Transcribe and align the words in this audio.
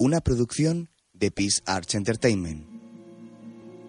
una 0.00 0.22
producción 0.22 0.88
de 1.12 1.30
Peace 1.30 1.60
Arts 1.66 1.94
Entertainment, 1.94 2.66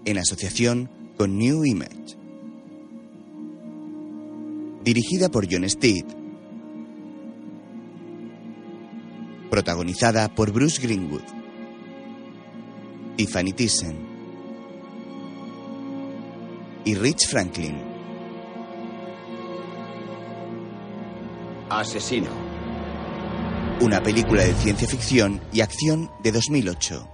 en 0.04 0.18
asociación 0.18 0.90
con 1.18 1.38
New 1.38 1.64
Image. 1.64 2.18
Dirigida 4.84 5.30
por 5.30 5.48
John 5.50 5.68
Steed. 5.70 6.04
Protagonizada 9.50 10.36
por 10.36 10.52
Bruce 10.52 10.82
Greenwood, 10.82 11.24
Tiffany 13.16 13.54
Thyssen 13.54 13.98
y 16.84 16.96
Rich 16.96 17.28
Franklin. 17.30 17.78
Asesino. 21.70 22.51
Una 23.82 24.04
película 24.04 24.44
de 24.44 24.54
ciencia 24.54 24.88
ficción 24.88 25.42
y 25.52 25.62
acción 25.62 26.12
de 26.22 26.32
2008. 26.32 27.08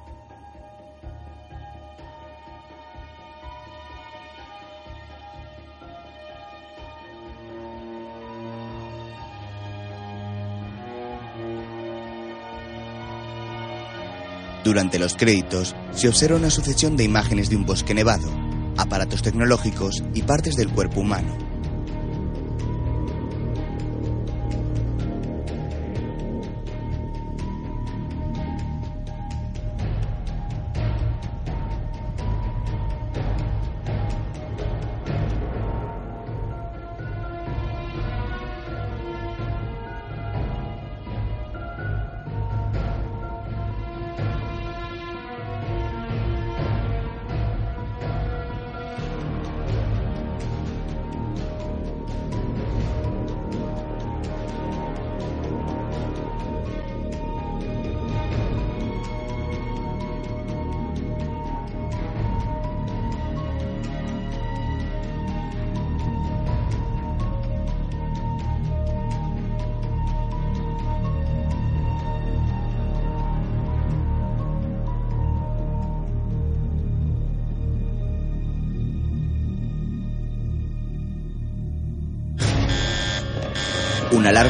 Durante 14.66 15.00
los 15.00 15.16
créditos 15.16 15.74
se 15.92 16.10
observa 16.10 16.36
una 16.36 16.50
sucesión 16.50 16.98
de 16.98 17.06
imágenes 17.06 17.50
de 17.50 17.56
un 17.56 17.66
bosque 17.66 17.94
nevado, 17.94 18.30
aparatos 18.76 19.22
tecnológicos 19.22 20.04
y 20.14 20.24
partes 20.24 20.58
del 20.58 20.68
cuerpo 20.68 21.00
humano. 21.00 21.47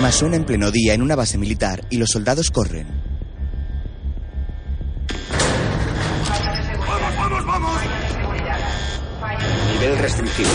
Alarma 0.07 0.11
suena 0.11 0.35
en 0.37 0.45
pleno 0.45 0.71
día 0.71 0.93
en 0.93 1.01
una 1.01 1.15
base 1.15 1.37
militar 1.37 1.85
y 1.89 1.97
los 1.97 2.09
soldados 2.09 2.49
corren. 2.49 2.87
¡Vamos, 6.87 7.15
vamos, 7.17 7.45
vamos! 7.45 7.81
Nivel 9.73 9.97
restringido. 9.99 10.49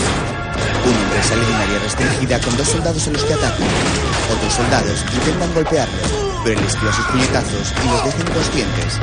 Un 0.85 0.95
hombre 0.95 1.23
sale 1.23 1.45
de 1.45 1.47
un 1.47 1.61
área 1.61 1.79
restringida 1.79 2.39
con 2.41 2.57
dos 2.57 2.67
soldados 2.67 3.07
en 3.07 3.13
los 3.13 3.23
que 3.23 3.33
atacan. 3.33 3.67
Otros 4.35 4.53
soldados 4.53 5.05
intentan 5.13 5.53
golpearlos, 5.53 6.13
pero 6.43 6.59
él 6.59 6.65
esquiva 6.65 6.93
sus 6.93 7.05
puñetazos 7.05 7.73
y 7.83 7.89
los 7.89 8.05
deja 8.05 8.21
inconscientes. 8.21 8.99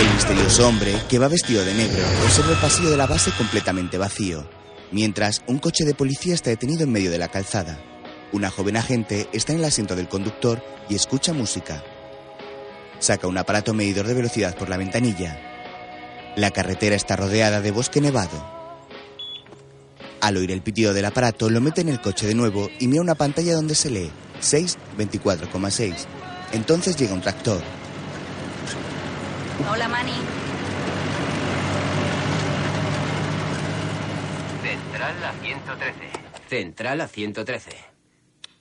El 0.00 0.14
misterioso 0.14 0.66
hombre, 0.66 0.94
que 1.10 1.18
va 1.18 1.28
vestido 1.28 1.62
de 1.62 1.74
negro, 1.74 2.02
observa 2.24 2.52
el 2.52 2.56
pasillo 2.56 2.88
de 2.88 2.96
la 2.96 3.06
base 3.06 3.32
completamente 3.32 3.98
vacío, 3.98 4.48
mientras 4.92 5.42
un 5.46 5.58
coche 5.58 5.84
de 5.84 5.92
policía 5.92 6.32
está 6.32 6.48
detenido 6.48 6.84
en 6.84 6.92
medio 6.92 7.10
de 7.10 7.18
la 7.18 7.28
calzada. 7.28 7.78
Una 8.32 8.48
joven 8.48 8.78
agente 8.78 9.28
está 9.34 9.52
en 9.52 9.58
el 9.58 9.66
asiento 9.66 9.96
del 9.96 10.08
conductor 10.08 10.64
y 10.88 10.94
escucha 10.94 11.34
música. 11.34 11.84
Saca 12.98 13.26
un 13.26 13.36
aparato 13.36 13.74
medidor 13.74 14.06
de 14.06 14.14
velocidad 14.14 14.56
por 14.56 14.70
la 14.70 14.78
ventanilla. 14.78 15.38
La 16.34 16.50
carretera 16.50 16.96
está 16.96 17.16
rodeada 17.16 17.60
de 17.60 17.70
bosque 17.70 18.00
nevado. 18.00 18.42
Al 20.22 20.38
oír 20.38 20.50
el 20.50 20.62
pitido 20.62 20.94
del 20.94 21.04
aparato, 21.04 21.50
lo 21.50 21.60
mete 21.60 21.82
en 21.82 21.90
el 21.90 22.00
coche 22.00 22.26
de 22.26 22.34
nuevo 22.34 22.70
y 22.78 22.88
mira 22.88 23.02
una 23.02 23.16
pantalla 23.16 23.54
donde 23.54 23.74
se 23.74 23.90
lee 23.90 24.10
624,6. 24.40 25.94
Entonces 26.52 26.96
llega 26.96 27.12
un 27.12 27.20
tractor. 27.20 27.60
Hola, 29.68 29.88
Manny. 29.88 30.12
Central 34.62 35.24
a 35.24 35.32
113. 35.42 35.94
Central 36.48 37.00
a 37.00 37.08
113. 37.08 37.70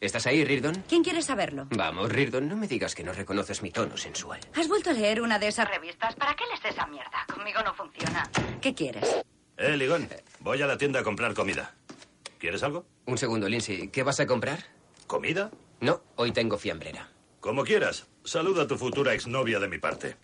¿Estás 0.01 0.27
ahí, 0.27 0.45
Rirdon? 0.45 0.83
¿Quién 0.87 1.03
quiere 1.03 1.21
saberlo? 1.21 1.67
Vamos, 1.71 2.09
Rirdon, 2.11 2.47
no 2.47 2.55
me 2.55 2.67
digas 2.67 2.95
que 2.95 3.03
no 3.03 3.11
reconoces 3.11 3.61
mi 3.61 3.71
tono 3.71 3.97
sensual. 3.97 4.39
¿Has 4.55 4.67
vuelto 4.67 4.91
a 4.91 4.93
leer 4.93 5.21
una 5.21 5.39
de 5.39 5.47
esas 5.49 5.69
revistas? 5.69 6.15
¿Para 6.15 6.35
qué 6.35 6.45
lees 6.47 6.73
esa 6.73 6.87
mierda? 6.87 7.25
Conmigo 7.33 7.61
no 7.63 7.73
funciona. 7.73 8.29
¿Qué 8.61 8.73
quieres? 8.73 9.17
Eh, 9.57 9.75
Ligón, 9.75 10.07
voy 10.39 10.61
a 10.61 10.67
la 10.67 10.77
tienda 10.77 11.01
a 11.01 11.03
comprar 11.03 11.33
comida. 11.33 11.73
¿Quieres 12.39 12.63
algo? 12.63 12.85
Un 13.05 13.17
segundo, 13.17 13.49
Lindsay. 13.49 13.89
¿Qué 13.89 14.03
vas 14.03 14.19
a 14.21 14.27
comprar? 14.27 14.59
¿Comida? 15.07 15.51
No, 15.81 16.01
hoy 16.15 16.31
tengo 16.31 16.57
fiambrera. 16.57 17.09
Como 17.41 17.63
quieras. 17.65 18.07
Saluda 18.23 18.63
a 18.63 18.67
tu 18.67 18.77
futura 18.77 19.13
exnovia 19.13 19.59
de 19.59 19.67
mi 19.67 19.79
parte. 19.79 20.15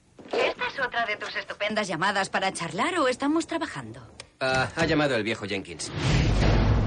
¿Esta 0.75 0.81
es 0.81 0.87
otra 0.89 1.05
de 1.05 1.15
tus 1.15 1.33
estupendas 1.37 1.87
llamadas 1.87 2.29
para 2.29 2.51
charlar 2.51 2.99
o 2.99 3.07
estamos 3.07 3.47
trabajando? 3.47 4.01
Ah, 4.41 4.67
ha 4.75 4.85
llamado 4.85 5.15
el 5.15 5.23
viejo 5.23 5.45
Jenkins. 5.47 5.89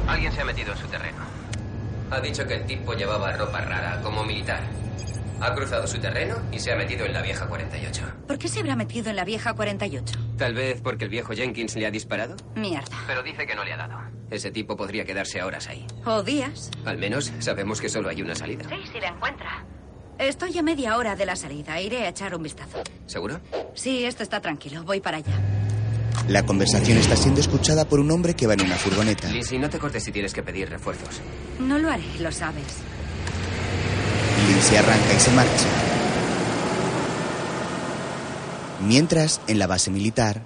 Alguien 0.07 0.31
se 0.31 0.43
ha 0.43 0.45
metido 0.45 0.73
en 0.73 0.79
su 0.79 0.87
terreno. 0.89 1.17
Ha 2.11 2.21
dicho 2.21 2.47
que 2.47 2.57
el 2.57 2.67
tipo 2.67 2.93
llevaba 2.93 3.33
ropa 3.33 3.63
rara, 3.63 3.99
como 4.03 4.25
militar. 4.25 4.63
Ha 5.41 5.55
cruzado 5.55 5.87
su 5.87 5.99
terreno 6.01 6.37
y 6.53 6.59
se 6.59 6.71
ha 6.71 6.77
metido 6.77 7.07
en 7.07 7.15
la 7.15 7.23
vieja 7.23 7.47
48. 7.47 8.03
¿Por 8.27 8.39
qué 8.39 8.49
se 8.49 8.61
habrá 8.61 8.77
metido 8.77 9.09
en 9.09 9.17
la 9.17 9.25
vieja 9.25 9.55
48? 9.55 10.19
Tal 10.37 10.53
vez 10.53 10.83
porque 10.83 11.05
el 11.05 11.11
viejo 11.11 11.33
Jenkins 11.33 11.75
le 11.77 11.87
ha 11.87 11.91
disparado. 11.91 12.37
Mierda. 12.57 12.95
Pero 13.07 13.23
dice 13.23 13.47
que 13.47 13.55
no 13.55 13.65
le 13.65 13.73
ha 13.73 13.79
dado. 13.79 13.99
Ese 14.31 14.51
tipo 14.51 14.77
podría 14.77 15.07
quedarse 15.07 15.43
horas 15.43 15.67
ahí. 15.67 15.87
¿O 16.05 16.23
días? 16.23 16.71
Al 16.85 16.99
menos 16.99 17.33
sabemos 17.39 17.81
que 17.81 17.89
solo 17.89 18.11
hay 18.11 18.21
una 18.21 18.35
salida. 18.35 18.69
Sí, 18.69 18.87
si 18.93 19.01
la 19.01 19.09
encuentra. 19.09 19.65
Estoy 20.19 20.59
a 20.59 20.63
media 20.63 20.97
hora 20.97 21.15
de 21.15 21.25
la 21.27 21.37
salida. 21.37 21.81
Iré 21.81 22.05
a 22.05 22.09
echar 22.09 22.35
un 22.35 22.43
vistazo. 22.43 22.83
¿Seguro? 23.07 23.41
Sí, 23.75 24.05
esto 24.05 24.23
está 24.25 24.41
tranquilo. 24.41 24.83
Voy 24.83 25.01
para 25.01 25.19
allá. 25.19 25.33
La 26.27 26.45
conversación 26.45 26.99
está 26.99 27.15
siendo 27.17 27.41
escuchada 27.41 27.85
por 27.85 28.01
un 28.01 28.11
hombre 28.11 28.35
que 28.35 28.47
va 28.47 28.55
en 28.55 28.63
una 28.63 28.75
furgoneta. 28.77 29.29
Lindsay, 29.29 29.59
no 29.59 29.71
te 29.71 29.79
cortes 29.79 30.03
si 30.03 30.11
tienes 30.11 30.35
que 30.35 30.43
pedir 30.43 30.69
refuerzos. 30.69 31.21
No 31.61 31.79
lo 31.79 31.91
haré, 31.91 32.03
lo 32.19 32.33
sabes. 32.33 32.65
Lindsay 34.49 34.77
arranca 34.77 35.15
y 35.17 35.21
se 35.21 35.31
marcha. 35.31 35.67
Mientras, 38.87 39.41
en 39.47 39.59
la 39.59 39.67
base 39.67 39.91
militar, 39.91 40.43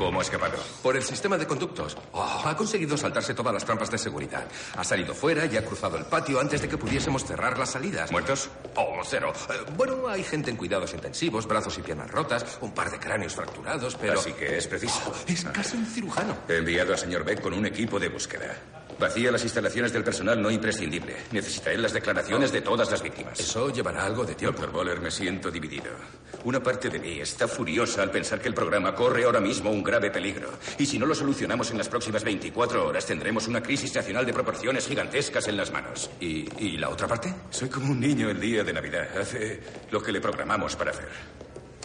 ¿Cómo 0.00 0.20
ha 0.20 0.22
escapado? 0.22 0.56
Por 0.82 0.96
el 0.96 1.02
sistema 1.02 1.36
de 1.36 1.46
conductos. 1.46 1.94
Oh, 2.12 2.42
ha 2.46 2.56
conseguido 2.56 2.96
saltarse 2.96 3.34
todas 3.34 3.52
las 3.52 3.66
trampas 3.66 3.90
de 3.90 3.98
seguridad. 3.98 4.48
Ha 4.74 4.82
salido 4.82 5.14
fuera 5.14 5.44
y 5.44 5.58
ha 5.58 5.62
cruzado 5.62 5.98
el 5.98 6.06
patio 6.06 6.40
antes 6.40 6.62
de 6.62 6.70
que 6.70 6.78
pudiésemos 6.78 7.22
cerrar 7.22 7.58
las 7.58 7.72
salidas. 7.72 8.10
¿Muertos? 8.10 8.48
Oh, 8.76 9.02
cero. 9.04 9.34
Eh, 9.50 9.70
bueno, 9.76 10.08
hay 10.08 10.24
gente 10.24 10.50
en 10.50 10.56
cuidados 10.56 10.94
intensivos, 10.94 11.46
brazos 11.46 11.76
y 11.76 11.82
piernas 11.82 12.10
rotas, 12.10 12.46
un 12.62 12.72
par 12.72 12.90
de 12.90 12.98
cráneos 12.98 13.34
fracturados, 13.34 13.94
pero... 13.96 14.18
Así 14.18 14.32
que 14.32 14.56
es 14.56 14.66
preciso. 14.66 15.02
Oh, 15.06 15.30
es 15.30 15.44
casi 15.44 15.76
un 15.76 15.84
cirujano. 15.84 16.34
He 16.48 16.56
enviado 16.56 16.94
al 16.94 16.98
señor 16.98 17.22
Beck 17.22 17.42
con 17.42 17.52
un 17.52 17.66
equipo 17.66 18.00
de 18.00 18.08
búsqueda. 18.08 18.56
Vacía 19.00 19.32
las 19.32 19.42
instalaciones 19.42 19.94
del 19.94 20.04
personal 20.04 20.42
no 20.42 20.50
imprescindible. 20.50 21.16
Necesitaré 21.32 21.78
las 21.78 21.94
declaraciones 21.94 22.52
de 22.52 22.60
todas 22.60 22.90
las 22.90 23.02
víctimas. 23.02 23.40
Eso 23.40 23.70
llevará 23.70 24.04
algo 24.04 24.26
de 24.26 24.34
tiempo. 24.34 24.58
Doctor 24.60 24.72
Boller, 24.72 25.00
me 25.00 25.10
siento 25.10 25.50
dividido. 25.50 25.90
Una 26.44 26.62
parte 26.62 26.90
de 26.90 26.98
mí 26.98 27.18
está 27.18 27.48
furiosa 27.48 28.02
al 28.02 28.10
pensar 28.10 28.42
que 28.42 28.48
el 28.48 28.54
programa 28.54 28.94
corre 28.94 29.24
ahora 29.24 29.40
mismo 29.40 29.70
un 29.70 29.82
grave 29.82 30.10
peligro. 30.10 30.50
Y 30.76 30.84
si 30.84 30.98
no 30.98 31.06
lo 31.06 31.14
solucionamos 31.14 31.70
en 31.70 31.78
las 31.78 31.88
próximas 31.88 32.22
24 32.24 32.86
horas, 32.88 33.06
tendremos 33.06 33.48
una 33.48 33.62
crisis 33.62 33.94
nacional 33.94 34.26
de 34.26 34.34
proporciones 34.34 34.86
gigantescas 34.86 35.48
en 35.48 35.56
las 35.56 35.72
manos. 35.72 36.10
¿Y, 36.20 36.46
y 36.62 36.76
la 36.76 36.90
otra 36.90 37.08
parte? 37.08 37.34
Soy 37.48 37.70
como 37.70 37.92
un 37.92 38.00
niño 38.00 38.28
el 38.28 38.38
día 38.38 38.64
de 38.64 38.72
Navidad. 38.74 39.16
Hace 39.18 39.60
lo 39.90 40.02
que 40.02 40.12
le 40.12 40.20
programamos 40.20 40.76
para 40.76 40.90
hacer. 40.90 41.08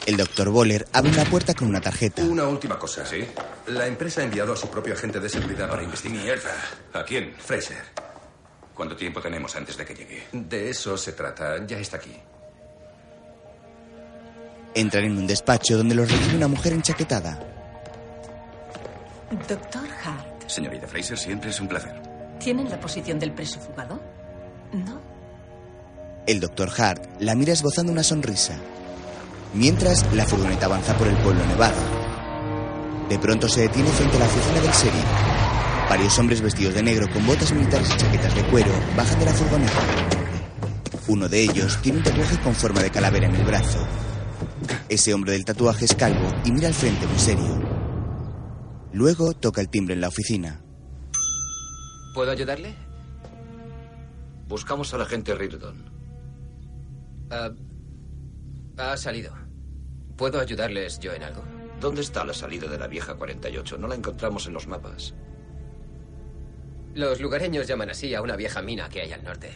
El 0.05 0.17
doctor 0.17 0.49
Boller 0.49 0.87
abre 0.93 1.11
una 1.11 1.25
puerta 1.25 1.53
con 1.53 1.67
una 1.67 1.81
tarjeta. 1.81 2.21
Una 2.23 2.47
última 2.47 2.77
cosa. 2.77 3.05
¿Sí? 3.05 3.25
La 3.67 3.87
empresa 3.87 4.21
ha 4.21 4.23
enviado 4.23 4.53
a 4.53 4.55
su 4.55 4.67
propio 4.69 4.93
agente 4.93 5.19
de 5.19 5.29
seguridad 5.29 5.69
para 5.69 5.83
investigar. 5.83 6.17
Mierda. 6.17 6.55
¿A 6.93 7.03
quién? 7.03 7.33
Fraser. 7.37 7.83
¿Cuánto 8.73 8.95
tiempo 8.95 9.21
tenemos 9.21 9.55
antes 9.55 9.77
de 9.77 9.85
que 9.85 9.95
llegue? 9.95 10.23
De 10.31 10.69
eso 10.69 10.97
se 10.97 11.13
trata. 11.13 11.65
Ya 11.65 11.79
está 11.79 11.97
aquí. 11.97 12.15
Entran 14.73 15.05
en 15.05 15.17
un 15.17 15.25
despacho 15.25 15.77
donde 15.77 15.95
los 15.95 16.11
recibe 16.11 16.35
una 16.35 16.47
mujer 16.47 16.73
enchaquetada. 16.73 17.39
Doctor 19.47 19.87
Hart, 20.03 20.47
Señorita 20.47 20.87
Fraser, 20.87 21.17
siempre 21.17 21.49
es 21.49 21.59
un 21.59 21.67
placer. 21.67 22.15
¿tienen 22.39 22.69
la 22.69 22.79
posición 22.79 23.17
del 23.17 23.31
preso 23.31 23.59
fugado? 23.59 23.99
No. 24.71 24.99
El 26.27 26.39
doctor 26.39 26.69
Hart 26.77 27.03
la 27.19 27.35
mira 27.35 27.53
esbozando 27.53 27.91
una 27.91 28.03
sonrisa. 28.03 28.55
Mientras, 29.55 30.13
la 30.13 30.25
furgoneta 30.25 30.65
avanza 30.65 30.97
por 30.97 31.07
el 31.07 31.15
pueblo 31.17 31.45
nevado. 31.45 31.81
De 33.07 33.17
pronto 33.17 33.47
se 33.47 33.61
detiene 33.61 33.89
frente 33.89 34.17
a 34.17 34.19
la 34.19 34.25
oficina 34.25 34.59
del 34.59 34.71
sheriff. 34.71 35.89
Varios 35.89 36.19
hombres 36.19 36.41
vestidos 36.41 36.73
de 36.73 36.83
negro 36.83 37.07
con 37.13 37.25
botas 37.25 37.53
militares 37.53 37.89
y 37.93 37.97
chaquetas 37.97 38.35
de 38.35 38.43
cuero 38.47 38.71
bajan 38.97 39.17
de 39.17 39.25
la 39.25 39.31
furgoneta. 39.31 39.81
Uno 41.07 41.29
de 41.29 41.43
ellos 41.43 41.79
tiene 41.81 41.99
un 41.99 42.03
tatuaje 42.03 42.37
con 42.39 42.53
forma 42.53 42.81
de 42.81 42.89
calavera 42.89 43.27
en 43.27 43.35
el 43.35 43.45
brazo. 43.45 43.79
Ese 44.89 45.13
hombre 45.13 45.31
del 45.31 45.45
tatuaje 45.45 45.85
es 45.85 45.95
calvo 45.95 46.27
y 46.43 46.51
mira 46.51 46.67
al 46.67 46.73
frente 46.73 47.07
muy 47.07 47.19
serio. 47.19 47.61
Luego 48.91 49.33
toca 49.33 49.61
el 49.61 49.69
timbre 49.69 49.93
en 49.93 50.01
la 50.01 50.09
oficina. 50.09 50.61
¿Puedo 52.13 52.31
ayudarle? 52.31 52.75
Buscamos 54.47 54.93
al 54.93 55.01
agente 55.01 55.33
Rirdon. 55.33 55.91
Ah, 57.29 57.51
ha 58.77 58.97
salido. 58.97 59.44
¿Puedo 60.17 60.39
ayudarles 60.39 60.99
yo 60.99 61.13
en 61.13 61.23
algo? 61.23 61.43
¿Dónde 61.79 62.01
está 62.01 62.23
la 62.23 62.33
salida 62.33 62.67
de 62.67 62.77
la 62.77 62.87
vieja 62.87 63.15
48? 63.15 63.77
No 63.77 63.87
la 63.87 63.95
encontramos 63.95 64.47
en 64.47 64.53
los 64.53 64.67
mapas. 64.67 65.13
Los 66.93 67.19
lugareños 67.19 67.67
llaman 67.67 67.89
así 67.89 68.15
a 68.15 68.21
una 68.21 68.37
vieja 68.37 68.61
mina 68.61 68.87
que 68.87 69.01
hay 69.01 69.11
al 69.11 69.23
norte. 69.23 69.51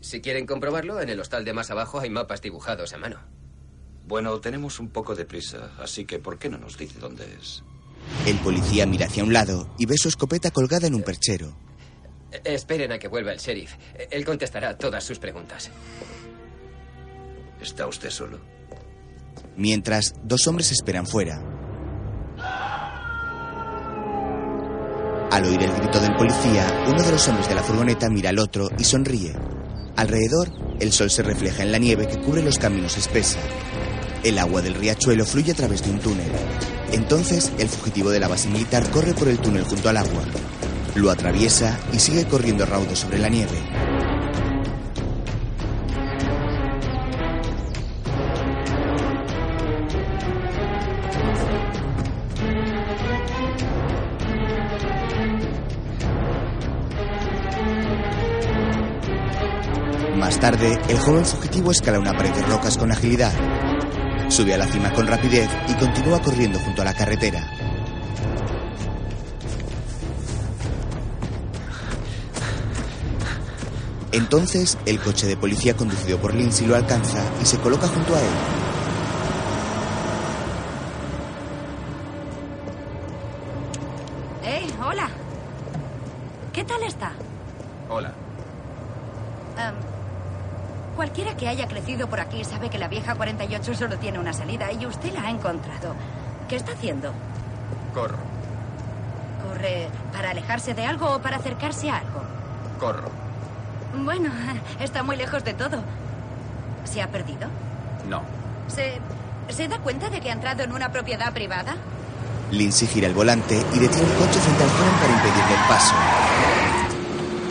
Si 0.00 0.20
quieren 0.20 0.46
comprobarlo, 0.46 1.00
en 1.00 1.08
el 1.08 1.20
hostal 1.20 1.44
de 1.44 1.52
más 1.52 1.70
abajo 1.70 1.98
hay 1.98 2.10
mapas 2.10 2.40
dibujados 2.42 2.92
a 2.92 2.98
mano. 2.98 3.18
Bueno, 4.06 4.40
tenemos 4.40 4.78
un 4.78 4.88
poco 4.88 5.14
de 5.14 5.24
prisa, 5.24 5.72
así 5.78 6.04
que 6.04 6.18
¿por 6.18 6.38
qué 6.38 6.48
no 6.48 6.58
nos 6.58 6.76
dice 6.76 6.98
dónde 6.98 7.24
es? 7.40 7.62
El 8.26 8.36
policía 8.38 8.86
mira 8.86 9.06
hacia 9.06 9.24
un 9.24 9.32
lado 9.32 9.74
y 9.78 9.86
ve 9.86 9.96
su 9.96 10.08
escopeta 10.08 10.50
colgada 10.50 10.86
en 10.86 10.94
un 10.94 11.02
perchero. 11.02 11.56
Esperen 12.44 12.92
a 12.92 12.98
que 12.98 13.08
vuelva 13.08 13.32
el 13.32 13.38
sheriff. 13.38 13.74
Él 14.10 14.24
contestará 14.24 14.76
todas 14.76 15.04
sus 15.04 15.18
preguntas. 15.18 15.70
¿Está 17.62 17.86
usted 17.86 18.10
solo? 18.10 18.40
Mientras, 19.56 20.14
dos 20.24 20.48
hombres 20.48 20.72
esperan 20.72 21.06
fuera. 21.06 21.40
Al 25.30 25.44
oír 25.44 25.62
el 25.62 25.72
grito 25.72 26.00
del 26.00 26.14
policía, 26.16 26.84
uno 26.88 27.00
de 27.00 27.12
los 27.12 27.28
hombres 27.28 27.48
de 27.48 27.54
la 27.54 27.62
furgoneta 27.62 28.10
mira 28.10 28.30
al 28.30 28.40
otro 28.40 28.68
y 28.76 28.82
sonríe. 28.82 29.34
Alrededor, 29.96 30.48
el 30.80 30.92
sol 30.92 31.08
se 31.08 31.22
refleja 31.22 31.62
en 31.62 31.70
la 31.70 31.78
nieve 31.78 32.08
que 32.08 32.20
cubre 32.20 32.42
los 32.42 32.58
caminos 32.58 32.98
espesa. 32.98 33.38
El 34.24 34.40
agua 34.40 34.60
del 34.60 34.74
riachuelo 34.74 35.24
fluye 35.24 35.52
a 35.52 35.56
través 35.56 35.84
de 35.84 35.92
un 35.92 36.00
túnel. 36.00 36.32
Entonces, 36.90 37.52
el 37.58 37.68
fugitivo 37.68 38.10
de 38.10 38.18
la 38.18 38.28
base 38.28 38.48
militar 38.48 38.90
corre 38.90 39.14
por 39.14 39.28
el 39.28 39.38
túnel 39.38 39.62
junto 39.62 39.88
al 39.88 39.98
agua. 39.98 40.24
Lo 40.96 41.10
atraviesa 41.10 41.78
y 41.92 42.00
sigue 42.00 42.26
corriendo 42.26 42.66
raudo 42.66 42.96
sobre 42.96 43.18
la 43.18 43.28
nieve. 43.28 43.91
Tarde, 60.42 60.76
el 60.88 60.98
joven 60.98 61.24
fugitivo 61.24 61.70
escala 61.70 62.00
una 62.00 62.16
pared 62.16 62.34
de 62.34 62.42
rocas 62.42 62.76
con 62.76 62.90
agilidad. 62.90 63.32
Sube 64.28 64.52
a 64.52 64.58
la 64.58 64.66
cima 64.66 64.92
con 64.92 65.06
rapidez 65.06 65.48
y 65.68 65.74
continúa 65.74 66.20
corriendo 66.20 66.58
junto 66.58 66.82
a 66.82 66.84
la 66.84 66.94
carretera. 66.94 67.48
Entonces, 74.10 74.78
el 74.84 74.98
coche 74.98 75.28
de 75.28 75.36
policía 75.36 75.76
conducido 75.76 76.18
por 76.18 76.34
Lindsay 76.34 76.66
lo 76.66 76.74
alcanza 76.74 77.22
y 77.40 77.46
se 77.46 77.58
coloca 77.58 77.86
junto 77.86 78.12
a 78.12 78.20
él. 78.20 78.34
¡Eh, 84.44 84.66
hola! 84.84 85.08
¿Qué 86.52 86.64
tal 86.64 86.82
está? 86.82 87.12
Hola. 87.88 88.12
Em, 89.56 89.92
cualquiera 90.94 91.36
que 91.36 91.48
haya 91.48 91.66
sabe 92.44 92.70
que 92.70 92.78
la 92.78 92.88
vieja 92.88 93.14
48 93.14 93.74
solo 93.74 93.98
tiene 93.98 94.18
una 94.18 94.32
salida 94.32 94.72
y 94.72 94.86
usted 94.86 95.12
la 95.12 95.22
ha 95.22 95.30
encontrado. 95.30 95.94
¿Qué 96.48 96.56
está 96.56 96.72
haciendo? 96.72 97.12
Corro. 97.94 98.18
¿Corre 99.46 99.88
para 100.12 100.30
alejarse 100.30 100.74
de 100.74 100.84
algo 100.84 101.10
o 101.16 101.18
para 101.20 101.36
acercarse 101.36 101.90
a 101.90 101.98
algo? 101.98 102.22
Corro. 102.78 103.10
Bueno, 104.04 104.30
está 104.80 105.02
muy 105.02 105.16
lejos 105.16 105.44
de 105.44 105.54
todo. 105.54 105.82
¿Se 106.84 107.02
ha 107.02 107.08
perdido? 107.08 107.48
No. 108.08 108.22
¿Se, 108.68 108.98
¿Se 109.48 109.68
da 109.68 109.78
cuenta 109.78 110.10
de 110.10 110.20
que 110.20 110.30
ha 110.30 110.32
entrado 110.32 110.62
en 110.62 110.72
una 110.72 110.90
propiedad 110.90 111.32
privada? 111.32 111.76
Lindsay 112.50 112.86
gira 112.88 113.06
el 113.06 113.14
volante 113.14 113.54
y 113.54 113.78
detiene 113.78 114.08
el 114.10 114.16
coche 114.18 114.38
frente 114.40 114.62
al 114.62 114.70
joven 114.70 114.94
para 115.00 115.12
impedirle 115.12 115.54
el 115.54 115.68
paso. 115.68 115.94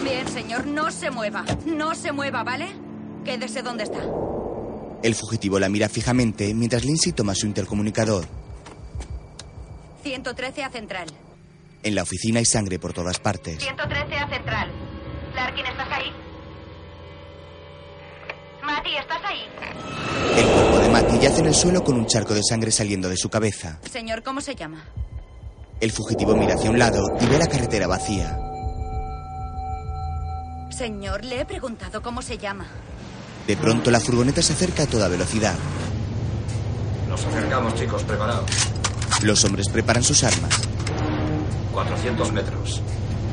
Bien, 0.04 0.28
señor, 0.28 0.68
no 0.68 0.92
se 0.92 1.10
mueva. 1.10 1.44
No 1.66 1.96
se 1.96 2.12
mueva, 2.12 2.44
¿vale? 2.44 2.68
Quédese 3.26 3.62
donde 3.62 3.84
está. 3.84 4.00
El 5.04 5.16
fugitivo 5.16 5.60
la 5.60 5.70
mira 5.70 5.90
fijamente 5.90 6.54
mientras 6.54 6.86
Lindsay 6.86 7.12
toma 7.12 7.34
su 7.34 7.48
intercomunicador. 7.48 8.26
113 10.04 10.64
a 10.64 10.70
central. 10.70 11.08
En 11.84 11.96
la 11.96 12.04
oficina 12.04 12.40
hay 12.40 12.46
sangre 12.46 12.78
por 12.78 12.94
todas 12.94 13.20
partes. 13.20 13.58
113 13.60 14.16
a 14.16 14.30
central. 14.30 14.72
Larkin, 15.36 15.66
¿estás 15.66 15.88
ahí? 15.92 16.12
Mati, 18.64 18.96
¿estás 18.96 19.22
ahí? 19.26 19.40
El 20.38 20.46
cuerpo 20.46 20.78
de 20.80 20.90
Matty 20.90 21.20
yace 21.20 21.40
en 21.40 21.48
el 21.48 21.56
suelo 21.56 21.84
con 21.84 21.96
un 21.96 22.06
charco 22.06 22.36
de 22.36 22.44
sangre 22.44 22.72
saliendo 22.72 23.10
de 23.10 23.18
su 23.18 23.30
cabeza. 23.30 23.80
Señor, 23.90 24.22
¿cómo 24.22 24.40
se 24.42 24.56
llama? 24.56 24.86
El 25.80 25.92
fugitivo 25.92 26.36
mira 26.36 26.54
hacia 26.54 26.70
un 26.70 26.78
lado 26.78 27.04
y 27.20 27.26
ve 27.26 27.40
la 27.40 27.48
carretera 27.48 27.88
vacía. 27.88 28.38
Señor, 30.70 31.26
le 31.26 31.42
he 31.42 31.46
preguntado 31.46 32.02
cómo 32.04 32.22
se 32.22 32.38
llama. 32.38 32.68
De 33.48 33.58
pronto 33.58 33.92
la 33.92 34.00
furgoneta 34.00 34.42
se 34.42 34.54
acerca 34.54 34.84
a 34.84 34.88
toda 34.88 35.08
velocidad. 35.08 35.56
Nos 37.10 37.26
acercamos, 37.26 37.76
chicos, 37.76 38.04
preparados. 38.04 38.50
Los 39.24 39.44
hombres 39.44 39.68
preparan 39.70 40.04
sus 40.04 40.24
armas. 40.24 40.62
400 41.74 42.32
metros. 42.32 42.82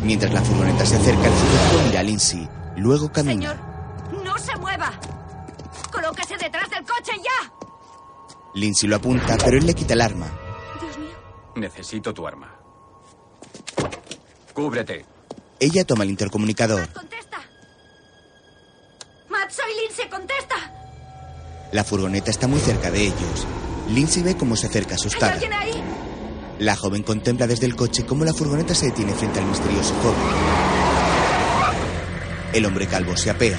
Mientras 0.03 0.33
la 0.33 0.43
furgoneta 0.43 0.85
se 0.87 0.97
acerca, 0.97 1.27
el 1.27 1.33
fugitivo 1.33 1.83
mira 1.87 2.01
a 2.01 2.03
Lindsay. 2.03 2.49
Luego 2.77 3.11
camina. 3.11 3.51
Señor, 3.51 4.25
no 4.25 4.39
se 4.39 4.57
mueva. 4.57 4.93
Colóquese 5.93 6.37
detrás 6.37 6.69
del 6.71 6.85
coche 6.85 7.13
ya. 7.17 7.53
Lindsay 8.55 8.89
lo 8.89 8.97
apunta, 8.97 9.37
pero 9.45 9.59
él 9.59 9.67
le 9.67 9.75
quita 9.75 9.95
el 9.95 10.01
arma. 10.01 10.27
Dios 10.81 10.99
mío. 10.99 11.17
Necesito 11.57 12.13
tu 12.15 12.27
arma. 12.27 12.55
Cúbrete. 14.53 15.05
Ella 15.61 15.85
toma 15.85 16.05
el 16.05 16.11
intercomunicador. 16.11 16.89
Contesta. 16.93 17.28
Soy 19.49 19.71
Lindsay, 19.83 20.09
contesta. 20.09 20.55
La 21.73 21.85
furgoneta 21.85 22.31
está 22.31 22.47
muy 22.47 22.61
cerca 22.61 22.91
de 22.91 23.03
ellos. 23.07 23.47
Lindsay 23.89 24.23
ve 24.23 24.37
cómo 24.37 24.57
se 24.57 24.67
acerca 24.67 24.91
¿Hay 24.91 24.97
asustada. 24.97 25.33
alguien 25.33 25.53
ahí? 25.53 25.83
La 26.59 26.77
joven 26.77 27.03
contempla 27.03 27.47
desde 27.47 27.67
el 27.67 27.77
coche 27.77 28.05
cómo 28.05 28.25
la 28.25 28.35
furgoneta 28.35 28.75
se 28.75 28.87
detiene 28.87 29.13
frente 29.15 29.39
al 29.41 29.47
misterioso 29.47 29.95
joven. 30.03 30.19
El 32.53 32.67
hombre 32.67 32.87
calvo 32.87 33.17
se 33.17 33.31
apea. 33.31 33.59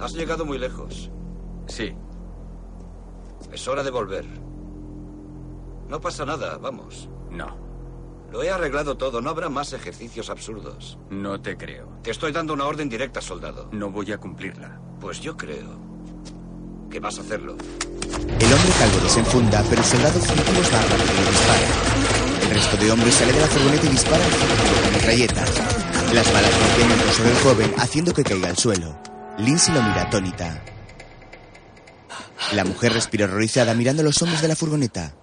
Has 0.00 0.12
llegado 0.12 0.44
muy 0.44 0.58
lejos. 0.58 1.10
Sí. 1.66 1.94
Es 3.52 3.66
hora 3.68 3.82
de 3.82 3.90
volver. 3.90 4.26
No 5.88 6.00
pasa 6.00 6.24
nada, 6.24 6.58
vamos. 6.58 7.08
No. 7.30 7.63
Lo 8.34 8.42
he 8.42 8.50
arreglado 8.50 8.96
todo, 8.96 9.20
no 9.20 9.30
habrá 9.30 9.48
más 9.48 9.72
ejercicios 9.74 10.28
absurdos. 10.28 10.98
No 11.08 11.40
te 11.40 11.56
creo. 11.56 12.00
Te 12.02 12.10
estoy 12.10 12.32
dando 12.32 12.52
una 12.52 12.64
orden 12.64 12.88
directa, 12.88 13.20
soldado. 13.20 13.68
No 13.70 13.92
voy 13.92 14.10
a 14.10 14.18
cumplirla. 14.18 14.80
Pues 15.00 15.20
yo 15.20 15.36
creo 15.36 15.78
que 16.90 16.98
vas 16.98 17.16
a 17.16 17.20
hacerlo. 17.20 17.56
El 18.40 18.52
hombre 18.52 18.72
calvo 18.76 18.98
desenfunda, 19.04 19.62
pero 19.70 19.80
el 19.80 19.86
soldado 19.86 20.18
fugitivo 20.18 20.62
está 20.62 20.82
rápido 20.82 21.12
y 21.12 21.24
le 21.24 21.30
dispara. 21.30 22.42
El 22.42 22.50
resto 22.50 22.76
de 22.76 22.90
hombres 22.90 23.14
sale 23.14 23.32
de 23.32 23.40
la 23.40 23.46
furgoneta 23.46 23.86
y 23.86 23.88
dispara 23.90 24.24
con 24.24 24.92
metralletas. 24.94 25.50
Las 26.12 26.32
balas 26.32 26.58
golpean 26.58 26.90
en 26.90 27.00
el 27.00 27.24
del 27.24 27.42
joven, 27.44 27.74
haciendo 27.78 28.12
que 28.12 28.24
caiga 28.24 28.48
al 28.48 28.58
suelo. 28.58 28.98
Lindsay 29.38 29.72
lo 29.72 29.80
mira 29.80 30.02
atónita. 30.02 30.60
La 32.52 32.64
mujer 32.64 32.94
respira 32.94 33.26
horrorizada 33.26 33.74
mirando 33.74 34.02
a 34.02 34.04
los 34.04 34.20
hombres 34.22 34.42
de 34.42 34.48
la 34.48 34.56
furgoneta. 34.56 35.14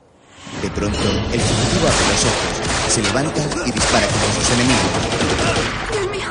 De 0.62 0.70
pronto, 0.70 0.98
el 0.98 1.42
fugitivo 1.42 1.88
abre 1.88 2.08
los 2.08 2.24
ojos, 2.24 2.61
se 2.92 3.02
levanta 3.02 3.40
y 3.66 3.72
dispara 3.72 4.06
contra 4.06 4.34
sus 4.36 4.50
enemigos. 4.52 4.92
Dios 5.92 6.08
mío. 6.12 6.28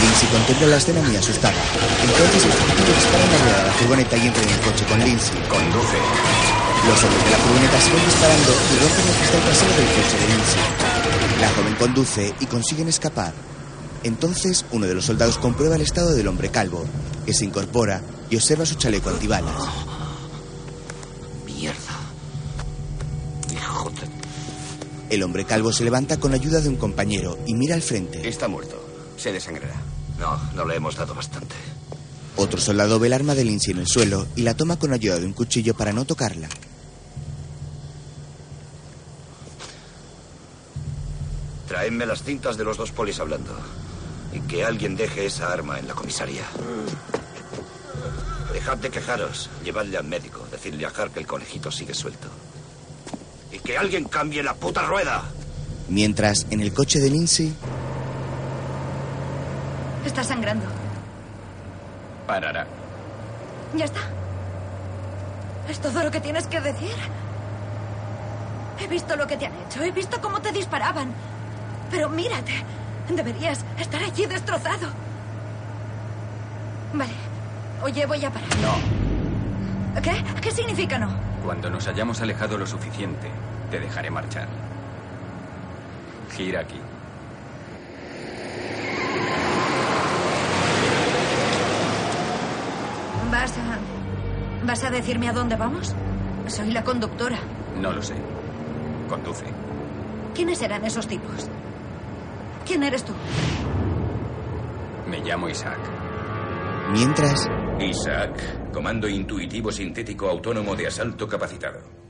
Lindsay 0.00 0.28
contempla 0.30 0.66
la 0.68 0.76
escena 0.76 1.00
muy 1.02 1.16
asustada. 1.16 1.58
Entonces 2.00 2.44
el 2.46 2.52
fugitivo 2.52 2.94
dispara 2.94 3.24
en 3.24 3.30
la 3.32 3.38
rueda 3.38 3.58
de 3.58 3.66
la 3.66 3.72
furgoneta 3.72 4.16
y 4.16 4.26
entra 4.28 4.42
en 4.44 4.50
el 4.50 4.60
coche 4.60 4.84
con 4.86 4.98
Lindsay. 5.02 5.38
Conduce. 5.50 5.98
Los 6.86 7.02
hombres 7.02 7.24
de 7.24 7.30
la 7.30 7.38
furgoneta 7.38 7.80
siguen 7.80 8.04
disparando 8.06 8.52
y 8.54 8.74
rompen 8.78 9.08
el 9.08 9.16
cristal 9.18 9.42
trasero 9.42 9.72
del 9.74 9.90
coche 9.98 10.14
de 10.14 10.26
Lindsay. 10.30 10.64
La 11.40 11.50
joven 11.50 11.74
conduce 11.74 12.34
y 12.38 12.46
consiguen 12.46 12.88
escapar. 12.88 13.32
Entonces, 14.04 14.64
uno 14.70 14.86
de 14.86 14.94
los 14.94 15.06
soldados 15.06 15.38
comprueba 15.38 15.74
el 15.74 15.82
estado 15.82 16.14
del 16.14 16.28
hombre 16.28 16.50
calvo, 16.50 16.84
que 17.26 17.34
se 17.34 17.46
incorpora 17.46 18.00
y 18.30 18.36
observa 18.36 18.64
su 18.64 18.76
chaleco 18.76 19.10
antibalas. 19.10 19.93
El 25.10 25.22
hombre 25.22 25.44
calvo 25.44 25.72
se 25.72 25.84
levanta 25.84 26.18
con 26.18 26.34
ayuda 26.34 26.60
de 26.60 26.68
un 26.68 26.76
compañero 26.76 27.38
y 27.46 27.54
mira 27.54 27.74
al 27.74 27.82
frente. 27.82 28.26
Está 28.26 28.48
muerto. 28.48 28.82
Se 29.16 29.32
desangrará. 29.32 29.80
No, 30.18 30.40
no 30.54 30.64
le 30.64 30.76
hemos 30.76 30.96
dado 30.96 31.14
bastante. 31.14 31.54
Otro 32.36 32.60
soldado 32.60 32.98
ve 32.98 33.06
el 33.08 33.12
arma 33.12 33.34
de 33.34 33.44
Lindsay 33.44 33.72
en 33.72 33.80
el 33.80 33.86
suelo 33.86 34.26
y 34.34 34.42
la 34.42 34.56
toma 34.56 34.78
con 34.78 34.92
ayuda 34.92 35.18
de 35.18 35.26
un 35.26 35.32
cuchillo 35.32 35.74
para 35.74 35.92
no 35.92 36.04
tocarla. 36.04 36.48
Traedme 41.68 42.06
las 42.06 42.22
cintas 42.22 42.56
de 42.56 42.64
los 42.64 42.76
dos 42.76 42.90
polis 42.92 43.20
hablando. 43.20 43.52
Y 44.32 44.40
que 44.40 44.64
alguien 44.64 44.96
deje 44.96 45.26
esa 45.26 45.52
arma 45.52 45.78
en 45.78 45.86
la 45.86 45.94
comisaría. 45.94 46.44
Dejad 48.52 48.78
de 48.78 48.90
quejaros. 48.90 49.48
Llevadle 49.64 49.96
al 49.96 50.04
médico. 50.04 50.44
Decidle 50.50 50.86
a 50.86 50.88
Har 50.88 51.10
que 51.10 51.20
el 51.20 51.26
conejito 51.26 51.70
sigue 51.70 51.94
suelto. 51.94 52.28
Y 53.54 53.58
que 53.60 53.78
alguien 53.78 54.04
cambie 54.04 54.42
la 54.42 54.54
puta 54.54 54.82
rueda. 54.82 55.22
Mientras, 55.88 56.46
en 56.50 56.60
el 56.60 56.74
coche 56.74 56.98
de 56.98 57.08
Lindsay, 57.08 57.54
Está 60.04 60.22
sangrando. 60.22 60.66
Parará. 62.26 62.66
Ya 63.74 63.86
está. 63.86 64.00
¿Es 65.68 65.80
todo 65.80 66.02
lo 66.04 66.10
que 66.10 66.20
tienes 66.20 66.46
que 66.46 66.60
decir? 66.60 66.94
He 68.80 68.86
visto 68.86 69.16
lo 69.16 69.26
que 69.26 69.36
te 69.36 69.46
han 69.46 69.52
hecho. 69.66 69.82
He 69.82 69.90
visto 69.90 70.20
cómo 70.20 70.40
te 70.40 70.52
disparaban. 70.52 71.12
Pero 71.90 72.08
mírate. 72.10 72.52
Deberías 73.08 73.64
estar 73.78 74.02
allí 74.02 74.26
destrozado. 74.26 74.88
Vale. 76.92 77.12
Oye, 77.82 78.06
voy 78.06 78.24
a 78.24 78.30
parar. 78.30 78.48
No. 78.58 80.00
¿Qué? 80.00 80.24
¿Qué 80.40 80.50
significa 80.50 80.98
no? 80.98 81.14
Cuando 81.44 81.70
nos 81.70 81.86
hayamos 81.88 82.20
alejado 82.20 82.58
lo 82.58 82.66
suficiente, 82.66 83.30
te 83.74 83.80
dejaré 83.80 84.08
marchar. 84.08 84.46
Gira 86.30 86.60
aquí. 86.60 86.80
¿Vas 93.32 93.58
a... 93.58 93.78
¿Vas 94.64 94.84
a 94.84 94.90
decirme 94.90 95.28
a 95.28 95.32
dónde 95.32 95.56
vamos? 95.56 95.92
Soy 96.46 96.70
la 96.70 96.84
conductora. 96.84 97.38
No 97.80 97.90
lo 97.90 98.00
sé. 98.00 98.14
Conduce. 99.08 99.46
¿Quiénes 100.34 100.62
eran 100.62 100.84
esos 100.84 101.08
tipos? 101.08 101.48
¿Quién 102.64 102.84
eres 102.84 103.04
tú? 103.04 103.12
Me 105.10 105.18
llamo 105.18 105.48
Isaac. 105.48 105.78
mientras, 106.92 107.48
Isaac, 107.80 108.70
Comando 108.72 109.08
Intuitivo 109.08 109.72
Sintético 109.72 110.28
Autónomo 110.28 110.76
de 110.76 110.86
Asalto 110.86 111.26
Capacitado. 111.26 112.03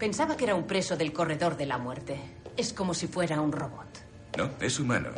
Pensaba 0.00 0.34
que 0.34 0.44
era 0.44 0.54
un 0.54 0.66
preso 0.66 0.96
del 0.96 1.12
corredor 1.12 1.58
de 1.58 1.66
la 1.66 1.76
muerte. 1.76 2.18
Es 2.56 2.72
como 2.72 2.94
si 2.94 3.06
fuera 3.06 3.38
un 3.42 3.52
robot. 3.52 3.86
No, 4.38 4.48
es 4.58 4.80
humano. 4.80 5.10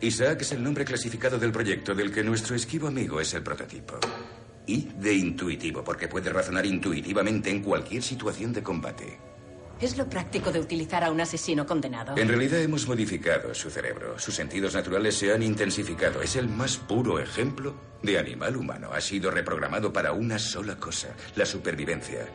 Isaac 0.00 0.40
es 0.40 0.50
el 0.50 0.60
nombre 0.60 0.84
clasificado 0.84 1.38
del 1.38 1.52
proyecto 1.52 1.94
del 1.94 2.12
que 2.12 2.24
nuestro 2.24 2.56
esquivo 2.56 2.88
amigo 2.88 3.20
es 3.20 3.32
el 3.34 3.44
prototipo. 3.44 3.94
Y 4.66 4.88
de 4.98 5.14
intuitivo, 5.14 5.84
porque 5.84 6.08
puede 6.08 6.30
razonar 6.30 6.66
intuitivamente 6.66 7.48
en 7.48 7.62
cualquier 7.62 8.02
situación 8.02 8.52
de 8.52 8.64
combate. 8.64 9.20
Es 9.80 9.96
lo 9.96 10.08
práctico 10.08 10.50
de 10.50 10.58
utilizar 10.58 11.04
a 11.04 11.12
un 11.12 11.20
asesino 11.20 11.64
condenado. 11.64 12.16
En 12.16 12.26
realidad 12.26 12.60
hemos 12.60 12.88
modificado 12.88 13.54
su 13.54 13.70
cerebro. 13.70 14.18
Sus 14.18 14.34
sentidos 14.34 14.74
naturales 14.74 15.14
se 15.14 15.32
han 15.32 15.44
intensificado. 15.44 16.22
Es 16.22 16.34
el 16.34 16.48
más 16.48 16.76
puro 16.76 17.20
ejemplo 17.20 17.76
de 18.02 18.18
animal 18.18 18.56
humano. 18.56 18.90
Ha 18.92 19.00
sido 19.00 19.30
reprogramado 19.30 19.92
para 19.92 20.12
una 20.12 20.40
sola 20.40 20.76
cosa, 20.76 21.14
la 21.36 21.46
supervivencia. 21.46 22.26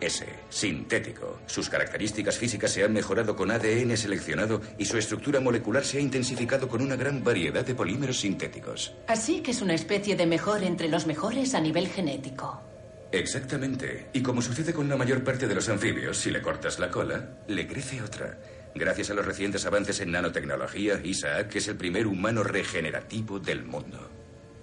Ese, 0.00 0.26
sintético. 0.48 1.40
Sus 1.46 1.68
características 1.68 2.38
físicas 2.38 2.70
se 2.70 2.84
han 2.84 2.92
mejorado 2.92 3.34
con 3.34 3.50
ADN 3.50 3.96
seleccionado 3.96 4.60
y 4.78 4.84
su 4.84 4.96
estructura 4.96 5.40
molecular 5.40 5.84
se 5.84 5.98
ha 5.98 6.00
intensificado 6.00 6.68
con 6.68 6.82
una 6.82 6.96
gran 6.96 7.24
variedad 7.24 7.64
de 7.64 7.74
polímeros 7.74 8.20
sintéticos. 8.20 8.94
Así 9.08 9.40
que 9.40 9.50
es 9.50 9.60
una 9.60 9.74
especie 9.74 10.14
de 10.14 10.26
mejor 10.26 10.62
entre 10.62 10.88
los 10.88 11.06
mejores 11.06 11.54
a 11.54 11.60
nivel 11.60 11.88
genético. 11.88 12.62
Exactamente. 13.10 14.08
Y 14.12 14.22
como 14.22 14.42
sucede 14.42 14.72
con 14.72 14.88
la 14.88 14.96
mayor 14.96 15.24
parte 15.24 15.48
de 15.48 15.54
los 15.54 15.68
anfibios, 15.68 16.18
si 16.18 16.30
le 16.30 16.42
cortas 16.42 16.78
la 16.78 16.90
cola, 16.90 17.38
le 17.48 17.66
crece 17.66 18.02
otra. 18.02 18.38
Gracias 18.74 19.10
a 19.10 19.14
los 19.14 19.26
recientes 19.26 19.66
avances 19.66 20.00
en 20.00 20.12
nanotecnología, 20.12 21.00
Isaac 21.02 21.56
es 21.56 21.68
el 21.68 21.76
primer 21.76 22.06
humano 22.06 22.44
regenerativo 22.44 23.40
del 23.40 23.64
mundo. 23.64 24.17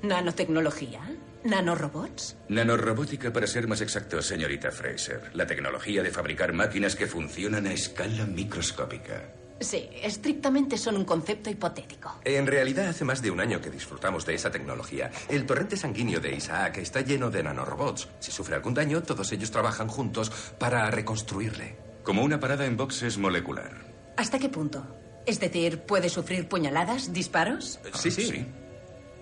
¿Nanotecnología? 0.07 1.01
¿Nanorobots? 1.43 2.37
Nanorobótica, 2.49 3.31
para 3.31 3.47
ser 3.47 3.67
más 3.67 3.81
exacto, 3.81 4.21
señorita 4.21 4.71
Fraser. 4.71 5.31
La 5.33 5.45
tecnología 5.45 6.01
de 6.01 6.11
fabricar 6.11 6.53
máquinas 6.53 6.95
que 6.95 7.07
funcionan 7.07 7.67
a 7.67 7.73
escala 7.73 8.25
microscópica. 8.25 9.31
Sí, 9.59 9.87
estrictamente 10.01 10.77
son 10.77 10.97
un 10.97 11.05
concepto 11.05 11.49
hipotético. 11.49 12.19
En 12.25 12.45
realidad, 12.45 12.87
hace 12.87 13.05
más 13.05 13.21
de 13.21 13.31
un 13.31 13.39
año 13.39 13.61
que 13.61 13.69
disfrutamos 13.69 14.25
de 14.25 14.33
esa 14.33 14.51
tecnología. 14.51 15.11
El 15.29 15.45
torrente 15.45 15.77
sanguíneo 15.77 16.19
de 16.19 16.35
Isaac 16.35 16.77
está 16.77 17.01
lleno 17.01 17.31
de 17.31 17.43
nanorobots. 17.43 18.09
Si 18.19 18.31
sufre 18.31 18.55
algún 18.55 18.73
daño, 18.73 19.01
todos 19.01 19.31
ellos 19.31 19.51
trabajan 19.51 19.87
juntos 19.87 20.31
para 20.59 20.89
reconstruirle. 20.91 21.77
Como 22.03 22.23
una 22.23 22.39
parada 22.39 22.65
en 22.65 22.75
boxes 22.75 23.17
molecular. 23.17 23.71
¿Hasta 24.17 24.39
qué 24.39 24.49
punto? 24.49 24.85
Es 25.25 25.39
decir, 25.39 25.79
¿puede 25.81 26.09
sufrir 26.09 26.47
puñaladas, 26.47 27.13
disparos? 27.13 27.79
Sí, 27.93 28.11
sí. 28.11 28.23
sí. 28.23 28.45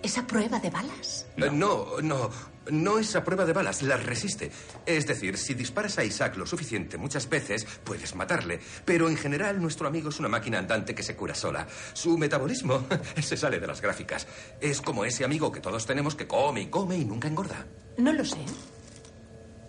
¿Esa 0.04 0.26
prueba 0.26 0.58
de 0.60 0.68
balas? 0.68 1.26
Eh, 1.38 1.48
No, 1.50 1.86
no, 2.02 2.30
no 2.70 2.98
es 2.98 3.16
a 3.16 3.24
prueba 3.24 3.46
de 3.46 3.54
balas, 3.54 3.80
las 3.82 4.04
resiste. 4.04 4.50
Es 4.84 5.06
decir, 5.06 5.38
si 5.38 5.54
disparas 5.54 5.96
a 5.98 6.04
Isaac 6.04 6.36
lo 6.36 6.46
suficiente 6.46 6.98
muchas 6.98 7.26
veces, 7.28 7.66
puedes 7.84 8.14
matarle. 8.14 8.60
Pero 8.84 9.08
en 9.08 9.16
general, 9.16 9.60
nuestro 9.62 9.88
amigo 9.88 10.10
es 10.10 10.18
una 10.20 10.28
máquina 10.28 10.58
andante 10.58 10.94
que 10.94 11.02
se 11.02 11.16
cura 11.16 11.34
sola. 11.34 11.66
Su 11.94 12.18
metabolismo 12.18 12.86
se 13.22 13.36
sale 13.38 13.58
de 13.58 13.66
las 13.66 13.80
gráficas. 13.80 14.26
Es 14.60 14.82
como 14.82 15.06
ese 15.06 15.24
amigo 15.24 15.50
que 15.50 15.60
todos 15.60 15.86
tenemos 15.86 16.14
que 16.14 16.26
come 16.26 16.60
y 16.60 16.66
come 16.66 16.98
y 16.98 17.04
nunca 17.06 17.28
engorda. 17.28 17.64
No 17.96 18.12
lo 18.12 18.24
sé. 18.26 18.36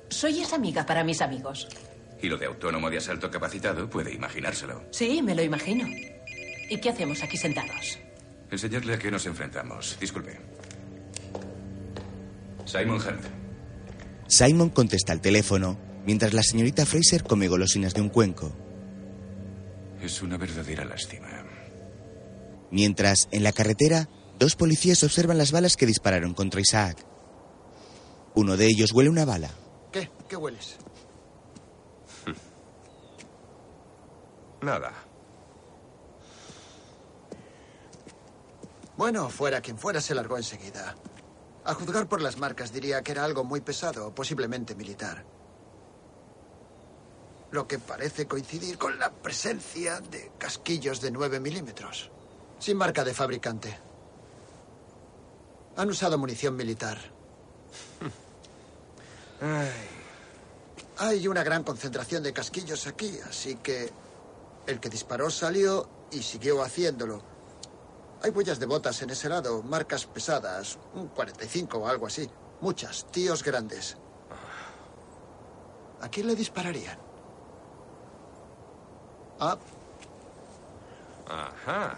Soy 0.10 0.42
esa 0.42 0.58
amiga 0.58 0.86
para 0.86 1.04
mis 1.06 1.22
amigos. 1.22 1.68
Y 2.22 2.28
lo 2.28 2.38
de 2.38 2.46
autónomo 2.48 2.90
de 2.90 2.98
asalto 2.98 3.32
capacitado 3.32 3.90
puede 3.90 4.14
imaginárselo. 4.14 4.84
Sí, 4.92 5.22
me 5.22 5.34
lo 5.34 5.44
imagino. 5.44 5.88
¿Y 6.70 6.78
qué 6.82 6.90
hacemos 6.90 7.24
aquí 7.24 7.38
sentados? 7.38 8.00
Enseñarle 8.52 8.94
a 8.94 9.00
qué 9.00 9.12
nos 9.12 9.26
enfrentamos. 9.26 9.98
Disculpe. 10.00 10.40
Simon 12.66 13.00
Hunt. 13.00 13.26
Simon 14.28 14.70
contesta 14.70 15.14
al 15.14 15.22
teléfono 15.22 15.78
mientras 16.06 16.34
la 16.34 16.44
señorita 16.44 16.86
Fraser 16.86 17.24
come 17.24 17.48
golosinas 17.48 17.94
de 17.94 18.02
un 18.02 18.10
cuenco. 18.10 18.56
Es 20.02 20.22
una 20.22 20.38
verdadera 20.38 20.86
lástima. 20.86 21.28
Mientras, 22.72 23.28
en 23.32 23.44
la 23.44 23.52
carretera, 23.52 24.10
dos 24.38 24.56
policías 24.56 25.04
observan 25.04 25.38
las 25.38 25.52
balas 25.52 25.78
que 25.78 25.86
dispararon 25.86 26.34
contra 26.34 26.62
Isaac. 26.62 27.06
Uno 28.34 28.58
de 28.58 28.68
ellos 28.68 28.92
huele 28.92 29.10
una 29.10 29.26
bala. 29.26 29.50
¿Qué? 29.92 30.10
¿Qué 30.28 30.36
hueles? 30.36 30.78
Nada. 34.62 35.05
Bueno, 38.98 39.30
fuera 39.30 39.62
quien 39.62 39.78
fuera, 39.78 40.00
se 40.00 40.16
largó 40.16 40.38
enseguida. 40.38 40.96
A 41.66 41.74
juzgar 41.74 42.08
por 42.08 42.22
las 42.22 42.38
marcas, 42.38 42.72
diría 42.72 43.02
que 43.02 43.12
era 43.12 43.26
algo 43.26 43.44
muy 43.44 43.60
pesado, 43.60 44.14
posiblemente 44.14 44.76
militar. 44.76 45.26
Lo 47.52 47.68
que 47.68 47.80
parece 47.80 48.28
coincidir 48.28 48.78
con 48.78 48.98
la 49.00 49.12
presencia 49.12 50.00
de 50.00 50.32
casquillos 50.38 51.02
de 51.02 51.12
9 51.12 51.40
milímetros. 51.40 52.12
Sin 52.60 52.78
marca 52.78 53.04
de 53.04 53.14
fabricante. 53.14 53.78
Han 55.76 55.90
usado 55.90 56.18
munición 56.18 56.56
militar. 56.56 56.98
Hay 60.98 61.28
una 61.28 61.44
gran 61.44 61.64
concentración 61.64 62.24
de 62.24 62.32
casquillos 62.32 62.88
aquí, 62.88 63.20
así 63.28 63.56
que 63.56 63.92
el 64.66 64.80
que 64.80 64.90
disparó 64.90 65.30
salió 65.30 65.90
y 66.12 66.24
siguió 66.24 66.64
haciéndolo. 66.64 67.35
Hay 68.22 68.32
huellas 68.32 68.60
de 68.60 68.66
botas 68.66 69.02
en 69.02 69.10
ese 69.10 69.30
lado, 69.30 69.62
marcas 69.64 70.06
pesadas, 70.06 70.80
un 70.94 71.08
45 71.10 71.78
o 71.78 71.88
algo 71.88 72.08
así. 72.08 72.30
Muchas, 72.62 73.06
tíos 73.12 73.44
grandes. 73.44 73.98
¿A 76.02 76.10
quién 76.10 76.28
le 76.28 76.36
dispararían? 76.36 76.98
Ah. 79.40 79.58
Ajá. 81.28 81.98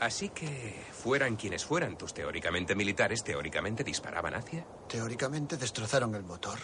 Así 0.00 0.28
que, 0.28 0.84
fueran 0.92 1.36
quienes 1.36 1.64
fueran, 1.64 1.96
tus 1.96 2.12
teóricamente 2.12 2.74
militares 2.74 3.24
teóricamente 3.24 3.82
disparaban 3.82 4.34
hacia. 4.34 4.66
Teóricamente 4.88 5.56
destrozaron 5.56 6.14
el 6.14 6.22
motor. 6.22 6.58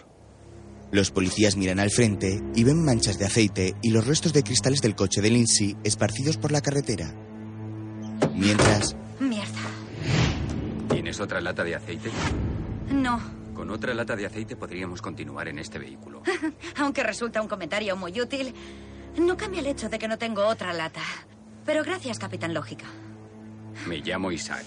Los 0.90 1.10
policías 1.10 1.56
miran 1.56 1.80
al 1.80 1.90
frente 1.90 2.42
y 2.54 2.64
ven 2.64 2.84
manchas 2.84 3.18
de 3.18 3.24
aceite 3.24 3.74
y 3.80 3.90
los 3.90 4.06
restos 4.06 4.34
de 4.34 4.42
cristales 4.42 4.82
del 4.82 4.94
coche 4.94 5.22
de 5.22 5.30
Lindsay 5.30 5.76
esparcidos 5.84 6.36
por 6.36 6.52
la 6.52 6.60
carretera. 6.60 7.14
Mientras, 8.34 8.96
Mierda. 9.20 9.60
¿Tienes 10.90 11.20
otra 11.20 11.40
lata 11.40 11.64
de 11.64 11.74
aceite? 11.76 12.10
No. 12.90 13.20
Con 13.54 13.70
otra 13.70 13.94
lata 13.94 14.16
de 14.16 14.26
aceite 14.26 14.56
podríamos 14.56 15.02
continuar 15.02 15.48
en 15.48 15.58
este 15.58 15.78
vehículo. 15.78 16.22
Aunque 16.76 17.02
resulta 17.02 17.40
un 17.40 17.48
comentario 17.48 17.96
muy 17.96 18.20
útil, 18.20 18.54
no 19.18 19.36
cambia 19.36 19.60
el 19.60 19.66
hecho 19.66 19.88
de 19.88 19.98
que 19.98 20.08
no 20.08 20.18
tengo 20.18 20.46
otra 20.46 20.72
lata. 20.72 21.02
Pero 21.64 21.84
gracias, 21.84 22.18
Capitán 22.18 22.54
Lógica. 22.54 22.86
Me 23.86 23.98
llamo 23.98 24.32
Isaac. 24.32 24.64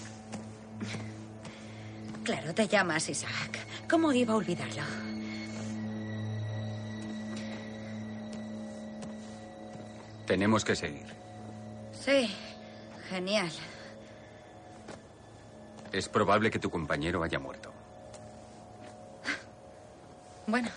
Claro, 2.24 2.54
te 2.54 2.66
llamas 2.66 3.08
Isaac. 3.08 3.58
¿Cómo 3.88 4.12
iba 4.12 4.32
a 4.32 4.36
olvidarlo? 4.36 4.82
Tenemos 10.26 10.64
que 10.64 10.74
seguir. 10.74 11.06
Sí, 12.04 12.28
genial. 13.08 13.50
Es 15.92 16.08
probable 16.08 16.50
que 16.50 16.58
tu 16.58 16.70
compañero 16.70 17.22
haya 17.22 17.38
muerto. 17.38 17.72
Bueno, 20.46 20.68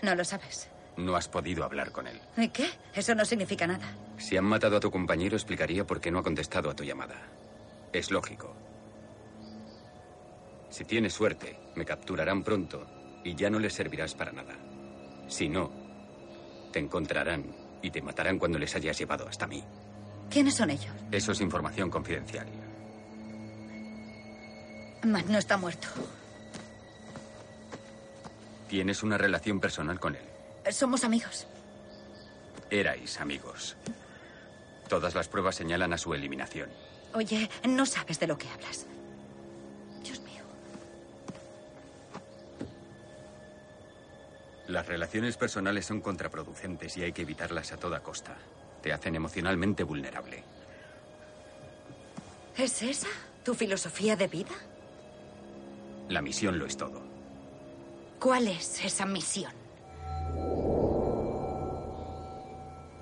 no 0.00 0.14
lo 0.14 0.24
sabes. 0.24 0.68
No 0.96 1.14
has 1.14 1.28
podido 1.28 1.64
hablar 1.64 1.92
con 1.92 2.06
él. 2.06 2.18
¿Y 2.38 2.48
qué? 2.48 2.70
Eso 2.94 3.14
no 3.14 3.24
significa 3.24 3.66
nada. 3.66 3.86
Si 4.18 4.36
han 4.36 4.44
matado 4.44 4.76
a 4.76 4.80
tu 4.80 4.90
compañero, 4.90 5.36
explicaría 5.36 5.86
por 5.86 6.00
qué 6.00 6.10
no 6.10 6.18
ha 6.18 6.22
contestado 6.22 6.70
a 6.70 6.74
tu 6.74 6.84
llamada. 6.84 7.16
Es 7.92 8.10
lógico. 8.10 8.54
Si 10.70 10.84
tienes 10.84 11.12
suerte, 11.12 11.58
me 11.74 11.84
capturarán 11.84 12.42
pronto 12.42 12.86
y 13.24 13.34
ya 13.34 13.50
no 13.50 13.58
les 13.58 13.74
servirás 13.74 14.14
para 14.14 14.32
nada. 14.32 14.54
Si 15.28 15.48
no, 15.48 15.70
te 16.72 16.78
encontrarán 16.78 17.44
y 17.82 17.90
te 17.90 18.02
matarán 18.02 18.38
cuando 18.38 18.58
les 18.58 18.74
hayas 18.74 18.98
llevado 18.98 19.28
hasta 19.28 19.46
mí. 19.46 19.62
¿Quiénes 20.30 20.54
son 20.54 20.70
ellos? 20.70 20.92
Eso 21.10 21.32
es 21.32 21.40
información 21.40 21.90
confidencial. 21.90 22.46
Matt 25.02 25.26
no 25.26 25.38
está 25.38 25.56
muerto. 25.56 25.88
¿Tienes 28.68 29.02
una 29.02 29.18
relación 29.18 29.58
personal 29.58 29.98
con 29.98 30.14
él? 30.14 30.22
Somos 30.70 31.02
amigos. 31.02 31.46
Erais 32.70 33.20
amigos. 33.20 33.76
Todas 34.88 35.14
las 35.14 35.28
pruebas 35.28 35.56
señalan 35.56 35.92
a 35.92 35.98
su 35.98 36.14
eliminación. 36.14 36.70
Oye, 37.14 37.50
no 37.68 37.84
sabes 37.84 38.20
de 38.20 38.28
lo 38.28 38.38
que 38.38 38.48
hablas. 38.48 38.86
Dios 40.04 40.20
mío. 40.20 40.44
Las 44.68 44.86
relaciones 44.86 45.36
personales 45.36 45.86
son 45.86 46.00
contraproducentes 46.00 46.96
y 46.96 47.02
hay 47.02 47.12
que 47.12 47.22
evitarlas 47.22 47.72
a 47.72 47.76
toda 47.78 48.00
costa. 48.00 48.36
Te 48.82 48.92
hacen 48.92 49.14
emocionalmente 49.14 49.82
vulnerable. 49.84 50.42
¿Es 52.56 52.82
esa 52.82 53.08
tu 53.44 53.54
filosofía 53.54 54.16
de 54.16 54.28
vida? 54.28 54.50
La 56.08 56.22
misión 56.22 56.58
lo 56.58 56.66
es 56.66 56.76
todo. 56.76 57.00
¿Cuál 58.18 58.48
es 58.48 58.84
esa 58.84 59.06
misión? 59.06 59.52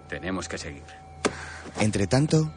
Tenemos 0.08 0.48
que 0.48 0.58
seguir. 0.58 0.84
entre 1.80 2.06
tanto, 2.06 2.50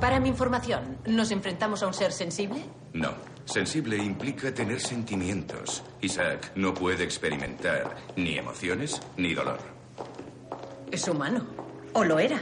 Para 0.00 0.20
mi 0.20 0.28
información, 0.28 0.98
¿nos 1.06 1.30
enfrentamos 1.30 1.82
a 1.82 1.86
un 1.86 1.94
ser 1.94 2.12
sensible? 2.12 2.60
No. 2.92 3.10
Sensible 3.46 3.96
implica 3.96 4.52
tener 4.52 4.80
sentimientos. 4.80 5.82
Isaac 6.00 6.52
no 6.56 6.74
puede 6.74 7.04
experimentar 7.04 7.96
ni 8.16 8.36
emociones 8.36 9.00
ni 9.16 9.34
dolor. 9.34 9.58
Es 10.90 11.06
humano. 11.08 11.46
¿O 11.96 12.04
lo 12.04 12.18
era? 12.18 12.38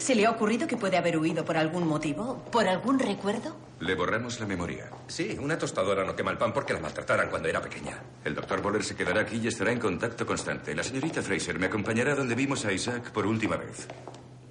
¿Se 0.00 0.16
le 0.16 0.26
ha 0.26 0.30
ocurrido 0.32 0.66
que 0.66 0.76
puede 0.76 0.96
haber 0.96 1.16
huido 1.16 1.44
por 1.44 1.56
algún 1.56 1.86
motivo? 1.86 2.42
¿Por 2.50 2.66
algún 2.66 2.98
recuerdo? 2.98 3.54
Le 3.78 3.94
borramos 3.94 4.40
la 4.40 4.46
memoria. 4.46 4.90
Sí, 5.06 5.38
una 5.40 5.56
tostadora 5.56 6.04
no 6.04 6.16
quema 6.16 6.32
el 6.32 6.38
pan 6.38 6.52
porque 6.52 6.72
la 6.72 6.80
maltrataran 6.80 7.30
cuando 7.30 7.48
era 7.48 7.62
pequeña. 7.62 8.02
El 8.24 8.34
doctor 8.34 8.60
Boller 8.60 8.82
se 8.82 8.96
quedará 8.96 9.20
aquí 9.20 9.36
y 9.36 9.46
estará 9.46 9.70
en 9.70 9.78
contacto 9.78 10.26
constante. 10.26 10.74
La 10.74 10.82
señorita 10.82 11.22
Fraser 11.22 11.56
me 11.56 11.66
acompañará 11.66 12.16
donde 12.16 12.34
vimos 12.34 12.64
a 12.64 12.72
Isaac 12.72 13.12
por 13.12 13.28
última 13.28 13.56
vez. 13.56 13.86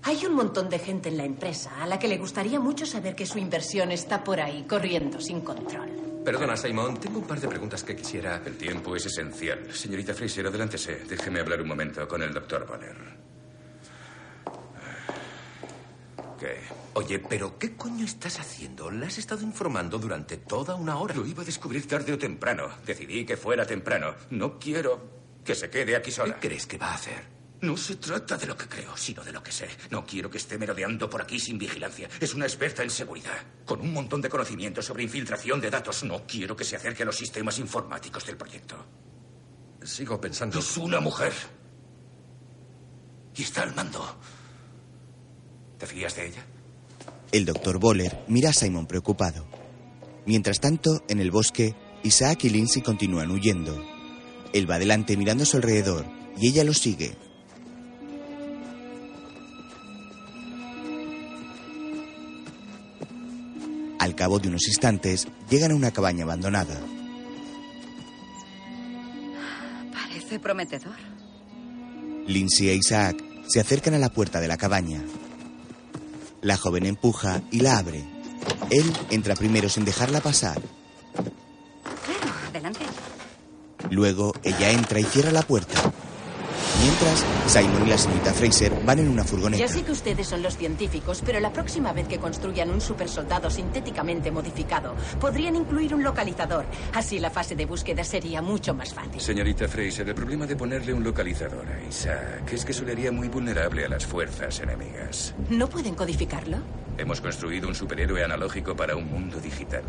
Hay 0.03 0.25
un 0.25 0.35
montón 0.35 0.69
de 0.69 0.79
gente 0.79 1.09
en 1.09 1.17
la 1.17 1.25
empresa 1.25 1.83
a 1.83 1.85
la 1.85 1.99
que 1.99 2.07
le 2.07 2.17
gustaría 2.17 2.57
mucho 2.57 2.85
saber 2.85 3.13
que 3.13 3.25
su 3.25 3.37
inversión 3.37 3.91
está 3.91 4.23
por 4.23 4.39
ahí, 4.39 4.63
corriendo 4.69 5.19
sin 5.19 5.41
control. 5.41 5.89
Perdona, 6.23 6.55
Simon, 6.55 6.97
tengo 6.97 7.19
un 7.19 7.27
par 7.27 7.41
de 7.41 7.49
preguntas 7.49 7.83
que 7.83 7.93
quisiera. 7.93 8.41
El 8.45 8.55
tiempo 8.55 8.95
es 8.95 9.05
esencial. 9.05 9.73
Señorita 9.73 10.13
Fraser, 10.13 10.47
adelántese. 10.47 11.01
Déjeme 11.09 11.41
hablar 11.41 11.61
un 11.61 11.67
momento 11.67 12.07
con 12.07 12.23
el 12.23 12.33
doctor 12.33 12.65
Boller. 12.65 13.34
¿Qué? 16.39 16.59
Oye, 16.93 17.19
pero 17.19 17.57
¿qué 17.57 17.75
coño 17.75 18.05
estás 18.05 18.39
haciendo? 18.39 18.91
La 18.91 19.07
has 19.07 19.17
estado 19.17 19.41
informando 19.41 19.97
durante 19.97 20.37
toda 20.37 20.75
una 20.75 20.97
hora. 20.97 21.15
Lo 21.15 21.25
iba 21.25 21.43
a 21.43 21.45
descubrir 21.45 21.87
tarde 21.87 22.13
o 22.13 22.17
temprano. 22.17 22.69
Decidí 22.85 23.25
que 23.25 23.37
fuera 23.37 23.65
temprano. 23.65 24.15
No 24.31 24.59
quiero 24.59 25.39
que 25.43 25.55
se 25.55 25.69
quede 25.69 25.95
aquí 25.95 26.11
sola. 26.11 26.35
¿Qué 26.39 26.47
crees 26.49 26.65
que 26.65 26.77
va 26.77 26.91
a 26.91 26.95
hacer? 26.95 27.35
No 27.61 27.77
se 27.77 27.95
trata 27.95 28.37
de 28.37 28.47
lo 28.47 28.57
que 28.57 28.67
creo, 28.67 28.95
sino 28.97 29.23
de 29.23 29.31
lo 29.31 29.41
que 29.41 29.51
sé. 29.51 29.69
No 29.89 30.05
quiero 30.05 30.29
que 30.29 30.37
esté 30.37 30.57
merodeando 30.57 31.09
por 31.09 31.21
aquí 31.21 31.39
sin 31.39 31.57
vigilancia. 31.57 32.09
Es 32.19 32.33
una 32.33 32.45
experta 32.45 32.83
en 32.83 32.89
seguridad, 32.89 33.37
con 33.65 33.79
un 33.79 33.93
montón 33.93 34.21
de 34.21 34.29
conocimiento 34.29 34.81
sobre 34.81 35.03
infiltración 35.03 35.61
de 35.61 35.69
datos. 35.69 36.03
No 36.03 36.27
quiero 36.27 36.55
que 36.55 36.65
se 36.65 36.75
acerque 36.75 37.03
a 37.03 37.05
los 37.05 37.15
sistemas 37.15 37.57
informáticos 37.59 38.25
del 38.25 38.37
proyecto. 38.37 38.75
Sigo 39.83 40.19
pensando. 40.19 40.59
Es 40.59 40.77
una 40.77 40.99
mujer. 40.99 41.33
Y 43.35 43.43
está 43.43 43.63
al 43.63 43.73
mando. 43.73 44.17
¿Te 45.77 45.85
fías 45.87 46.15
de 46.15 46.27
ella? 46.27 46.45
el 47.35 47.43
doctor 47.43 47.79
Boller 47.79 48.23
mira 48.29 48.51
a 48.51 48.53
Simon 48.53 48.87
preocupado. 48.87 49.45
Mientras 50.25 50.61
tanto, 50.61 51.03
en 51.09 51.19
el 51.19 51.31
bosque, 51.31 51.75
Isaac 52.01 52.45
y 52.45 52.49
Lindsay 52.49 52.81
continúan 52.81 53.29
huyendo. 53.29 53.77
Él 54.53 54.69
va 54.69 54.75
adelante 54.75 55.17
mirando 55.17 55.43
a 55.43 55.45
su 55.45 55.57
alrededor 55.57 56.05
y 56.39 56.47
ella 56.47 56.63
lo 56.63 56.73
sigue. 56.73 57.17
Al 63.99 64.15
cabo 64.15 64.39
de 64.39 64.47
unos 64.47 64.67
instantes, 64.67 65.27
llegan 65.49 65.71
a 65.71 65.75
una 65.75 65.91
cabaña 65.91 66.23
abandonada. 66.23 66.79
Parece 69.91 70.39
prometedor. 70.39 70.95
Lindsay 72.27 72.69
e 72.69 72.75
Isaac 72.75 73.21
se 73.47 73.59
acercan 73.59 73.95
a 73.95 73.99
la 73.99 74.09
puerta 74.09 74.39
de 74.39 74.47
la 74.47 74.55
cabaña. 74.57 75.03
La 76.45 76.57
joven 76.57 76.85
empuja 76.85 77.41
y 77.49 77.61
la 77.61 77.79
abre. 77.79 78.03
Él 78.69 78.93
entra 79.09 79.33
primero 79.33 79.67
sin 79.67 79.83
dejarla 79.83 80.21
pasar. 80.21 80.61
Claro, 82.05 82.35
adelante. 82.49 82.85
Luego 83.89 84.31
ella 84.43 84.69
entra 84.69 84.99
y 84.99 85.05
cierra 85.05 85.31
la 85.31 85.41
puerta. 85.41 85.91
Mientras, 86.81 87.25
Simon 87.47 87.87
y 87.87 87.89
la 87.89 87.97
señorita 87.97 88.33
Fraser 88.33 88.73
van 88.85 88.99
en 88.99 89.09
una 89.09 89.23
furgoneta. 89.23 89.63
Ya 89.63 89.67
sé 89.67 89.83
que 89.83 89.91
ustedes 89.91 90.27
son 90.27 90.41
los 90.41 90.57
científicos, 90.57 91.21
pero 91.25 91.39
la 91.39 91.51
próxima 91.51 91.93
vez 91.93 92.07
que 92.07 92.19
construyan 92.19 92.69
un 92.69 92.81
supersoldado 92.81 93.49
sintéticamente 93.49 94.31
modificado, 94.31 94.93
podrían 95.19 95.55
incluir 95.55 95.95
un 95.95 96.03
localizador. 96.03 96.65
Así 96.93 97.19
la 97.19 97.29
fase 97.29 97.55
de 97.55 97.65
búsqueda 97.65 98.03
sería 98.03 98.41
mucho 98.41 98.73
más 98.73 98.93
fácil. 98.93 99.19
Señorita 99.19 99.67
Fraser, 99.67 100.07
el 100.09 100.15
problema 100.15 100.45
de 100.45 100.55
ponerle 100.55 100.93
un 100.93 101.03
localizador 101.03 101.65
a 101.67 101.87
Isaac 101.87 102.51
es 102.51 102.65
que 102.65 102.73
se 102.73 102.83
le 102.85 102.91
haría 102.91 103.11
muy 103.11 103.29
vulnerable 103.29 103.85
a 103.85 103.89
las 103.89 104.05
fuerzas 104.05 104.59
enemigas. 104.59 105.33
¿No 105.49 105.67
pueden 105.67 105.95
codificarlo? 105.95 106.57
Hemos 106.97 107.19
construido 107.19 107.67
un 107.67 107.75
superhéroe 107.75 108.23
analógico 108.23 108.75
para 108.75 108.95
un 108.95 109.09
mundo 109.09 109.39
digital. 109.39 109.83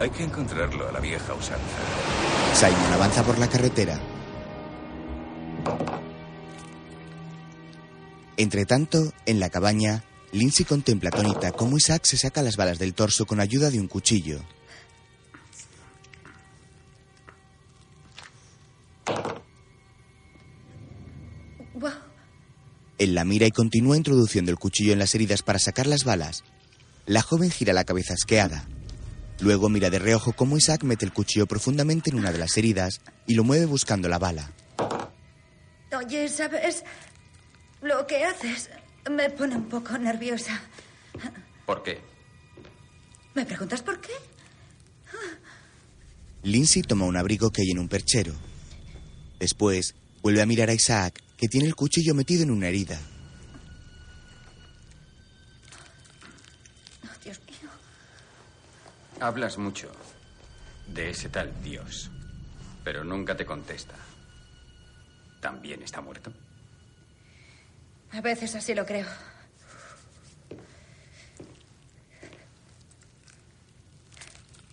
Hay 0.00 0.10
que 0.10 0.24
encontrarlo 0.24 0.88
a 0.88 0.92
la 0.92 1.00
vieja 1.00 1.32
usanza. 1.34 1.60
Simon 2.54 2.92
avanza 2.94 3.22
por 3.22 3.38
la 3.38 3.48
carretera. 3.48 3.98
Entre 8.36 8.66
tanto, 8.66 9.12
en 9.24 9.40
la 9.40 9.48
cabaña, 9.48 10.04
Lindsay 10.32 10.66
contempla 10.66 11.08
atónita 11.08 11.52
cómo 11.52 11.78
Isaac 11.78 12.04
se 12.04 12.18
saca 12.18 12.42
las 12.42 12.56
balas 12.56 12.78
del 12.78 12.92
torso 12.92 13.24
con 13.24 13.40
ayuda 13.40 13.70
de 13.70 13.80
un 13.80 13.88
cuchillo. 13.88 14.40
Wow. 21.74 21.92
Él 22.98 23.14
la 23.14 23.24
mira 23.24 23.46
y 23.46 23.50
continúa 23.50 23.96
introduciendo 23.96 24.50
el 24.50 24.58
cuchillo 24.58 24.92
en 24.92 24.98
las 24.98 25.14
heridas 25.14 25.42
para 25.42 25.58
sacar 25.58 25.86
las 25.86 26.04
balas. 26.04 26.44
La 27.06 27.22
joven 27.22 27.50
gira 27.50 27.72
la 27.72 27.84
cabeza 27.84 28.14
asqueada. 28.14 28.68
Luego 29.40 29.68
mira 29.68 29.90
de 29.90 29.98
reojo 29.98 30.32
cómo 30.32 30.56
Isaac 30.56 30.82
mete 30.82 31.04
el 31.04 31.12
cuchillo 31.12 31.46
profundamente 31.46 32.10
en 32.10 32.18
una 32.18 32.32
de 32.32 32.38
las 32.38 32.56
heridas 32.56 33.00
y 33.26 33.34
lo 33.34 33.44
mueve 33.44 33.66
buscando 33.66 34.08
la 34.08 34.18
bala. 34.18 34.52
Oye, 35.92 36.28
¿sabes? 36.28 36.84
Lo 37.80 38.06
que 38.06 38.24
haces 38.24 38.70
me 39.10 39.30
pone 39.30 39.56
un 39.56 39.68
poco 39.68 39.96
nerviosa. 39.98 40.60
¿Por 41.64 41.82
qué? 41.82 42.00
¿Me 43.34 43.44
preguntas 43.44 43.82
por 43.82 44.00
qué? 44.00 44.12
Lindsay 46.42 46.82
toma 46.82 47.06
un 47.06 47.16
abrigo 47.16 47.50
que 47.50 47.62
hay 47.62 47.70
en 47.70 47.78
un 47.78 47.88
perchero. 47.88 48.32
Después, 49.38 49.94
vuelve 50.22 50.42
a 50.42 50.46
mirar 50.46 50.70
a 50.70 50.74
Isaac, 50.74 51.22
que 51.36 51.48
tiene 51.48 51.66
el 51.66 51.74
cuchillo 51.74 52.14
metido 52.14 52.42
en 52.42 52.50
una 52.50 52.68
herida. 52.68 52.98
Oh, 57.04 57.24
Dios 57.24 57.40
mío. 57.40 57.70
Hablas 59.20 59.58
mucho 59.58 59.90
de 60.86 61.10
ese 61.10 61.28
tal 61.28 61.52
Dios, 61.62 62.10
pero 62.84 63.04
nunca 63.04 63.36
te 63.36 63.44
contesta. 63.44 63.94
¿También 65.40 65.82
está 65.82 66.00
muerto? 66.00 66.32
A 68.12 68.20
veces 68.20 68.54
así 68.54 68.74
lo 68.74 68.86
creo. 68.86 69.06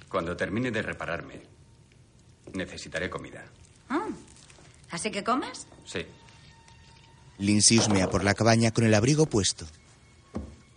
Cuando 0.09 0.37
termine 0.37 0.71
de 0.71 0.81
repararme, 0.81 1.41
necesitaré 2.53 3.09
comida. 3.09 3.45
Ah, 3.89 4.07
¿Así 4.91 5.09
que 5.09 5.23
comes? 5.23 5.65
Sí. 5.85 6.05
Lindsay 7.39 7.79
husmea 7.79 8.09
por 8.09 8.23
la 8.23 8.35
cabaña 8.35 8.71
con 8.71 8.85
el 8.85 8.93
abrigo 8.93 9.25
puesto. 9.25 9.65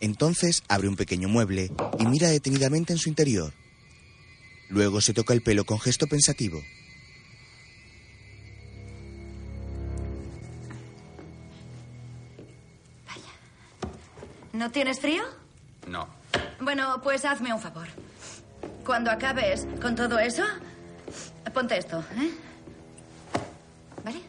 Entonces 0.01 0.63
abre 0.69 0.89
un 0.89 0.97
pequeño 0.97 1.29
mueble 1.29 1.71
y 1.99 2.07
mira 2.07 2.29
detenidamente 2.29 2.93
en 2.93 2.99
su 2.99 3.11
interior. 3.11 3.53
Luego 4.69 5.01
se 5.01 5.13
toca 5.15 5.35
el 5.35 5.43
pelo 5.43 5.65
con 5.65 5.79
gesto 5.79 6.07
pensativo. 6.07 6.63
¿No 14.67 14.73
tienes 14.73 14.99
frío? 14.99 15.23
No. 15.87 16.09
Bueno, 16.61 17.01
pues 17.01 17.25
hazme 17.25 17.55
un 17.55 17.61
favor. 17.61 17.87
Cuando 18.85 19.13
acabes 19.13 19.65
con 19.81 19.95
todo 19.95 20.19
eso, 20.19 20.43
ponte 21.55 21.79
esto, 21.79 22.01
¿eh? 22.17 22.35
¿Vale? 24.05 24.21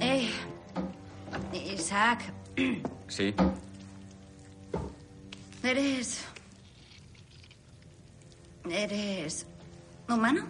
Eh, 0.00 0.32
Isaac, 1.72 2.22
¿Sí? 3.06 3.32
¿eres... 5.62 6.24
¿Eres 8.68 9.46
humano? 10.08 10.44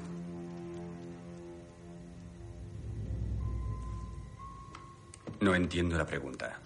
No 5.40 5.54
entiendo 5.54 5.96
la 5.96 6.06
pregunta. 6.06 6.58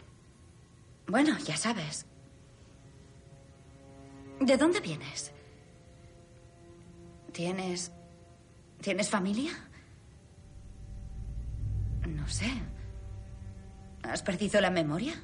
Bueno, 1.07 1.37
ya 1.39 1.57
sabes. 1.57 2.07
¿De 4.41 4.57
dónde 4.57 4.81
vienes? 4.81 5.33
¿Tienes... 7.33 7.93
¿Tienes 8.81 9.11
familia? 9.11 9.53
No 12.09 12.27
sé. 12.29 12.51
¿Has 14.03 14.23
perdido 14.23 14.61
la 14.61 14.71
memoria? 14.71 15.15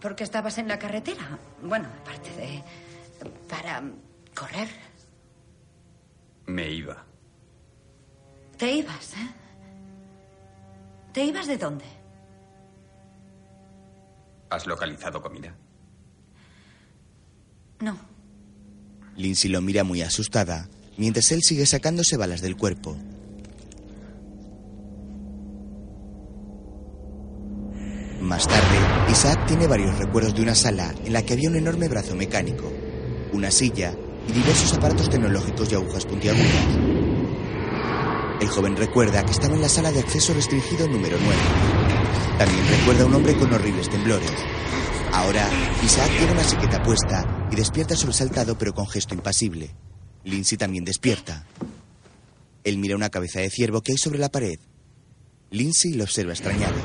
¿Por 0.00 0.16
qué 0.16 0.24
estabas 0.24 0.58
en 0.58 0.66
la 0.66 0.80
carretera? 0.80 1.38
Bueno, 1.62 1.88
aparte 2.00 2.30
de... 2.32 2.64
para 3.48 3.82
correr. 4.34 4.68
Me 6.46 6.68
iba. 6.68 7.11
Te 8.62 8.70
ibas, 8.70 9.14
¿eh? 9.14 9.28
¿Te 11.12 11.24
ibas 11.24 11.48
de 11.48 11.58
dónde? 11.58 11.84
¿Has 14.50 14.68
localizado 14.68 15.20
comida? 15.20 15.52
No. 17.80 17.98
Lindsay 19.16 19.50
lo 19.50 19.60
mira 19.62 19.82
muy 19.82 20.00
asustada, 20.02 20.68
mientras 20.96 21.32
él 21.32 21.40
sigue 21.42 21.66
sacándose 21.66 22.16
balas 22.16 22.40
del 22.40 22.56
cuerpo. 22.56 22.96
Más 28.20 28.46
tarde, 28.46 29.10
Isaac 29.10 29.44
tiene 29.48 29.66
varios 29.66 29.98
recuerdos 29.98 30.36
de 30.36 30.42
una 30.42 30.54
sala 30.54 30.94
en 31.04 31.14
la 31.14 31.22
que 31.22 31.32
había 31.32 31.50
un 31.50 31.56
enorme 31.56 31.88
brazo 31.88 32.14
mecánico, 32.14 32.72
una 33.32 33.50
silla 33.50 33.92
y 34.28 34.32
diversos 34.32 34.72
aparatos 34.72 35.10
tecnológicos 35.10 35.72
y 35.72 35.74
agujas 35.74 36.06
puntiagudas. 36.06 36.91
El 38.42 38.48
joven 38.48 38.76
recuerda 38.76 39.24
que 39.24 39.30
estaba 39.30 39.54
en 39.54 39.60
la 39.60 39.68
sala 39.68 39.92
de 39.92 40.00
acceso 40.00 40.34
restringido 40.34 40.88
número 40.88 41.16
9. 41.16 41.38
También 42.38 42.66
recuerda 42.66 43.04
a 43.04 43.06
un 43.06 43.14
hombre 43.14 43.36
con 43.36 43.52
horribles 43.52 43.88
temblores. 43.88 44.32
Ahora, 45.12 45.48
Isaac 45.84 46.10
tiene 46.18 46.32
una 46.32 46.44
chaqueta 46.44 46.82
puesta 46.82 47.48
y 47.52 47.54
despierta 47.54 47.94
sobresaltado 47.94 48.58
pero 48.58 48.74
con 48.74 48.88
gesto 48.88 49.14
impasible. 49.14 49.70
Lindsay 50.24 50.58
también 50.58 50.84
despierta. 50.84 51.46
Él 52.64 52.78
mira 52.78 52.96
una 52.96 53.10
cabeza 53.10 53.38
de 53.38 53.48
ciervo 53.48 53.80
que 53.80 53.92
hay 53.92 53.98
sobre 53.98 54.18
la 54.18 54.28
pared. 54.28 54.58
Lindsay 55.50 55.92
lo 55.92 56.02
observa 56.02 56.32
extrañada. 56.32 56.82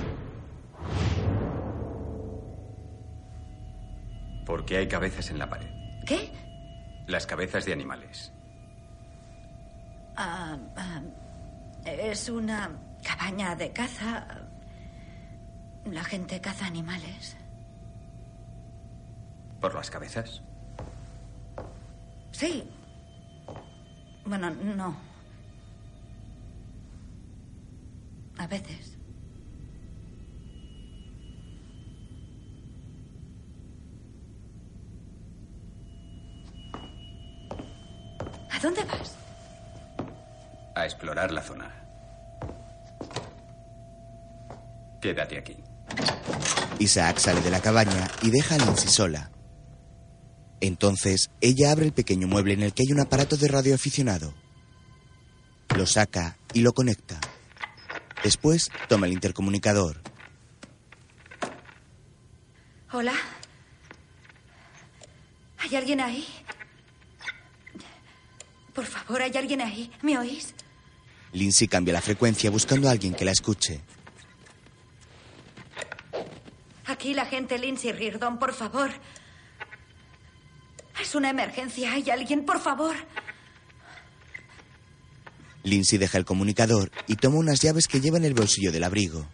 ¿Por 4.46 4.64
qué 4.64 4.78
hay 4.78 4.88
cabezas 4.88 5.32
en 5.32 5.40
la 5.40 5.50
pared? 5.50 5.72
¿Qué? 6.06 6.30
Las 7.08 7.26
cabezas 7.26 7.66
de 7.66 7.74
animales. 7.74 8.32
Ah, 10.16 10.60
ah, 10.76 11.02
es 11.86 12.30
una 12.30 12.72
cabaña 13.04 13.56
de 13.56 13.72
caza. 13.72 14.28
La 15.86 16.04
gente 16.04 16.42
caza 16.42 16.66
animales. 16.66 17.38
¿Por 19.62 19.74
las 19.74 19.90
cabezas? 19.90 20.42
Sí. 22.32 22.70
Bueno, 24.26 24.50
no. 24.52 24.96
A 28.38 28.48
veces. 28.48 28.98
¿A 38.52 38.60
dónde 38.60 38.84
vas? 38.84 39.17
A 40.78 40.86
explorar 40.86 41.32
la 41.32 41.42
zona. 41.42 41.74
Quédate 45.02 45.40
aquí. 45.40 45.58
Isaac 46.78 47.18
sale 47.18 47.42
de 47.42 47.50
la 47.50 47.60
cabaña 47.60 48.08
y 48.22 48.30
deja 48.30 48.54
a 48.54 48.58
Lindsay 48.60 48.88
sola. 48.88 49.32
Entonces, 50.62 51.32
ella 51.42 51.72
abre 51.72 51.88
el 51.88 51.94
pequeño 51.94 52.28
mueble 52.28 52.54
en 52.54 52.62
el 52.62 52.74
que 52.76 52.84
hay 52.84 52.92
un 52.92 53.00
aparato 53.00 53.38
de 53.38 53.48
radioaficionado. 53.48 54.36
Lo 55.76 55.88
saca 55.88 56.38
y 56.54 56.62
lo 56.62 56.74
conecta. 56.74 57.20
Después, 58.24 58.70
toma 58.88 59.08
el 59.08 59.14
intercomunicador. 59.14 60.00
Hola. 62.92 63.14
¿Hay 65.58 65.76
alguien 65.76 66.02
ahí? 66.02 66.28
Por 68.76 68.86
favor, 68.86 69.24
¿hay 69.24 69.36
alguien 69.36 69.62
ahí? 69.62 69.92
¿Me 70.04 70.20
oís? 70.20 70.54
Lindsay 71.34 71.68
cambia 71.68 71.94
la 71.94 72.02
frecuencia 72.02 72.50
buscando 72.50 72.88
a 72.88 72.92
alguien 72.92 73.14
que 73.14 73.26
la 73.26 73.32
escuche. 73.32 73.82
Aquí 76.86 77.14
la 77.14 77.26
gente 77.26 77.58
Lindsay 77.58 77.92
Reardon, 77.92 78.40
por 78.40 78.54
favor. 78.54 78.90
Es 81.02 81.16
una 81.16 81.30
emergencia. 81.30 81.92
¿Hay 81.92 82.10
alguien, 82.10 82.46
por 82.46 82.60
favor? 82.60 82.96
Lindsay 85.64 86.00
deja 86.00 86.18
el 86.18 86.26
comunicador 86.26 86.92
y 87.08 87.18
toma 87.18 87.38
unas 87.38 87.62
llaves 87.62 87.88
que 87.88 88.00
lleva 88.00 88.18
en 88.18 88.26
el 88.26 88.34
bolsillo 88.34 88.72
del 88.72 88.86
abrigo. 88.86 89.28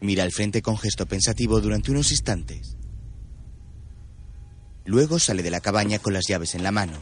Mira 0.00 0.22
al 0.24 0.32
frente 0.32 0.62
con 0.62 0.78
gesto 0.78 1.06
pensativo 1.06 1.60
durante 1.60 1.90
unos 1.90 2.10
instantes. 2.10 2.76
Luego 4.90 5.20
sale 5.20 5.44
de 5.44 5.52
la 5.52 5.60
cabaña 5.60 6.00
con 6.00 6.12
las 6.12 6.26
llaves 6.26 6.56
en 6.56 6.64
la 6.64 6.72
mano. 6.72 6.98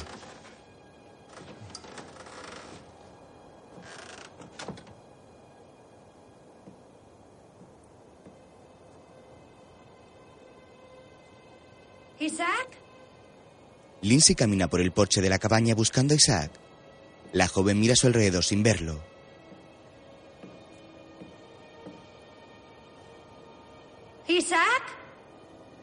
¿Isaac? 12.20 12.68
Lindsay 14.02 14.34
camina 14.34 14.68
por 14.68 14.82
el 14.82 14.92
porche 14.92 15.22
de 15.22 15.30
la 15.30 15.38
cabaña 15.38 15.74
buscando 15.74 16.12
a 16.12 16.18
Isaac. 16.18 16.50
La 17.32 17.48
joven 17.48 17.80
mira 17.80 17.94
a 17.94 17.96
su 17.96 18.06
alrededor 18.06 18.44
sin 18.44 18.62
verlo. 18.62 19.02
¿Isaac? 24.26 24.97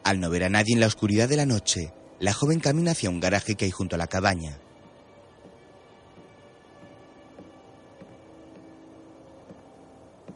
Al 0.06 0.20
no 0.20 0.30
ver 0.30 0.44
a 0.44 0.48
nadie 0.48 0.72
en 0.72 0.78
la 0.78 0.86
oscuridad 0.86 1.28
de 1.28 1.34
la 1.34 1.46
noche, 1.46 1.92
la 2.20 2.32
joven 2.32 2.60
camina 2.60 2.92
hacia 2.92 3.10
un 3.10 3.18
garaje 3.18 3.56
que 3.56 3.64
hay 3.64 3.72
junto 3.72 3.96
a 3.96 3.98
la 3.98 4.06
cabaña. 4.06 4.56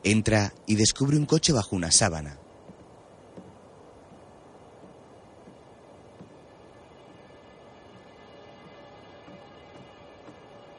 Entra 0.03 0.53
y 0.67 0.75
descubre 0.75 1.17
un 1.17 1.25
coche 1.25 1.53
bajo 1.53 1.77
una 1.77 1.93
sábana. 1.93 2.37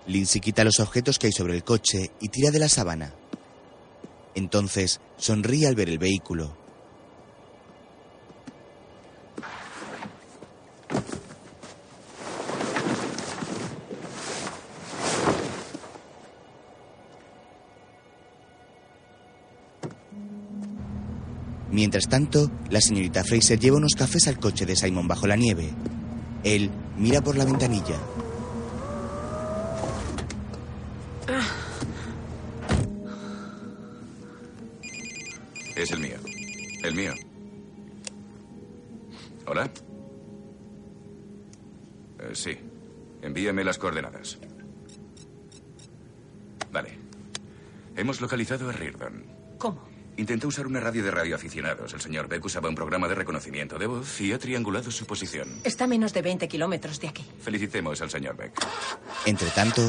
Lindsay 0.05 0.41
quita 0.41 0.65
los 0.65 0.81
objetos 0.81 1.17
que 1.17 1.27
hay 1.27 1.31
sobre 1.31 1.55
el 1.55 1.63
coche 1.63 2.11
y 2.19 2.27
tira 2.27 2.51
de 2.51 2.59
la 2.59 2.67
sábana. 2.67 3.13
Entonces 4.35 4.99
sonríe 5.15 5.67
al 5.67 5.75
ver 5.75 5.87
el 5.87 5.97
vehículo. 5.97 6.60
Mientras 21.81 22.07
tanto, 22.07 22.51
la 22.69 22.79
señorita 22.79 23.23
Fraser 23.23 23.59
lleva 23.59 23.77
unos 23.77 23.95
cafés 23.95 24.27
al 24.27 24.37
coche 24.37 24.67
de 24.67 24.75
Simon 24.75 25.07
bajo 25.07 25.25
la 25.25 25.35
nieve. 25.35 25.67
Él 26.43 26.69
mira 26.95 27.21
por 27.21 27.35
la 27.35 27.43
ventanilla. 27.43 27.95
Es 35.75 35.89
el 35.89 36.01
mío. 36.01 36.17
El 36.83 36.93
mío. 36.93 37.13
¿Hola? 39.47 39.71
Eh, 42.19 42.29
sí. 42.33 42.59
Envíame 43.23 43.63
las 43.63 43.79
coordenadas. 43.79 44.37
Vale. 46.71 46.91
Hemos 47.95 48.21
localizado 48.21 48.69
a 48.69 48.71
Reardon. 48.71 49.40
Intentó 50.21 50.49
usar 50.49 50.67
una 50.67 50.79
radio 50.79 51.03
de 51.03 51.09
radioaficionados. 51.09 51.95
El 51.95 51.99
señor 51.99 52.27
Beck 52.27 52.45
usaba 52.45 52.69
un 52.69 52.75
programa 52.75 53.07
de 53.07 53.15
reconocimiento 53.15 53.79
de 53.79 53.87
voz 53.87 54.21
y 54.21 54.31
ha 54.31 54.37
triangulado 54.37 54.91
su 54.91 55.07
posición. 55.07 55.61
Está 55.63 55.85
a 55.85 55.87
menos 55.87 56.13
de 56.13 56.21
20 56.21 56.47
kilómetros 56.47 56.99
de 56.99 57.07
aquí. 57.07 57.25
Felicitemos 57.41 57.99
al 58.03 58.11
señor 58.11 58.37
Beck. 58.37 58.53
Entre 59.25 59.49
tanto, 59.49 59.81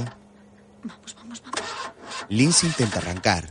Vamos, 0.84 1.14
vamos, 1.16 1.42
vamos. 1.42 1.62
Lindsay 2.30 2.70
intenta 2.70 2.98
arrancar. 3.00 3.50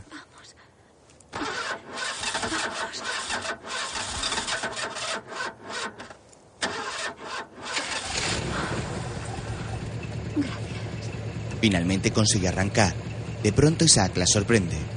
Finalmente 11.60 12.10
consigue 12.10 12.48
arrancar. 12.48 12.92
De 13.40 13.52
pronto 13.52 13.84
Isaac 13.84 14.16
la 14.16 14.26
sorprende. 14.26 14.91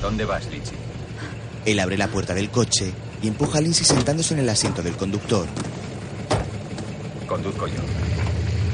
¿A 0.00 0.02
dónde 0.02 0.24
vas, 0.24 0.46
Lindsay? 0.50 0.78
Él 1.66 1.78
abre 1.78 1.98
la 1.98 2.08
puerta 2.08 2.32
del 2.32 2.50
coche 2.50 2.90
y 3.20 3.28
empuja 3.28 3.58
a 3.58 3.60
Lindsay 3.60 3.84
sentándose 3.84 4.32
en 4.32 4.40
el 4.40 4.48
asiento 4.48 4.82
del 4.82 4.96
conductor. 4.96 5.46
Conduzco 7.28 7.66
yo. 7.66 7.80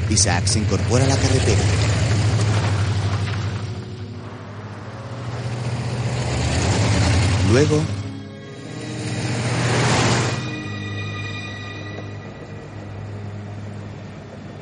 Isaac 0.09 0.47
se 0.47 0.61
incorpora 0.61 1.05
a 1.05 1.09
la 1.09 1.17
carretera. 1.17 1.63
Luego, 7.51 7.83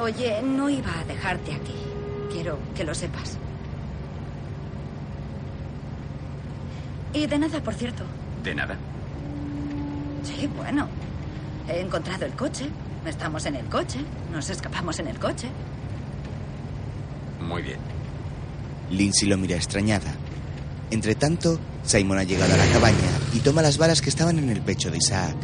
Oye, 0.01 0.43
no 0.43 0.69
iba 0.69 1.01
a 1.01 1.05
dejarte 1.05 1.55
aquí. 1.55 1.75
Quiero 2.31 2.59
que 2.75 2.85
lo 2.85 2.95
sepas. 2.95 3.39
Y 7.15 7.27
de 7.27 7.39
nada, 7.39 7.63
por 7.63 7.75
cierto. 7.75 8.03
¿De 8.43 8.55
nada? 8.55 8.77
Sí, 10.25 10.49
bueno. 10.49 10.89
He 11.69 11.81
encontrado 11.81 12.27
el 12.27 12.33
coche. 12.33 12.69
Estamos 13.07 13.47
en 13.47 13.55
el 13.55 13.67
coche. 13.67 14.01
Nos 14.33 14.51
escapamos 14.51 14.99
en 14.99 15.07
el 15.07 15.19
coche. 15.19 15.49
Muy 17.41 17.63
bien. 17.63 17.79
Lindsay 18.91 19.29
lo 19.29 19.39
mira 19.39 19.57
extrañada. 19.57 20.13
Entre 20.91 21.15
tanto, 21.15 21.59
Simon 21.85 22.19
ha 22.19 22.25
llegado 22.25 22.53
a 22.53 22.57
la 22.57 22.67
cabaña 22.73 23.11
y 23.33 23.39
toma 23.39 23.63
las 23.63 23.79
balas 23.79 24.03
que 24.03 24.11
estaban 24.11 24.39
en 24.39 24.51
el 24.51 24.61
pecho 24.61 24.91
de 24.91 24.99
Isaac. 24.99 25.37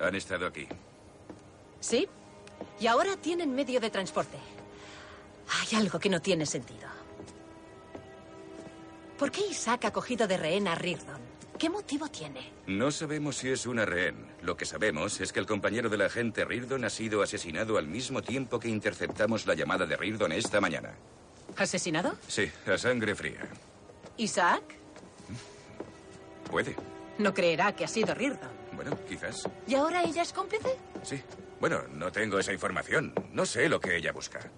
Han 0.00 0.14
estado 0.14 0.46
aquí. 0.46 0.66
Y 2.80 2.86
ahora 2.86 3.16
tienen 3.16 3.54
medio 3.54 3.80
de 3.80 3.90
transporte. 3.90 4.36
Hay 5.48 5.78
algo 5.78 5.98
que 5.98 6.08
no 6.08 6.20
tiene 6.20 6.44
sentido. 6.46 6.88
¿Por 9.18 9.30
qué 9.30 9.46
Isaac 9.46 9.86
ha 9.86 9.92
cogido 9.92 10.26
de 10.26 10.36
rehén 10.36 10.68
a 10.68 10.74
Reardon? 10.74 11.20
¿Qué 11.58 11.70
motivo 11.70 12.06
tiene? 12.08 12.52
No 12.66 12.90
sabemos 12.90 13.36
si 13.36 13.48
es 13.48 13.64
una 13.64 13.86
rehén. 13.86 14.26
Lo 14.42 14.58
que 14.58 14.66
sabemos 14.66 15.20
es 15.22 15.32
que 15.32 15.40
el 15.40 15.46
compañero 15.46 15.88
del 15.88 16.02
agente 16.02 16.44
Reardon 16.44 16.84
ha 16.84 16.90
sido 16.90 17.22
asesinado 17.22 17.78
al 17.78 17.86
mismo 17.88 18.20
tiempo 18.20 18.60
que 18.60 18.68
interceptamos 18.68 19.46
la 19.46 19.54
llamada 19.54 19.86
de 19.86 19.96
Reardon 19.96 20.32
esta 20.32 20.60
mañana. 20.60 20.94
¿Asesinado? 21.56 22.16
Sí, 22.28 22.50
a 22.66 22.76
sangre 22.76 23.14
fría. 23.14 23.48
¿Isaac? 24.18 24.62
Puede. 26.50 26.76
No 27.18 27.32
creerá 27.32 27.74
que 27.74 27.84
ha 27.84 27.88
sido 27.88 28.14
Reardon. 28.14 28.50
Bueno, 28.72 28.98
quizás. 29.08 29.48
¿Y 29.66 29.74
ahora 29.76 30.02
ella 30.02 30.20
es 30.20 30.32
cómplice? 30.34 30.76
Sí. 31.02 31.22
Bueno, 31.60 31.82
no 31.94 32.12
tengo 32.12 32.38
esa 32.38 32.52
información. 32.52 33.12
No 33.32 33.46
sé 33.46 33.68
lo 33.68 33.80
que 33.80 33.96
ella 33.96 34.12
busca. 34.12 34.50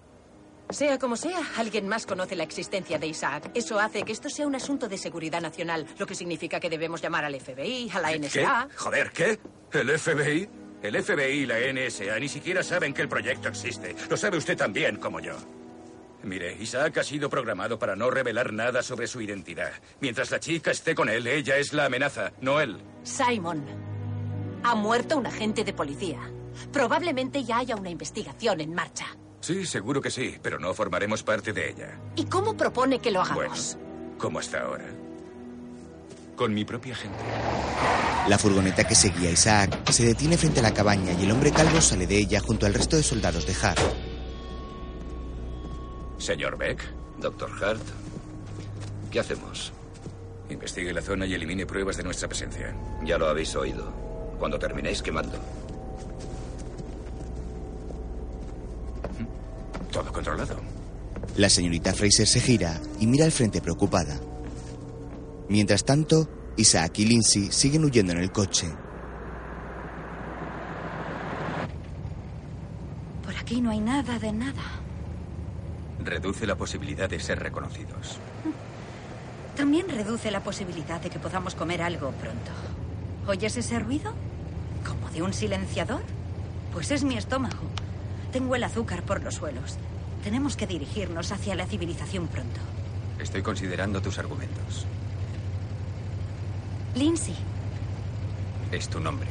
Sea 0.69 0.99
como 0.99 1.15
sea, 1.15 1.39
alguien 1.57 1.87
más 1.87 2.05
conoce 2.05 2.35
la 2.35 2.43
existencia 2.43 2.99
de 2.99 3.07
Isaac. 3.07 3.49
Eso 3.55 3.79
hace 3.79 4.03
que 4.03 4.11
esto 4.11 4.29
sea 4.29 4.45
un 4.45 4.53
asunto 4.55 4.87
de 4.87 4.97
seguridad 4.99 5.41
nacional, 5.41 5.87
lo 5.97 6.05
que 6.05 6.13
significa 6.13 6.59
que 6.59 6.69
debemos 6.69 7.01
llamar 7.01 7.25
al 7.25 7.39
FBI, 7.39 7.89
a 7.91 7.99
la 8.01 8.09
¿Qué? 8.11 8.19
NSA. 8.19 8.67
Joder, 8.75 9.11
¿qué? 9.11 9.39
¿El 9.71 9.97
FBI? 9.97 10.47
El 10.83 11.03
FBI 11.03 11.23
y 11.41 11.45
la 11.47 11.55
NSA 11.73 12.19
ni 12.19 12.29
siquiera 12.29 12.61
saben 12.61 12.93
que 12.93 13.01
el 13.01 13.09
proyecto 13.09 13.47
existe. 13.49 13.95
Lo 14.09 14.15
sabe 14.15 14.37
usted 14.37 14.55
tan 14.55 14.71
bien 14.71 14.97
como 14.97 15.19
yo. 15.19 15.35
Mire, 16.21 16.53
Isaac 16.59 16.97
ha 16.99 17.03
sido 17.03 17.29
programado 17.29 17.79
para 17.79 17.95
no 17.95 18.11
revelar 18.11 18.53
nada 18.53 18.83
sobre 18.83 19.07
su 19.07 19.21
identidad. 19.21 19.71
Mientras 20.01 20.29
la 20.31 20.39
chica 20.39 20.69
esté 20.69 20.93
con 20.93 21.09
él, 21.09 21.25
ella 21.25 21.57
es 21.57 21.73
la 21.73 21.85
amenaza, 21.85 22.31
no 22.41 22.61
él. 22.61 22.77
Simon. 23.03 23.65
Ha 24.63 24.75
muerto 24.75 25.17
un 25.17 25.25
agente 25.25 25.63
de 25.63 25.73
policía. 25.73 26.19
Probablemente 26.71 27.43
ya 27.43 27.57
haya 27.59 27.75
una 27.75 27.89
investigación 27.89 28.61
en 28.61 28.73
marcha. 28.73 29.05
Sí, 29.41 29.65
seguro 29.65 30.01
que 30.01 30.11
sí, 30.11 30.35
pero 30.41 30.59
no 30.59 30.73
formaremos 30.73 31.23
parte 31.23 31.53
de 31.53 31.69
ella. 31.69 31.99
¿Y 32.15 32.25
cómo 32.25 32.55
propone 32.57 32.99
que 32.99 33.11
lo 33.11 33.21
Bueno, 33.23 33.33
hagamos? 33.41 33.77
como 34.17 34.39
hasta 34.39 34.61
ahora. 34.61 34.85
Con 36.35 36.53
mi 36.53 36.65
propia 36.65 36.95
gente. 36.95 37.17
La 38.27 38.37
furgoneta 38.37 38.85
que 38.85 38.95
seguía 38.95 39.29
a 39.29 39.33
Isaac 39.33 39.89
se 39.91 40.05
detiene 40.05 40.37
frente 40.37 40.59
a 40.59 40.63
la 40.63 40.73
cabaña 40.73 41.13
y 41.13 41.23
el 41.23 41.31
hombre 41.31 41.51
calvo 41.51 41.81
sale 41.81 42.05
de 42.05 42.17
ella 42.17 42.39
junto 42.41 42.65
al 42.65 42.73
resto 42.73 42.95
de 42.97 43.03
soldados 43.03 43.45
de 43.47 43.55
Hart. 43.61 43.79
Señor 46.17 46.57
Beck, 46.57 46.81
Doctor 47.19 47.49
Hart, 47.63 47.81
¿qué 49.11 49.19
hacemos? 49.19 49.73
investigue 50.49 50.91
la 50.93 51.01
zona 51.03 51.27
y 51.27 51.33
elimine 51.35 51.67
pruebas 51.67 51.95
de 51.97 52.03
nuestra 52.03 52.27
presencia. 52.27 52.75
Ya 53.03 53.19
lo 53.19 53.27
habéis 53.27 53.55
oído. 53.55 53.93
Cuando 54.39 54.57
terminéis, 54.57 55.03
quemando. 55.03 55.37
Todo 59.91 60.11
controlado. 60.11 60.55
La 61.37 61.49
señorita 61.49 61.93
Fraser 61.93 62.27
se 62.27 62.39
gira 62.39 62.79
y 62.99 63.07
mira 63.07 63.25
al 63.25 63.31
frente 63.31 63.61
preocupada. 63.61 64.19
Mientras 65.47 65.83
tanto, 65.83 66.29
Isaac 66.57 66.99
y 66.99 67.05
Lindsay 67.05 67.51
siguen 67.51 67.85
huyendo 67.85 68.11
en 68.11 68.19
el 68.19 68.31
coche. 68.31 68.67
Por 73.23 73.35
aquí 73.35 73.61
no 73.61 73.71
hay 73.71 73.79
nada 73.79 74.19
de 74.19 74.31
nada. 74.31 74.63
Reduce 76.03 76.45
la 76.45 76.55
posibilidad 76.55 77.09
de 77.09 77.19
ser 77.19 77.39
reconocidos. 77.39 78.17
También 79.55 79.89
reduce 79.89 80.31
la 80.31 80.41
posibilidad 80.41 81.01
de 81.01 81.09
que 81.09 81.19
podamos 81.19 81.55
comer 81.55 81.81
algo 81.81 82.11
pronto. 82.11 82.51
¿Oyes 83.27 83.57
ese 83.57 83.79
ruido? 83.79 84.13
¿Como 84.85 85.09
de 85.11 85.21
un 85.21 85.33
silenciador? 85.33 86.01
Pues 86.73 86.91
es 86.91 87.03
mi 87.03 87.17
estómago. 87.17 87.78
Tengo 88.31 88.55
el 88.55 88.63
azúcar 88.63 89.03
por 89.03 89.23
los 89.23 89.35
suelos. 89.35 89.77
Tenemos 90.23 90.55
que 90.55 90.67
dirigirnos 90.67 91.31
hacia 91.31 91.55
la 91.55 91.65
civilización 91.65 92.27
pronto. 92.27 92.59
Estoy 93.19 93.41
considerando 93.41 94.01
tus 94.01 94.19
argumentos. 94.19 94.85
Lindsay. 96.95 97.35
Es 98.71 98.87
tu 98.87 98.99
nombre. 98.99 99.29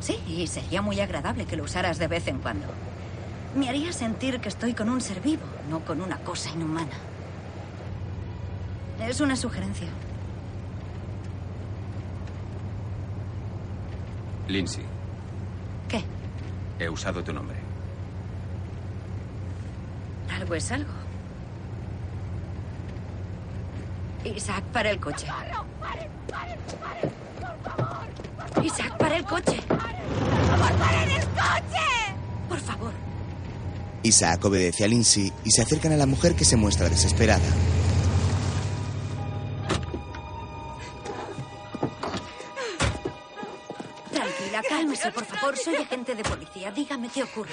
Sí, 0.00 0.18
y 0.28 0.46
sería 0.46 0.82
muy 0.82 1.00
agradable 1.00 1.46
que 1.46 1.56
lo 1.56 1.64
usaras 1.64 1.98
de 1.98 2.08
vez 2.08 2.28
en 2.28 2.38
cuando. 2.38 2.66
Me 3.56 3.68
haría 3.68 3.92
sentir 3.92 4.40
que 4.40 4.48
estoy 4.48 4.74
con 4.74 4.88
un 4.90 5.00
ser 5.00 5.20
vivo, 5.20 5.42
no 5.70 5.80
con 5.80 6.00
una 6.00 6.18
cosa 6.18 6.50
inhumana. 6.50 6.96
Es 9.00 9.20
una 9.20 9.36
sugerencia. 9.36 9.88
Lindsay. 14.46 14.84
¿Qué? 15.88 16.02
He 16.78 16.88
usado 16.88 17.22
tu 17.22 17.32
nombre. 17.32 17.57
Algo 20.34 20.54
es 20.54 20.70
algo. 20.72 20.92
Isaac, 24.24 24.64
para 24.72 24.90
el 24.90 25.00
coche. 25.00 25.26
Isaac, 28.62 28.96
para 28.98 29.16
el 29.16 29.24
coche. 29.24 29.60
¡Por 29.68 29.78
favor, 29.78 30.72
paren 30.78 31.10
el 31.10 31.24
coche! 31.24 31.86
Por 32.48 32.60
favor. 32.60 32.92
Isaac 34.02 34.44
obedece 34.44 34.84
a 34.84 34.88
Lindsay 34.88 35.32
y 35.44 35.50
se 35.50 35.62
acercan 35.62 35.92
a 35.92 35.96
la 35.96 36.06
mujer 36.06 36.34
que 36.34 36.44
se 36.44 36.56
muestra 36.56 36.88
desesperada. 36.88 37.44
Tranquila, 44.12 44.62
cálmese, 44.68 45.12
por 45.12 45.24
favor. 45.24 45.56
Soy 45.56 45.76
agente 45.76 46.14
de 46.14 46.22
policía. 46.22 46.70
Dígame 46.70 47.08
qué 47.08 47.22
ocurre. 47.22 47.52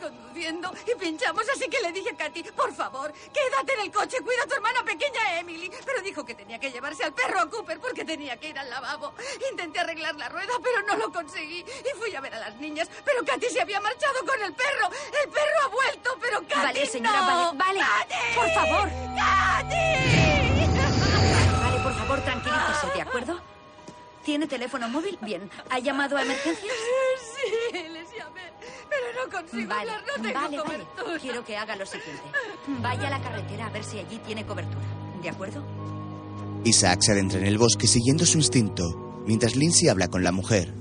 Conduciendo 0.00 0.72
y 0.86 0.98
pinchamos, 0.98 1.44
así 1.54 1.68
que 1.68 1.80
le 1.80 1.92
dije 1.92 2.10
a 2.10 2.16
Katy, 2.16 2.42
por 2.44 2.72
favor, 2.74 3.12
quédate 3.12 3.74
en 3.74 3.80
el 3.80 3.92
coche, 3.92 4.16
cuida 4.24 4.42
a 4.44 4.46
tu 4.46 4.54
hermana 4.54 4.82
pequeña 4.84 5.38
Emily. 5.38 5.70
Pero 5.84 6.00
dijo 6.02 6.24
que 6.24 6.34
tenía 6.34 6.58
que 6.58 6.70
llevarse 6.70 7.04
al 7.04 7.12
perro 7.12 7.40
a 7.40 7.50
Cooper 7.50 7.78
porque 7.78 8.04
tenía 8.04 8.36
que 8.38 8.48
ir 8.48 8.58
al 8.58 8.70
lavabo. 8.70 9.12
Intenté 9.50 9.80
arreglar 9.80 10.14
la 10.16 10.28
rueda, 10.28 10.52
pero 10.62 10.82
no 10.86 10.96
lo 10.96 11.12
conseguí. 11.12 11.60
Y 11.60 11.98
fui 11.98 12.14
a 12.14 12.20
ver 12.20 12.34
a 12.34 12.38
las 12.38 12.56
niñas, 12.56 12.88
pero 13.04 13.24
Katy 13.24 13.46
se 13.50 13.60
había 13.60 13.80
marchado 13.80 14.24
con 14.26 14.40
el 14.42 14.54
perro. 14.54 14.88
El 15.22 15.30
perro 15.30 15.64
ha 15.64 15.68
vuelto, 15.68 16.18
pero 16.20 16.38
Katy 16.40 16.54
Vale, 16.54 16.86
señora, 16.86 17.20
no. 17.20 17.54
vale, 17.54 17.58
vale. 17.58 17.80
¡Katy! 17.80 18.34
Por 18.36 18.50
favor. 18.54 18.88
¡Katy! 19.16 19.74
Vale, 21.62 21.78
por 21.82 21.94
favor, 21.94 22.20
tranquilícese, 22.22 22.86
¿de 22.94 23.02
acuerdo? 23.02 23.40
¿Tiene 24.24 24.46
teléfono 24.46 24.88
móvil? 24.88 25.18
Bien. 25.22 25.50
¿Ha 25.70 25.78
llamado 25.78 26.16
a 26.16 26.22
emergencias? 26.22 26.72
No 29.24 29.30
consigo 29.30 29.68
Vale, 29.68 29.90
hablar, 29.90 30.04
no 30.06 30.22
tengo 30.22 30.40
vale, 30.40 30.58
vale. 30.58 31.20
Quiero 31.20 31.44
que 31.44 31.56
haga 31.56 31.76
lo 31.76 31.86
siguiente. 31.86 32.22
Vaya 32.80 33.06
a 33.08 33.10
la 33.10 33.20
carretera 33.20 33.66
a 33.66 33.70
ver 33.70 33.84
si 33.84 33.98
allí 33.98 34.18
tiene 34.26 34.44
cobertura. 34.44 34.84
¿De 35.22 35.28
acuerdo? 35.28 35.64
Isaac 36.64 37.00
se 37.02 37.12
adentra 37.12 37.38
en 37.38 37.46
el 37.46 37.58
bosque 37.58 37.86
siguiendo 37.86 38.26
su 38.26 38.38
instinto, 38.38 39.22
mientras 39.26 39.56
Lindsay 39.56 39.88
habla 39.88 40.08
con 40.08 40.22
la 40.22 40.32
mujer. 40.32 40.74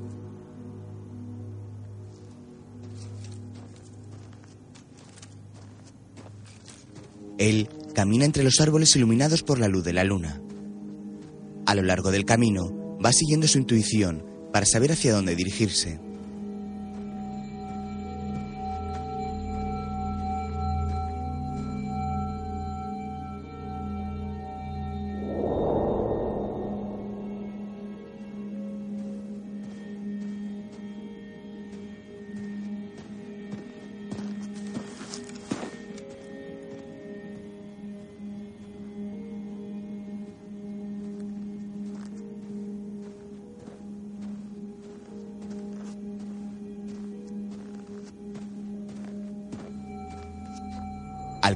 Él 7.38 7.70
camina 7.96 8.26
entre 8.26 8.44
los 8.44 8.60
árboles 8.60 8.96
iluminados 8.98 9.44
por 9.44 9.60
la 9.60 9.70
luz 9.70 9.86
de 9.86 9.94
la 9.94 10.04
luna. 10.04 10.42
A 11.66 11.76
lo 11.76 11.84
largo 11.84 12.12
del 12.12 12.26
camino, 12.26 12.98
va 13.04 13.14
siguiendo 13.14 13.48
su 13.48 13.58
intuición 13.58 14.26
para 14.52 14.66
saber 14.66 14.92
hacia 14.92 15.14
dónde 15.14 15.36
dirigirse. 15.36 16.09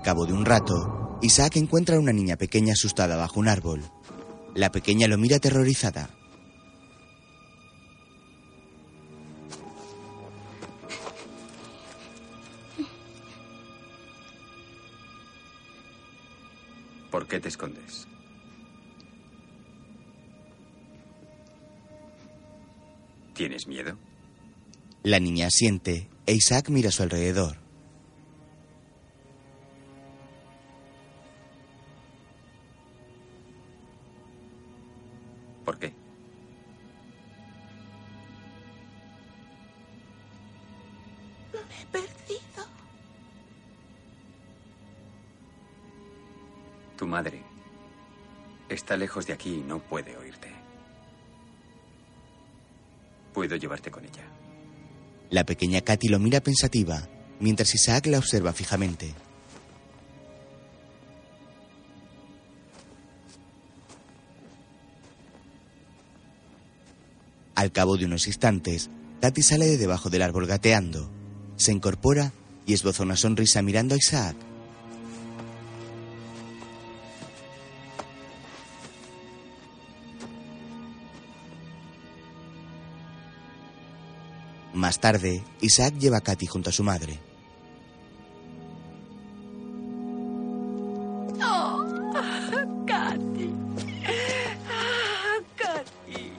Cabo 0.03 0.25
de 0.25 0.33
un 0.33 0.45
rato, 0.45 1.17
Isaac 1.21 1.55
encuentra 1.55 1.95
a 1.95 1.99
una 1.99 2.11
niña 2.11 2.35
pequeña 2.35 2.73
asustada 2.73 3.15
bajo 3.15 3.39
un 3.39 3.47
árbol. 3.47 3.81
La 4.53 4.69
pequeña 4.69 5.07
lo 5.07 5.17
mira 5.17 5.37
aterrorizada. 5.37 6.09
¿Por 17.09 17.25
qué 17.27 17.39
te 17.39 17.47
escondes? 17.47 18.05
¿Tienes 23.33 23.67
miedo? 23.67 23.97
La 25.03 25.19
niña 25.19 25.47
asiente 25.47 26.09
e 26.25 26.33
Isaac 26.33 26.69
mira 26.69 26.89
a 26.89 26.91
su 26.91 27.03
alrededor. 27.03 27.62
De 49.21 49.33
aquí 49.33 49.63
no 49.67 49.79
puede 49.79 50.17
oírte. 50.17 50.51
Puedo 53.33 53.55
llevarte 53.55 53.91
con 53.91 54.03
ella. 54.03 54.23
La 55.29 55.45
pequeña 55.45 55.81
Katy 55.81 56.07
lo 56.09 56.19
mira 56.19 56.41
pensativa, 56.41 57.07
mientras 57.39 57.73
Isaac 57.73 58.07
la 58.07 58.19
observa 58.19 58.53
fijamente. 58.53 59.13
Al 67.55 67.71
cabo 67.71 67.97
de 67.97 68.05
unos 68.05 68.27
instantes, 68.27 68.89
Katy 69.21 69.41
sale 69.41 69.67
de 69.67 69.77
debajo 69.77 70.09
del 70.09 70.23
árbol 70.23 70.47
gateando. 70.47 71.09
Se 71.55 71.71
incorpora 71.71 72.33
y 72.65 72.73
esboza 72.73 73.03
una 73.03 73.15
sonrisa 73.15 73.61
mirando 73.61 73.95
a 73.95 73.97
Isaac. 73.97 74.35
Tarde, 85.03 85.43
Isaac 85.59 85.95
lleva 85.99 86.19
a 86.19 86.21
Katy 86.21 86.45
junto 86.45 86.69
a 86.69 86.71
su 86.71 86.81
madre. 86.81 87.19
Oh, 91.43 92.13
Katy. 92.87 93.49
Ah, 94.71 95.39
Katy. 95.57 96.33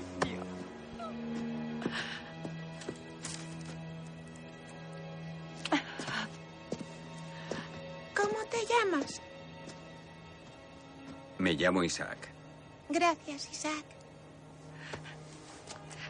¿Cómo 8.17 8.39
te 8.51 8.61
llamas? 8.65 9.21
Me 11.37 11.53
llamo 11.53 11.85
Isaac. 11.85 12.31
Gracias, 12.89 13.47
Isaac. 13.53 13.85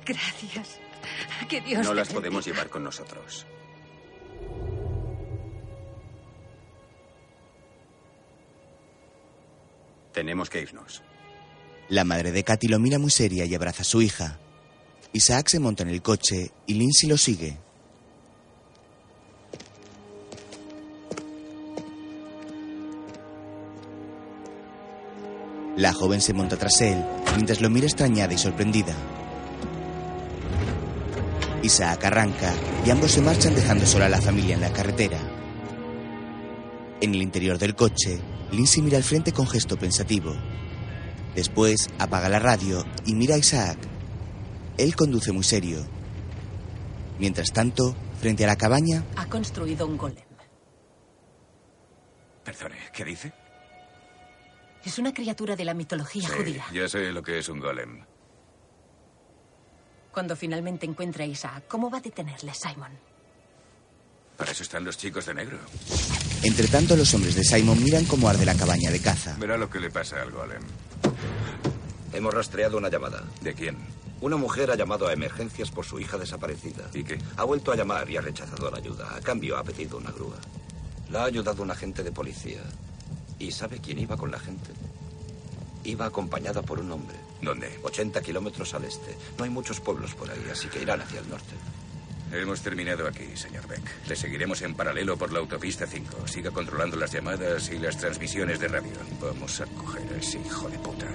Gracias. 0.06 0.83
Que 1.54 1.60
Dios 1.60 1.86
No 1.86 1.94
las 1.94 2.08
bendiga. 2.08 2.20
podemos 2.20 2.44
llevar 2.46 2.68
con 2.68 2.82
nosotros. 2.82 3.46
Tenemos 10.12 10.50
que 10.50 10.60
irnos. 10.62 11.02
La 11.88 12.04
madre 12.04 12.32
de 12.32 12.44
Katy 12.44 12.68
lo 12.68 12.78
mira 12.78 12.98
muy 12.98 13.10
seria 13.10 13.44
y 13.44 13.54
abraza 13.54 13.82
a 13.82 13.84
su 13.84 14.00
hija. 14.02 14.38
Isaac 15.12 15.48
se 15.48 15.60
monta 15.60 15.82
en 15.82 15.90
el 15.90 16.02
coche 16.02 16.50
y 16.66 16.74
Lindsay 16.74 17.08
lo 17.08 17.16
sigue. 17.16 17.58
La 25.76 25.92
joven 25.92 26.20
se 26.20 26.32
monta 26.32 26.56
tras 26.56 26.80
él 26.82 27.04
mientras 27.34 27.60
lo 27.60 27.68
mira 27.68 27.86
extrañada 27.86 28.32
y 28.32 28.38
sorprendida. 28.38 28.94
Isaac 31.64 32.04
arranca 32.04 32.52
y 32.84 32.90
ambos 32.90 33.12
se 33.12 33.22
marchan 33.22 33.54
dejando 33.54 33.86
sola 33.86 34.06
a 34.06 34.10
la 34.10 34.20
familia 34.20 34.54
en 34.54 34.60
la 34.60 34.72
carretera. 34.72 35.18
En 37.00 37.14
el 37.14 37.22
interior 37.22 37.58
del 37.58 37.74
coche, 37.74 38.20
Lindsay 38.52 38.82
mira 38.82 38.96
al 38.98 39.02
frente 39.02 39.32
con 39.32 39.46
gesto 39.46 39.76
pensativo. 39.78 40.34
Después 41.34 41.88
apaga 41.98 42.28
la 42.28 42.38
radio 42.38 42.84
y 43.06 43.14
mira 43.14 43.34
a 43.34 43.38
Isaac. 43.38 43.78
Él 44.76 44.94
conduce 44.94 45.32
muy 45.32 45.44
serio. 45.44 45.84
Mientras 47.18 47.50
tanto, 47.52 47.94
frente 48.20 48.44
a 48.44 48.48
la 48.48 48.56
cabaña, 48.56 49.02
Ha 49.16 49.26
construido 49.26 49.86
un 49.86 49.96
golem. 49.96 50.24
Perdone, 52.44 52.76
¿qué 52.92 53.04
dice? 53.04 53.32
Es 54.84 54.98
una 54.98 55.14
criatura 55.14 55.56
de 55.56 55.64
la 55.64 55.72
mitología 55.72 56.28
Sí, 56.28 56.34
judía. 56.36 56.64
ya 56.74 56.88
sé 56.88 57.10
lo 57.10 57.22
que 57.22 57.38
es 57.38 57.48
un 57.48 57.58
golem. 57.60 58.04
Cuando 60.14 60.36
finalmente 60.36 60.86
encuentre 60.86 61.24
a 61.24 61.26
Isaac, 61.26 61.64
¿cómo 61.66 61.90
va 61.90 61.98
a 61.98 62.00
detenerle 62.00 62.54
Simon? 62.54 62.92
Para 64.36 64.52
eso 64.52 64.62
están 64.62 64.84
los 64.84 64.96
chicos 64.96 65.26
de 65.26 65.34
negro. 65.34 65.58
Entre 66.44 66.68
tanto, 66.68 66.94
los 66.94 67.12
hombres 67.14 67.34
de 67.34 67.42
Simon 67.42 67.82
miran 67.82 68.04
cómo 68.04 68.28
arde 68.28 68.46
la 68.46 68.54
cabaña 68.54 68.92
de 68.92 69.00
caza. 69.00 69.34
Verá 69.40 69.56
lo 69.56 69.68
que 69.68 69.80
le 69.80 69.90
pasa 69.90 70.22
al 70.22 70.30
golem. 70.30 70.62
Hemos 72.12 72.32
rastreado 72.32 72.78
una 72.78 72.88
llamada. 72.88 73.24
¿De 73.40 73.54
quién? 73.54 73.76
Una 74.20 74.36
mujer 74.36 74.70
ha 74.70 74.76
llamado 74.76 75.08
a 75.08 75.12
emergencias 75.12 75.72
por 75.72 75.84
su 75.84 75.98
hija 75.98 76.16
desaparecida. 76.16 76.88
¿Y 76.94 77.02
qué? 77.02 77.18
Ha 77.36 77.42
vuelto 77.42 77.72
a 77.72 77.76
llamar 77.76 78.08
y 78.08 78.16
ha 78.16 78.20
rechazado 78.20 78.70
la 78.70 78.78
ayuda. 78.78 79.16
A 79.16 79.20
cambio, 79.20 79.58
ha 79.58 79.64
pedido 79.64 79.98
una 79.98 80.12
grúa. 80.12 80.36
La 81.10 81.22
ha 81.22 81.26
ayudado 81.26 81.60
un 81.60 81.72
agente 81.72 82.04
de 82.04 82.12
policía. 82.12 82.62
¿Y 83.40 83.50
sabe 83.50 83.80
quién 83.80 83.98
iba 83.98 84.16
con 84.16 84.30
la 84.30 84.38
gente? 84.38 84.70
Iba 85.82 86.06
acompañada 86.06 86.62
por 86.62 86.78
un 86.78 86.92
hombre. 86.92 87.16
¿Dónde? 87.44 87.78
80 87.82 88.20
kilómetros 88.22 88.74
al 88.74 88.84
este. 88.84 89.14
No 89.38 89.44
hay 89.44 89.50
muchos 89.50 89.80
pueblos 89.80 90.14
por 90.14 90.30
ahí, 90.30 90.44
así 90.50 90.68
que 90.68 90.82
irán 90.82 91.00
hacia 91.00 91.20
el 91.20 91.28
norte. 91.28 91.54
Hemos 92.32 92.62
terminado 92.62 93.06
aquí, 93.06 93.24
señor 93.36 93.66
Beck. 93.68 94.08
Le 94.08 94.16
seguiremos 94.16 94.60
en 94.62 94.74
paralelo 94.74 95.16
por 95.16 95.32
la 95.32 95.38
autopista 95.38 95.86
5. 95.86 96.26
Siga 96.26 96.50
controlando 96.50 96.96
las 96.96 97.12
llamadas 97.12 97.70
y 97.70 97.78
las 97.78 97.96
transmisiones 97.96 98.58
de 98.58 98.68
radio. 98.68 98.92
Vamos 99.20 99.60
a 99.60 99.66
coger 99.66 100.02
a 100.14 100.18
ese 100.18 100.40
hijo 100.40 100.68
de 100.68 100.78
puta. 100.78 101.06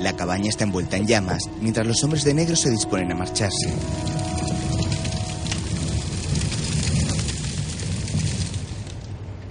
La 0.00 0.14
cabaña 0.14 0.50
está 0.50 0.64
envuelta 0.64 0.96
en 0.96 1.06
llamas, 1.06 1.48
mientras 1.60 1.86
los 1.86 2.02
hombres 2.04 2.24
de 2.24 2.34
negro 2.34 2.54
se 2.54 2.70
disponen 2.70 3.10
a 3.12 3.16
marcharse. 3.16 3.72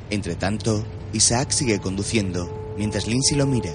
Entre 0.10 0.36
tanto, 0.36 0.86
Isaac 1.12 1.52
sigue 1.52 1.80
conduciendo, 1.80 2.76
mientras 2.78 3.08
Lindsay 3.08 3.38
lo 3.38 3.48
mira. 3.48 3.74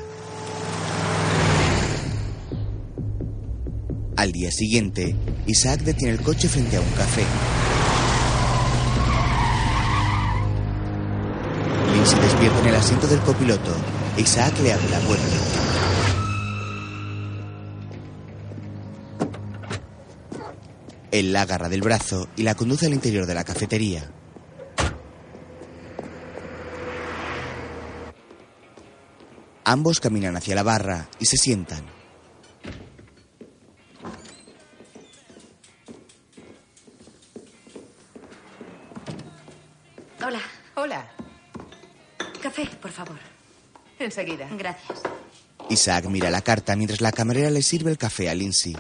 Siguiente, 4.51 5.15
Isaac 5.47 5.81
detiene 5.81 6.15
el 6.15 6.23
coche 6.23 6.49
frente 6.49 6.77
a 6.77 6.81
un 6.81 6.91
café. 6.91 7.25
Lindsay 11.93 12.21
despierta 12.21 12.61
en 12.61 12.67
el 12.67 12.75
asiento 12.75 13.07
del 13.07 13.21
copiloto. 13.21 13.75
Isaac 14.17 14.55
le 14.63 14.73
abre 14.73 14.89
la 14.91 15.01
puerta. 15.01 15.25
Él 21.11 21.33
la 21.33 21.43
agarra 21.43 21.69
del 21.69 21.81
brazo 21.81 22.29
y 22.37 22.43
la 22.43 22.55
conduce 22.55 22.87
al 22.87 22.93
interior 22.93 23.27
de 23.27 23.35
la 23.35 23.45
cafetería. 23.45 24.11
Ambos 29.65 30.01
caminan 30.01 30.37
hacia 30.37 30.55
la 30.55 30.63
barra 30.63 31.09
y 31.19 31.27
se 31.27 31.37
sientan. 31.37 31.98
Enseguida. 44.09 44.49
Gracias. 44.57 45.01
Isaac 45.69 46.07
mira 46.07 46.31
la 46.31 46.41
carta 46.41 46.75
mientras 46.77 47.03
la 47.03 47.13
camarera 47.13 47.51
le 47.51 47.61
sirve 47.63 47.91
el 47.91 47.99
café 47.99 48.31
a 48.31 48.35
Lindsay. 48.35 48.75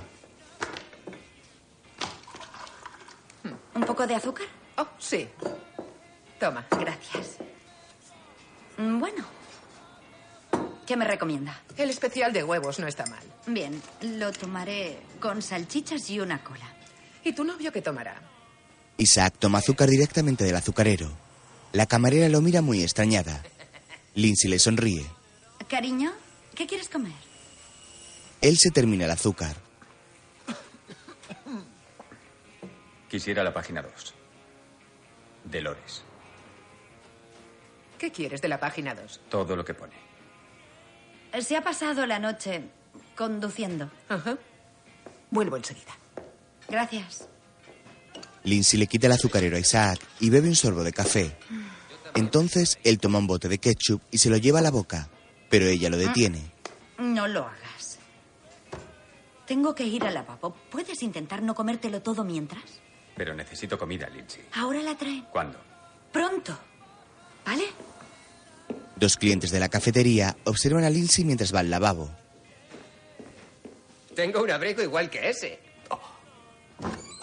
¿Un 3.74 3.82
poco 3.84 4.06
de 4.06 4.14
azúcar? 4.14 4.46
Oh, 4.78 4.86
sí. 4.98 5.28
Toma. 6.40 6.66
Gracias. 6.70 7.36
Mm, 8.78 8.98
Bueno. 8.98 9.24
¿Qué 10.86 10.96
me 10.96 11.04
recomienda? 11.04 11.60
El 11.76 11.90
especial 11.90 12.32
de 12.32 12.42
huevos 12.42 12.78
no 12.78 12.86
está 12.86 13.04
mal. 13.06 13.22
Bien, 13.46 13.82
lo 14.00 14.32
tomaré 14.32 14.98
con 15.20 15.42
salchichas 15.42 16.08
y 16.08 16.18
una 16.20 16.42
cola. 16.42 16.64
¿Y 17.22 17.34
tu 17.34 17.44
novio 17.44 17.70
qué 17.70 17.82
tomará? 17.82 18.16
Isaac 18.96 19.34
toma 19.38 19.58
azúcar 19.58 19.90
directamente 19.90 20.44
del 20.44 20.56
azucarero. 20.56 21.10
La 21.72 21.84
camarera 21.84 22.30
lo 22.30 22.40
mira 22.40 22.62
muy 22.62 22.82
extrañada. 22.82 23.42
Lindsay 24.14 24.48
le 24.50 24.58
sonríe. 24.58 25.04
Cariño, 25.68 26.12
¿qué 26.54 26.66
quieres 26.66 26.88
comer? 26.88 27.12
Él 28.40 28.56
se 28.56 28.70
termina 28.70 29.04
el 29.04 29.10
azúcar. 29.10 29.54
Quisiera 33.08 33.42
la 33.42 33.52
página 33.52 33.82
2. 33.82 34.14
Dolores. 35.44 36.02
¿Qué 37.98 38.12
quieres 38.12 38.40
de 38.40 38.48
la 38.48 38.60
página 38.60 38.94
2? 38.94 39.20
Todo 39.28 39.56
lo 39.56 39.64
que 39.64 39.74
pone. 39.74 39.94
Se 41.40 41.56
ha 41.56 41.62
pasado 41.62 42.06
la 42.06 42.18
noche 42.18 42.62
conduciendo. 43.16 43.90
Ajá. 44.08 44.38
Vuelvo 45.30 45.56
enseguida. 45.56 45.96
Gracias. 46.68 47.28
Lindsay 48.44 48.78
le 48.78 48.86
quita 48.86 49.06
el 49.06 49.12
azucarero 49.12 49.56
a 49.56 49.60
Isaac 49.60 50.00
y 50.20 50.30
bebe 50.30 50.48
un 50.48 50.56
sorbo 50.56 50.84
de 50.84 50.92
café. 50.92 51.36
Entonces 52.14 52.78
él 52.84 52.98
toma 52.98 53.18
un 53.18 53.26
bote 53.26 53.48
de 53.48 53.58
ketchup 53.58 54.00
y 54.10 54.18
se 54.18 54.30
lo 54.30 54.36
lleva 54.36 54.60
a 54.60 54.62
la 54.62 54.70
boca, 54.70 55.08
pero 55.48 55.66
ella 55.66 55.88
lo 55.90 55.96
detiene. 55.96 56.52
No 56.98 57.26
lo 57.28 57.44
hagas. 57.44 57.98
Tengo 59.46 59.74
que 59.74 59.84
ir 59.84 60.04
al 60.04 60.14
lavabo. 60.14 60.54
¿Puedes 60.70 61.02
intentar 61.02 61.42
no 61.42 61.54
comértelo 61.54 62.02
todo 62.02 62.24
mientras? 62.24 62.64
Pero 63.16 63.34
necesito 63.34 63.78
comida, 63.78 64.08
Lindsay. 64.08 64.44
Ahora 64.52 64.82
la 64.82 64.96
traen. 64.96 65.24
¿Cuándo? 65.32 65.58
Pronto. 66.12 66.58
¿Vale? 67.46 67.64
Dos 68.96 69.16
clientes 69.16 69.50
de 69.50 69.60
la 69.60 69.68
cafetería 69.68 70.36
observan 70.44 70.84
a 70.84 70.90
Lindsay 70.90 71.24
mientras 71.24 71.54
va 71.54 71.60
al 71.60 71.70
lavabo. 71.70 72.10
Tengo 74.14 74.42
un 74.42 74.50
abrigo 74.50 74.82
igual 74.82 75.08
que 75.08 75.30
ese. 75.30 75.60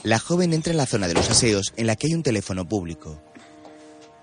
La 0.03 0.19
joven 0.19 0.53
entra 0.53 0.71
en 0.71 0.77
la 0.77 0.85
zona 0.85 1.07
de 1.07 1.13
los 1.13 1.29
aseos 1.29 1.73
en 1.75 1.87
la 1.87 1.95
que 1.95 2.07
hay 2.07 2.13
un 2.13 2.23
teléfono 2.23 2.67
público. 2.67 3.21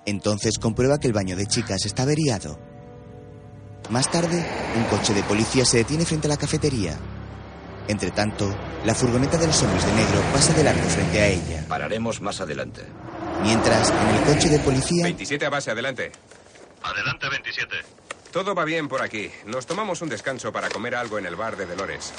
Entonces 0.07 0.59
comprueba 0.59 0.99
que 0.99 1.07
el 1.09 1.13
baño 1.13 1.37
de 1.37 1.47
chicas 1.47 1.85
está 1.85 2.05
averiado. 2.05 2.59
Más 3.91 4.11
tarde, 4.11 4.45
un 4.76 4.85
coche 4.85 5.12
de 5.14 5.22
policía 5.22 5.64
se 5.64 5.78
detiene 5.78 6.05
frente 6.07 6.26
a 6.26 6.30
la 6.30 6.37
cafetería. 6.37 6.97
Entre 7.89 8.11
tanto, 8.11 8.55
la 8.85 8.95
furgoneta 8.95 9.37
de 9.37 9.47
los 9.49 9.62
hombres 9.62 9.85
de 9.85 9.93
negro 9.93 10.20
pasa 10.33 10.53
de 10.55 10.64
largo 10.64 10.89
frente 10.89 11.20
a 11.20 11.26
ella. 11.26 11.64
Pararemos 11.68 12.20
más 12.20 12.41
adelante. 12.41 12.87
Mientras, 13.43 13.91
en 13.91 14.09
el 14.16 14.22
coche 14.22 14.49
de 14.49 14.59
policía, 14.61 15.05
27 15.05 15.47
a 15.47 15.51
base, 15.51 15.70
adelante. 15.72 16.12
Adelante, 16.83 17.28
27. 17.28 17.76
Todo 18.33 18.55
va 18.55 18.64
bien 18.64 18.89
por 18.89 19.03
aquí. 19.03 19.30
Nos 19.47 19.66
tomamos 19.66 20.01
un 20.01 20.09
descanso 20.09 20.53
para 20.53 20.68
comer 20.70 20.95
algo 20.95 21.18
en 21.18 21.26
el 21.26 21.37
bar 21.37 21.57
de 21.57 21.66
Dolores. 21.66 22.12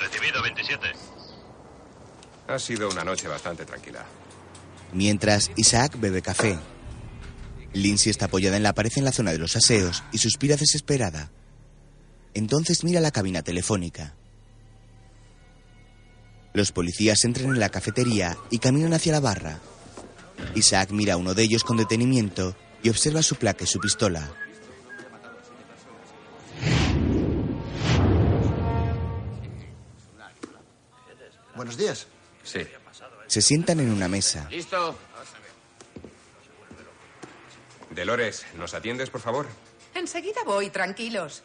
Recibido, 0.00 0.42
27. 0.42 0.86
Ha 2.48 2.58
sido 2.58 2.88
una 2.88 3.04
noche 3.04 3.28
bastante 3.28 3.64
tranquila. 3.64 4.04
mientras 4.92 5.50
Isaac 5.56 5.92
bebe 5.98 6.22
café. 6.22 6.58
Lindsay 7.72 8.10
está 8.10 8.26
apoyada 8.26 8.56
en 8.56 8.62
la 8.62 8.74
pared 8.74 8.92
en 8.96 9.04
la 9.04 9.12
zona 9.12 9.32
de 9.32 9.38
los 9.38 9.56
aseos 9.56 10.02
y 10.12 10.18
suspira 10.18 10.56
desesperada. 10.56 11.30
Entonces 12.34 12.84
mira 12.84 13.00
la 13.00 13.10
cabina 13.10 13.42
telefónica. 13.42 14.14
Los 16.52 16.72
policías 16.72 17.24
entran 17.24 17.50
en 17.50 17.60
la 17.60 17.68
cafetería 17.68 18.36
y 18.50 18.58
caminan 18.58 18.94
hacia 18.94 19.12
la 19.12 19.20
barra. 19.20 19.60
Isaac 20.54 20.90
mira 20.90 21.14
a 21.14 21.16
uno 21.16 21.34
de 21.34 21.42
ellos 21.42 21.64
con 21.64 21.76
detenimiento 21.76 22.56
y 22.82 22.88
observa 22.88 23.22
su 23.22 23.36
placa 23.36 23.64
y 23.64 23.66
su 23.66 23.78
pistola. 23.78 24.32
Buenos 31.54 31.76
días. 31.76 32.06
Sí. 32.44 32.60
Se 33.26 33.42
sientan 33.42 33.80
en 33.80 33.90
una 33.90 34.08
mesa. 34.08 34.48
¿Listo? 34.50 34.96
Dolores, 37.96 38.44
¿nos 38.58 38.74
atiendes, 38.74 39.08
por 39.08 39.22
favor? 39.22 39.46
Enseguida 39.94 40.42
voy, 40.44 40.68
tranquilos. 40.68 41.42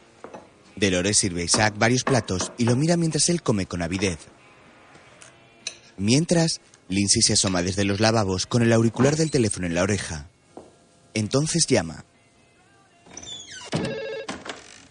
Dolores 0.75 1.17
sirve 1.17 1.43
a 1.43 1.45
Isaac 1.45 1.75
varios 1.77 2.03
platos 2.03 2.51
y 2.57 2.65
lo 2.65 2.75
mira 2.75 2.97
mientras 2.97 3.29
él 3.29 3.41
come 3.41 3.65
con 3.65 3.81
avidez. 3.81 4.19
Mientras, 5.97 6.59
Lindsay 6.89 7.21
se 7.21 7.33
asoma 7.33 7.61
desde 7.61 7.85
los 7.85 8.01
lavabos 8.01 8.47
con 8.47 8.63
el 8.63 8.73
auricular 8.73 9.15
del 9.15 9.31
teléfono 9.31 9.65
en 9.65 9.75
la 9.75 9.83
oreja. 9.83 10.29
Entonces 11.13 11.65
llama. 11.67 12.03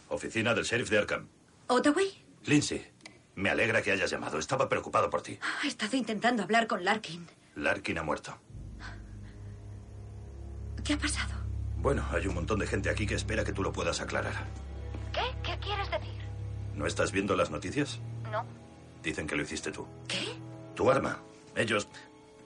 Oficina 0.08 0.54
del 0.54 0.64
sheriff 0.64 0.88
de 0.88 0.98
Arkham. 0.98 1.28
¿Ottaway? 1.66 2.24
Lindsay, 2.46 2.86
me 3.34 3.50
alegra 3.50 3.82
que 3.82 3.92
hayas 3.92 4.10
llamado. 4.10 4.38
Estaba 4.38 4.66
preocupado 4.68 5.10
por 5.10 5.22
ti. 5.22 5.38
He 5.62 5.68
estado 5.68 5.96
intentando 5.96 6.42
hablar 6.42 6.66
con 6.66 6.84
Larkin. 6.84 7.26
Larkin 7.56 7.98
ha 7.98 8.02
muerto. 8.02 8.38
¿Qué 10.82 10.94
ha 10.94 10.98
pasado? 10.98 11.39
Bueno, 11.82 12.06
hay 12.12 12.26
un 12.26 12.34
montón 12.34 12.58
de 12.58 12.66
gente 12.66 12.90
aquí 12.90 13.06
que 13.06 13.14
espera 13.14 13.44
que 13.44 13.52
tú 13.52 13.62
lo 13.62 13.72
puedas 13.72 14.00
aclarar. 14.00 14.34
¿Qué? 15.12 15.22
¿Qué 15.42 15.58
quieres 15.58 15.90
decir? 15.90 16.20
¿No 16.74 16.86
estás 16.86 17.10
viendo 17.10 17.34
las 17.36 17.50
noticias? 17.50 18.00
No. 18.30 18.44
Dicen 19.02 19.26
que 19.26 19.34
lo 19.36 19.42
hiciste 19.42 19.72
tú. 19.72 19.86
¿Qué? 20.06 20.34
Tu 20.74 20.90
arma. 20.90 21.18
Ellos 21.56 21.88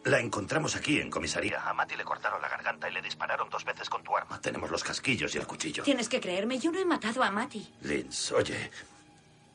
La 0.04 0.20
encontramos 0.20 0.76
aquí 0.76 1.00
en 1.00 1.10
comisaría. 1.10 1.66
A 1.66 1.72
Mati 1.72 1.96
le 1.96 2.04
cortaron 2.04 2.40
la 2.42 2.48
garganta 2.48 2.90
y 2.90 2.92
le 2.92 3.00
dispararon 3.00 3.48
dos 3.48 3.64
veces 3.64 3.88
con 3.88 4.02
tu 4.04 4.14
arma. 4.14 4.38
Tenemos 4.40 4.70
los 4.70 4.84
casquillos 4.84 5.34
y 5.34 5.38
el 5.38 5.46
cuchillo. 5.46 5.82
Tienes 5.82 6.10
que 6.10 6.20
creerme, 6.20 6.58
yo 6.58 6.70
no 6.70 6.78
he 6.78 6.84
matado 6.84 7.22
a 7.22 7.30
Mati. 7.30 7.66
Linz, 7.80 8.32
oye, 8.32 8.70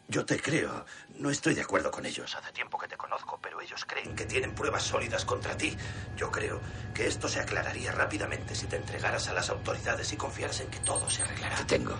yo 0.09 0.25
te 0.25 0.39
creo. 0.41 0.85
No 1.19 1.29
estoy 1.29 1.53
de 1.53 1.61
acuerdo 1.61 1.91
con 1.91 2.05
ellos. 2.05 2.35
Hace 2.35 2.51
tiempo 2.51 2.77
que 2.77 2.87
te 2.87 2.97
conozco, 2.97 3.39
pero 3.41 3.61
ellos 3.61 3.85
creen 3.85 4.15
que 4.15 4.25
tienen 4.25 4.53
pruebas 4.55 4.83
sólidas 4.83 5.23
contra 5.23 5.55
ti. 5.55 5.75
Yo 6.17 6.31
creo 6.31 6.59
que 6.93 7.07
esto 7.07 7.27
se 7.27 7.39
aclararía 7.39 7.91
rápidamente 7.91 8.55
si 8.55 8.65
te 8.65 8.75
entregaras 8.75 9.27
a 9.27 9.33
las 9.33 9.49
autoridades 9.49 10.11
y 10.11 10.17
confiaras 10.17 10.59
en 10.61 10.67
que 10.67 10.79
todo 10.79 11.09
se 11.09 11.21
arreglará. 11.21 11.55
Te 11.57 11.77
tengo. 11.77 11.95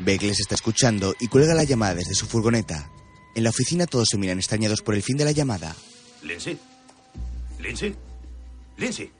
Beck 0.00 0.22
les 0.22 0.40
está 0.40 0.54
escuchando 0.54 1.14
y 1.20 1.28
cuelga 1.28 1.54
la 1.54 1.64
llamada 1.64 1.96
desde 1.96 2.14
su 2.14 2.26
furgoneta. 2.26 2.90
En 3.34 3.44
la 3.44 3.50
oficina 3.50 3.86
todos 3.86 4.08
se 4.10 4.16
miran 4.16 4.38
extrañados 4.38 4.80
por 4.80 4.94
el 4.94 5.02
fin 5.02 5.16
de 5.16 5.24
la 5.24 5.32
llamada. 5.32 5.74
Lindsay. 6.22 6.58
Lindsay. 7.58 7.94
Lindsay. 8.76 9.12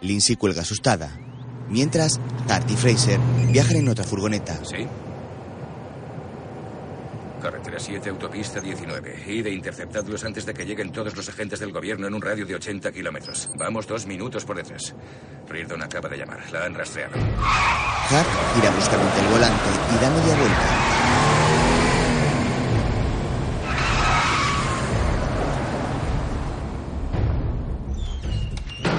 Lindsay 0.00 0.36
cuelga 0.36 0.62
asustada. 0.62 1.18
Mientras, 1.68 2.18
Hart 2.48 2.70
y 2.70 2.76
Fraser 2.76 3.20
viajan 3.50 3.76
en 3.76 3.88
otra 3.88 4.04
furgoneta. 4.04 4.58
¿Sí? 4.64 4.86
Carretera 7.38 7.78
7, 7.78 8.08
autopista 8.10 8.60
19. 8.60 9.24
Ide 9.26 9.50
interceptadlos 9.50 10.24
antes 10.24 10.44
de 10.44 10.54
que 10.54 10.64
lleguen 10.64 10.92
todos 10.92 11.16
los 11.16 11.28
agentes 11.28 11.60
del 11.60 11.72
gobierno 11.72 12.06
en 12.06 12.14
un 12.14 12.22
radio 12.22 12.44
de 12.44 12.54
80 12.54 12.92
kilómetros. 12.92 13.48
Vamos 13.56 13.86
dos 13.86 14.06
minutos 14.06 14.44
por 14.44 14.56
detrás. 14.56 14.94
Reardon 15.48 15.82
acaba 15.82 16.08
de 16.08 16.18
llamar. 16.18 16.50
La 16.52 16.64
han 16.64 16.74
rastreado. 16.74 17.14
Hart 17.16 18.28
gira 18.54 18.70
bruscamente 18.70 19.20
el 19.20 19.26
volante 19.26 19.70
y 19.94 20.02
da 20.02 20.10
media 20.10 20.36
vuelta. 20.36 20.98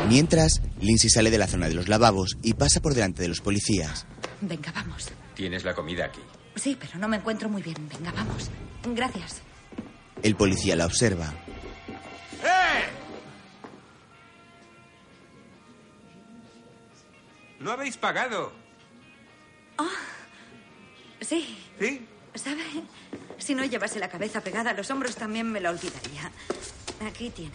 Mientras, 0.10 0.64
Lindsay 0.82 1.10
sale 1.12 1.30
de 1.30 1.38
la 1.38 1.46
zona 1.46 1.68
de 1.68 1.76
los 1.76 1.88
lavabos 1.88 2.38
y 2.42 2.56
pasa 2.56 2.82
por 2.82 2.96
delante 2.96 3.22
de 3.22 3.28
los 3.28 3.42
policías. 3.42 4.08
Venga, 4.42 4.72
vamos. 4.72 5.10
Tienes 5.36 5.64
la 5.64 5.76
comida 5.76 6.06
aquí. 6.06 6.20
Sí, 6.60 6.78
pero 6.80 7.00
no 7.00 7.08
me 7.08 7.18
encuentro 7.18 7.48
muy 7.48 7.62
bien. 7.62 7.88
Venga, 7.88 8.12
vamos. 8.12 8.50
Gracias. 8.84 9.42
El 10.22 10.36
policía 10.36 10.76
la 10.76 10.86
observa. 10.86 11.34
¡Eh! 12.44 12.84
No 17.60 17.72
habéis 17.72 17.96
pagado. 17.96 18.52
Ah, 19.78 19.88
sí. 21.22 21.58
¿Sí? 21.80 22.06
¿Sabe? 22.36 22.64
Si 23.38 23.56
no 23.56 23.64
llevase 23.64 24.00
la 24.00 24.10
cabeza 24.10 24.42
pegada 24.42 24.72
a 24.72 24.74
los 24.74 24.92
hombros 24.92 25.16
también 25.16 25.50
me 25.50 25.62
la 25.62 25.70
olvidaría. 25.70 26.30
Aquí 27.08 27.30
tiene. 27.30 27.52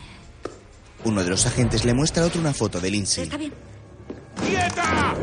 Uno 1.04 1.22
de 1.22 1.28
los 1.28 1.44
agentes 1.44 1.84
le 1.84 1.92
muestra 1.92 2.22
a 2.22 2.26
otro 2.26 2.40
una 2.40 2.54
foto 2.54 2.80
de 2.80 2.90
Lindsay. 2.90 3.24
Está 3.24 3.36
bien. 3.36 3.52
¡Quieta! 4.46 5.14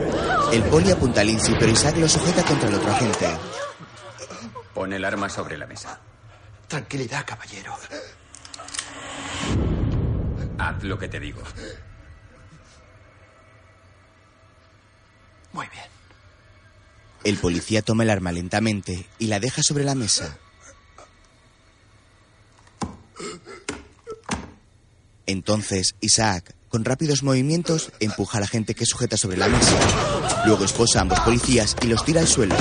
El 0.54 0.64
poli 0.64 0.92
apunta 0.92 1.22
a 1.22 1.24
Lindsay, 1.24 1.56
pero 1.60 1.72
Isaac 1.72 1.98
lo 1.98 2.08
sujeta 2.08 2.44
contra 2.44 2.70
el 2.70 2.76
otro 2.76 2.92
agente. 2.92 3.28
Pon 4.74 4.94
el 4.94 5.04
arma 5.04 5.30
sobre 5.30 5.58
la 5.58 5.68
mesa. 5.68 6.00
Tranquilidad, 6.68 7.26
caballero. 7.26 7.76
Haz 10.58 10.84
lo 10.84 10.98
que 10.98 11.08
te 11.08 11.20
digo. 11.20 11.42
Muy 15.54 15.68
bien. 15.68 15.86
El 17.24 17.38
policía 17.38 17.82
toma 17.82 18.04
el 18.04 18.10
arma 18.10 18.32
lentamente 18.32 19.06
y 19.20 19.28
la 19.28 19.40
deja 19.40 19.62
sobre 19.62 19.84
la 19.84 19.96
mesa. 19.96 20.38
Entonces, 25.26 25.96
Isaac, 26.02 26.56
con 26.72 26.86
rápidos 26.86 27.22
movimientos, 27.22 27.92
empuja 28.00 28.38
a 28.38 28.42
la 28.42 28.48
gente 28.48 28.74
que 28.74 28.86
sujeta 28.86 29.18
sobre 29.18 29.36
la 29.36 29.50
mesa. 29.50 29.78
Luego 30.46 30.64
esposa 30.64 31.00
a 31.00 31.02
ambos 31.02 31.20
policías 31.20 31.76
y 31.82 31.88
los 31.88 32.04
tira 32.06 32.22
al 32.22 32.28
suelo. 32.28 32.56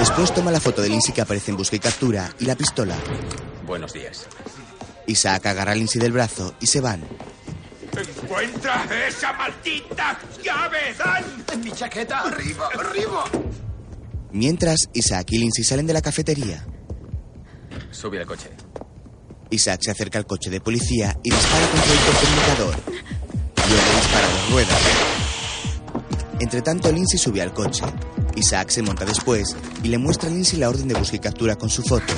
Después 0.00 0.34
toma 0.34 0.50
la 0.50 0.60
foto 0.60 0.82
de 0.82 0.88
Lindsay 0.88 1.14
que 1.14 1.20
aparece 1.20 1.52
en 1.52 1.56
busca 1.56 1.76
y 1.76 1.78
captura 1.78 2.34
y 2.40 2.44
la 2.44 2.56
pistola. 2.56 2.96
Buenos 3.64 3.92
días. 3.92 4.26
Isaac 5.06 5.46
agarra 5.46 5.72
a 5.72 5.74
Lindsay 5.76 6.00
del 6.00 6.10
brazo 6.10 6.54
y 6.60 6.66
se 6.66 6.80
van. 6.80 7.04
¡Encuentra 7.96 8.84
esa 9.06 9.32
maldita 9.34 10.18
llave, 10.42 10.94
Dan! 10.98 11.44
¡En 11.52 11.60
mi 11.60 11.70
chaqueta! 11.70 12.20
¡Arriba, 12.20 12.68
arriba! 12.78 13.24
Mientras, 14.32 14.88
Isaac 14.92 15.26
y 15.30 15.38
Lindsay 15.38 15.62
salen 15.62 15.86
de 15.86 15.92
la 15.92 16.02
cafetería. 16.02 16.66
Sube 17.92 18.18
al 18.18 18.26
coche. 18.26 18.50
Isaac 19.50 19.80
se 19.82 19.90
acerca 19.90 20.18
al 20.18 20.26
coche 20.26 20.50
de 20.50 20.60
policía 20.60 21.16
y 21.22 21.30
dispara 21.30 21.66
contra 21.68 21.92
el 21.92 21.98
comunicador. 21.98 23.21
Luego 23.68 23.84
dispara 23.96 24.26
a 24.26 24.30
las 24.30 24.50
ruedas. 24.50 24.80
Entre 26.40 26.62
tanto, 26.62 26.90
Lindsay 26.90 27.18
sube 27.18 27.40
al 27.42 27.52
coche. 27.52 27.84
Isaac 28.34 28.70
se 28.70 28.82
monta 28.82 29.04
después 29.04 29.56
y 29.82 29.88
le 29.88 29.98
muestra 29.98 30.28
a 30.28 30.32
Lindsay 30.32 30.58
la 30.58 30.68
orden 30.68 30.88
de 30.88 30.94
busca 30.94 31.16
y 31.16 31.20
captura 31.20 31.56
con 31.56 31.70
su 31.70 31.82
foto. 31.82 32.12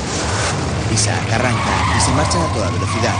Isaac 0.92 1.32
arranca 1.32 1.96
y 1.96 2.00
se 2.00 2.10
marchan 2.12 2.40
a 2.42 2.52
toda 2.52 2.70
velocidad. 2.70 3.14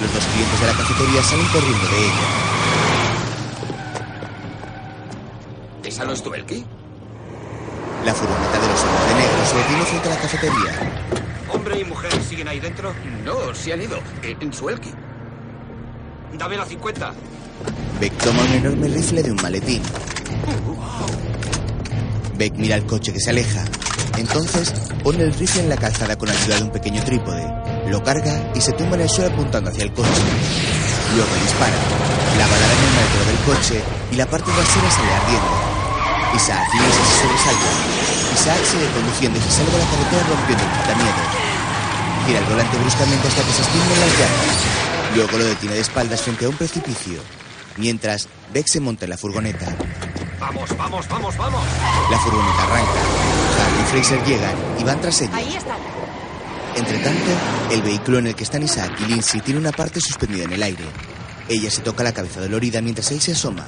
Los 0.00 0.14
dos 0.14 0.24
clientes 0.24 0.60
de 0.60 0.66
la 0.66 0.72
cafetería 0.72 1.22
salen 1.22 1.46
corriendo 1.48 1.88
de 1.88 1.98
ella. 1.98 2.28
¿Esa 5.84 6.04
no 6.04 6.12
es 6.12 6.22
tu 6.22 6.32
Elki? 6.34 6.64
La 8.04 8.14
furgoneta 8.14 8.60
de 8.60 8.68
los 8.68 8.80
hombres 8.82 9.08
de 9.08 9.14
negro 9.14 9.46
se 9.46 9.56
detiene 9.56 9.84
frente 9.84 10.08
a 10.08 10.10
la 10.14 10.20
cafetería. 10.20 10.72
¿Hombre 11.52 11.80
y 11.80 11.84
mujer 11.84 12.12
siguen 12.28 12.48
ahí 12.48 12.60
dentro? 12.60 12.92
No, 13.24 13.54
se 13.54 13.72
han 13.72 13.82
ido. 13.82 13.98
En, 14.22 14.42
en 14.42 14.52
su 14.52 14.68
Elki. 14.68 14.90
Dame 16.38 16.56
la 16.56 16.64
50. 16.64 17.12
Beck 18.00 18.12
toma 18.18 18.42
un 18.42 18.52
enorme 18.52 18.88
rifle 18.88 19.22
de 19.22 19.30
un 19.30 19.36
maletín. 19.40 19.82
Beck 22.36 22.54
mira 22.56 22.74
el 22.76 22.84
coche 22.86 23.12
que 23.12 23.20
se 23.20 23.30
aleja. 23.30 23.64
Entonces 24.16 24.72
pone 25.02 25.22
el 25.22 25.34
rifle 25.34 25.62
en 25.62 25.68
la 25.68 25.76
calzada 25.76 26.16
con 26.16 26.28
ayuda 26.28 26.56
de 26.56 26.62
un 26.64 26.70
pequeño 26.70 27.02
trípode. 27.04 27.46
Lo 27.88 28.02
carga 28.02 28.50
y 28.54 28.60
se 28.60 28.72
tumba 28.72 28.96
en 28.96 29.02
el 29.02 29.08
suelo 29.08 29.32
apuntando 29.32 29.70
hacia 29.70 29.84
el 29.84 29.92
coche. 29.92 30.22
Luego 31.14 31.34
dispara. 31.42 31.76
La 32.38 32.46
bala 32.46 32.66
da 32.66 32.72
en 32.72 32.84
el 32.84 32.94
maletero 32.94 33.24
del 33.30 33.40
coche 33.46 33.82
y 34.10 34.16
la 34.16 34.26
parte 34.26 34.50
trasera 34.50 34.90
sale 34.90 35.12
ardiendo. 35.14 35.54
Isaac 36.34 36.66
y 36.74 36.78
Lisa 36.78 37.04
se 37.04 37.14
sobresaltan. 37.22 37.78
Isaac 38.34 38.60
sigue 38.64 38.90
conduciendo 38.90 39.38
y 39.38 39.42
se 39.42 39.50
sale 39.50 39.70
de 39.70 39.78
la 39.78 39.86
carretera 39.86 40.22
rompiendo 40.34 40.64
el 40.64 40.70
quitamiedo. 40.82 41.22
Gira 42.26 42.38
el 42.40 42.44
volante 42.46 42.76
bruscamente 42.78 43.28
hasta 43.28 43.42
que 43.42 43.52
se 43.52 43.62
extinguen 43.62 44.00
las 44.00 44.12
llamas. 44.18 44.83
Luego 45.14 45.38
lo 45.38 45.44
detiene 45.44 45.76
de 45.76 45.80
espaldas 45.80 46.22
frente 46.22 46.44
a 46.44 46.48
un 46.48 46.56
precipicio. 46.56 47.20
Mientras, 47.76 48.28
Beck 48.52 48.66
se 48.66 48.80
monta 48.80 49.04
en 49.04 49.10
la 49.10 49.16
furgoneta. 49.16 49.66
Vamos, 50.40 50.76
vamos, 50.76 51.08
vamos, 51.08 51.36
vamos. 51.36 51.62
La 52.10 52.18
furgoneta 52.18 52.62
arranca. 52.64 53.00
Hart 53.58 53.80
y 53.80 53.84
Fraser 53.90 54.24
llegan 54.24 54.54
y 54.78 54.84
van 54.84 55.00
tras 55.00 55.20
ella. 55.22 55.36
Ahí 55.36 55.54
están. 55.54 55.78
Entre 56.76 56.98
tanto, 56.98 57.30
el 57.70 57.82
vehículo 57.82 58.18
en 58.18 58.26
el 58.26 58.34
que 58.34 58.42
están 58.42 58.64
Isaac 58.64 58.92
y 59.00 59.04
Lindsay 59.04 59.40
tiene 59.40 59.60
una 59.60 59.70
parte 59.70 60.00
suspendida 60.00 60.44
en 60.44 60.52
el 60.52 60.62
aire. 60.62 60.84
Ella 61.48 61.70
se 61.70 61.82
toca 61.82 62.02
la 62.02 62.12
cabeza 62.12 62.40
dolorida 62.40 62.80
mientras 62.80 63.10
él 63.12 63.20
se 63.20 63.32
asoma. 63.32 63.66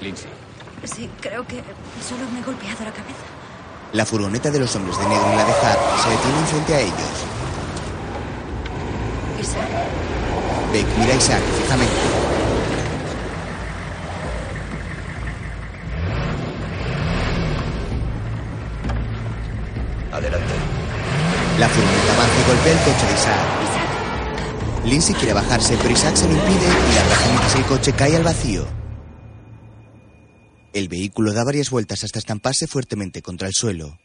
Lindsay. 0.00 0.30
Sí, 0.84 1.08
creo 1.20 1.46
que 1.46 1.56
solo 2.06 2.30
me 2.32 2.40
he 2.40 2.42
golpeado 2.42 2.84
la 2.84 2.92
cabeza. 2.92 3.24
La 3.92 4.06
furgoneta 4.06 4.50
de 4.50 4.60
los 4.60 4.74
hombres 4.74 4.98
de 4.98 5.06
negro 5.06 5.32
y 5.32 5.36
la 5.36 5.44
de 5.44 5.52
Hart 5.52 5.80
se 6.02 6.10
detienen 6.10 6.46
frente 6.46 6.74
a 6.74 6.80
ellos. 6.80 7.33
Beck 10.72 10.86
mira 10.98 11.12
a 11.12 11.16
Isaac 11.16 11.42
fijamente. 11.62 11.92
Adelante. 20.12 20.54
La 21.58 21.68
furgoneta 21.68 22.12
avanza 22.14 22.40
y 22.40 22.48
golpea 22.48 22.72
el 22.72 22.78
coche 22.78 23.06
de 23.06 23.14
Isaac. 23.14 23.64
Lindsay 24.84 25.14
quiere 25.14 25.32
bajarse, 25.32 25.76
pero 25.78 25.90
Isaac 25.90 26.16
se 26.16 26.26
lo 26.26 26.34
impide 26.34 26.66
y 26.90 26.94
la 26.94 27.00
abraza 27.02 27.26
mientras 27.28 27.54
el 27.54 27.64
coche 27.64 27.92
cae 27.92 28.16
al 28.16 28.22
vacío. 28.22 28.66
El 30.72 30.88
vehículo 30.88 31.32
da 31.32 31.44
varias 31.44 31.70
vueltas 31.70 32.04
hasta 32.04 32.18
estamparse 32.18 32.66
fuertemente 32.66 33.22
contra 33.22 33.48
el 33.48 33.54
suelo. 33.54 33.96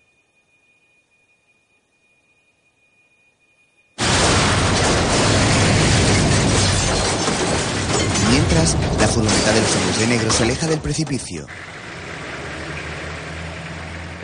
La 9.00 9.08
furgoneta 9.08 9.54
de 9.54 9.62
los 9.62 9.76
hombres 9.76 10.00
de 10.00 10.08
negro 10.08 10.32
se 10.32 10.44
aleja 10.44 10.68
del 10.68 10.80
precipicio. 10.80 11.46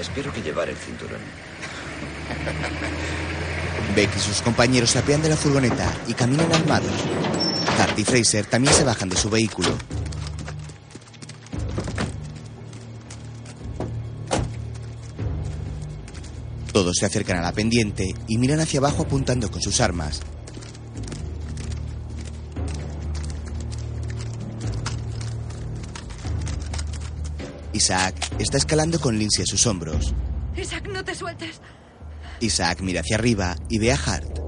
Espero 0.02 0.34
que 0.34 0.42
llevar 0.42 0.68
el 0.68 0.76
cinturón. 0.76 1.20
Beck 3.96 4.16
y 4.16 4.20
sus 4.20 4.42
compañeros 4.42 4.90
se 4.90 5.00
apean 5.00 5.22
de 5.22 5.30
la 5.30 5.38
furgoneta 5.38 5.94
y 6.08 6.14
caminan 6.14 6.52
armados. 6.52 6.92
Hart 7.80 7.98
y 8.00 8.04
Fraser 8.04 8.46
también 8.46 8.74
se 8.74 8.84
bajan 8.84 9.10
de 9.10 9.16
su 9.16 9.30
vehículo. 9.30 9.70
Todos 16.74 16.98
se 17.00 17.06
acercan 17.06 17.38
a 17.38 17.42
la 17.42 17.54
pendiente 17.54 18.14
y 18.28 18.38
miran 18.38 18.60
hacia 18.60 18.80
abajo 18.80 19.04
apuntando 19.04 19.50
con 19.50 19.62
sus 19.62 19.80
armas. 19.80 20.22
Isaac 27.86 28.16
está 28.40 28.58
escalando 28.58 29.00
con 29.00 29.16
Lindsay 29.16 29.44
a 29.44 29.46
sus 29.46 29.68
hombros. 29.68 30.12
Isaac, 30.58 30.88
no 30.88 31.06
te 31.06 31.14
sueltes. 31.14 31.62
Isaac 32.40 32.80
mira 32.82 33.02
hacia 33.02 33.16
arriba 33.16 33.56
y 33.70 33.78
ve 33.78 33.92
a 33.92 33.96
Hart. 33.96 34.40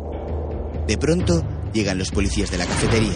De 0.87 0.97
pronto 0.97 1.45
llegan 1.71 1.99
los 1.99 2.09
policías 2.09 2.49
de 2.49 2.57
la 2.57 2.65
cafetería. 2.65 3.13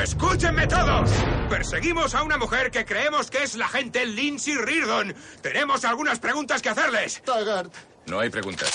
¡Escúchenme 0.00 0.68
todos! 0.68 1.10
Perseguimos 1.50 2.14
a 2.14 2.22
una 2.22 2.38
mujer 2.38 2.70
que 2.70 2.84
creemos 2.84 3.32
que 3.32 3.42
es 3.42 3.56
la 3.56 3.66
agente 3.66 4.06
Lindsay 4.06 4.54
Reardon. 4.54 5.12
Tenemos 5.42 5.84
algunas 5.84 6.20
preguntas 6.20 6.62
que 6.62 6.68
hacerles. 6.68 7.20
Taggart. 7.24 7.74
No 8.06 8.20
hay 8.20 8.30
preguntas. 8.30 8.70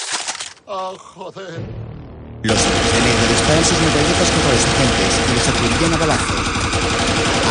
Oh, 0.65 0.97
joder. 0.97 1.61
Los 2.43 2.61
hombres 2.61 2.93
de 2.93 2.99
negro 2.99 3.28
disparan 3.30 3.63
sus 3.63 3.80
metralletas 3.80 4.32
contra 4.32 4.51
los 4.51 4.65
agentes 4.65 5.13
y 5.30 5.34
los 5.34 5.47
acribillan 5.47 5.93
a 5.93 5.97
balazos. 5.97 6.47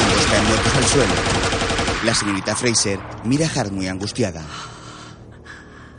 Ambos 0.02 0.26
caen 0.26 0.44
muertos 0.44 0.74
al 0.76 0.84
suelo. 0.84 1.61
La 2.04 2.14
señorita 2.16 2.56
Fraser 2.56 2.98
mira 3.24 3.46
a 3.46 3.60
Hart 3.60 3.70
muy 3.70 3.86
angustiada. 3.86 4.44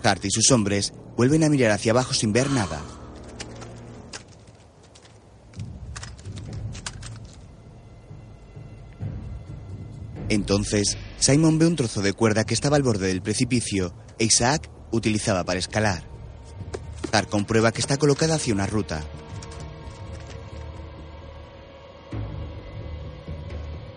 Hart 0.04 0.26
y 0.26 0.32
sus 0.32 0.52
hombres 0.52 0.94
vuelven 1.16 1.46
a 1.46 1.50
mirar 1.50 1.72
hacia 1.72 1.94
abajo 1.94 2.14
sin 2.14 2.34
ver 2.34 2.50
nada. 2.50 2.82
Entonces, 10.28 10.98
Simon 11.20 11.58
ve 11.58 11.68
un 11.68 11.78
trozo 11.78 12.02
de 12.02 12.12
cuerda 12.12 12.44
que 12.44 12.54
estaba 12.54 12.76
al 12.76 12.84
borde 12.84 13.08
del 13.08 13.22
precipicio 13.22 13.96
e 14.20 14.26
Isaac 14.26 14.70
utilizaba 14.92 15.46
para 15.46 15.60
escalar. 15.60 16.04
Hart 17.14 17.30
comprueba 17.30 17.72
que 17.72 17.80
está 17.80 17.96
colocada 17.96 18.36
hacia 18.36 18.54
una 18.54 18.68
ruta. 18.68 19.04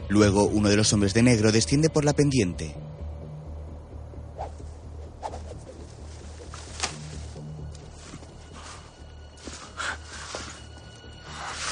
Luego, 0.08 0.44
uno 0.44 0.68
de 0.68 0.76
los 0.76 0.92
hombres 0.92 1.14
de 1.14 1.22
negro 1.22 1.52
desciende 1.52 1.90
por 1.90 2.04
la 2.04 2.12
pendiente. 2.12 2.74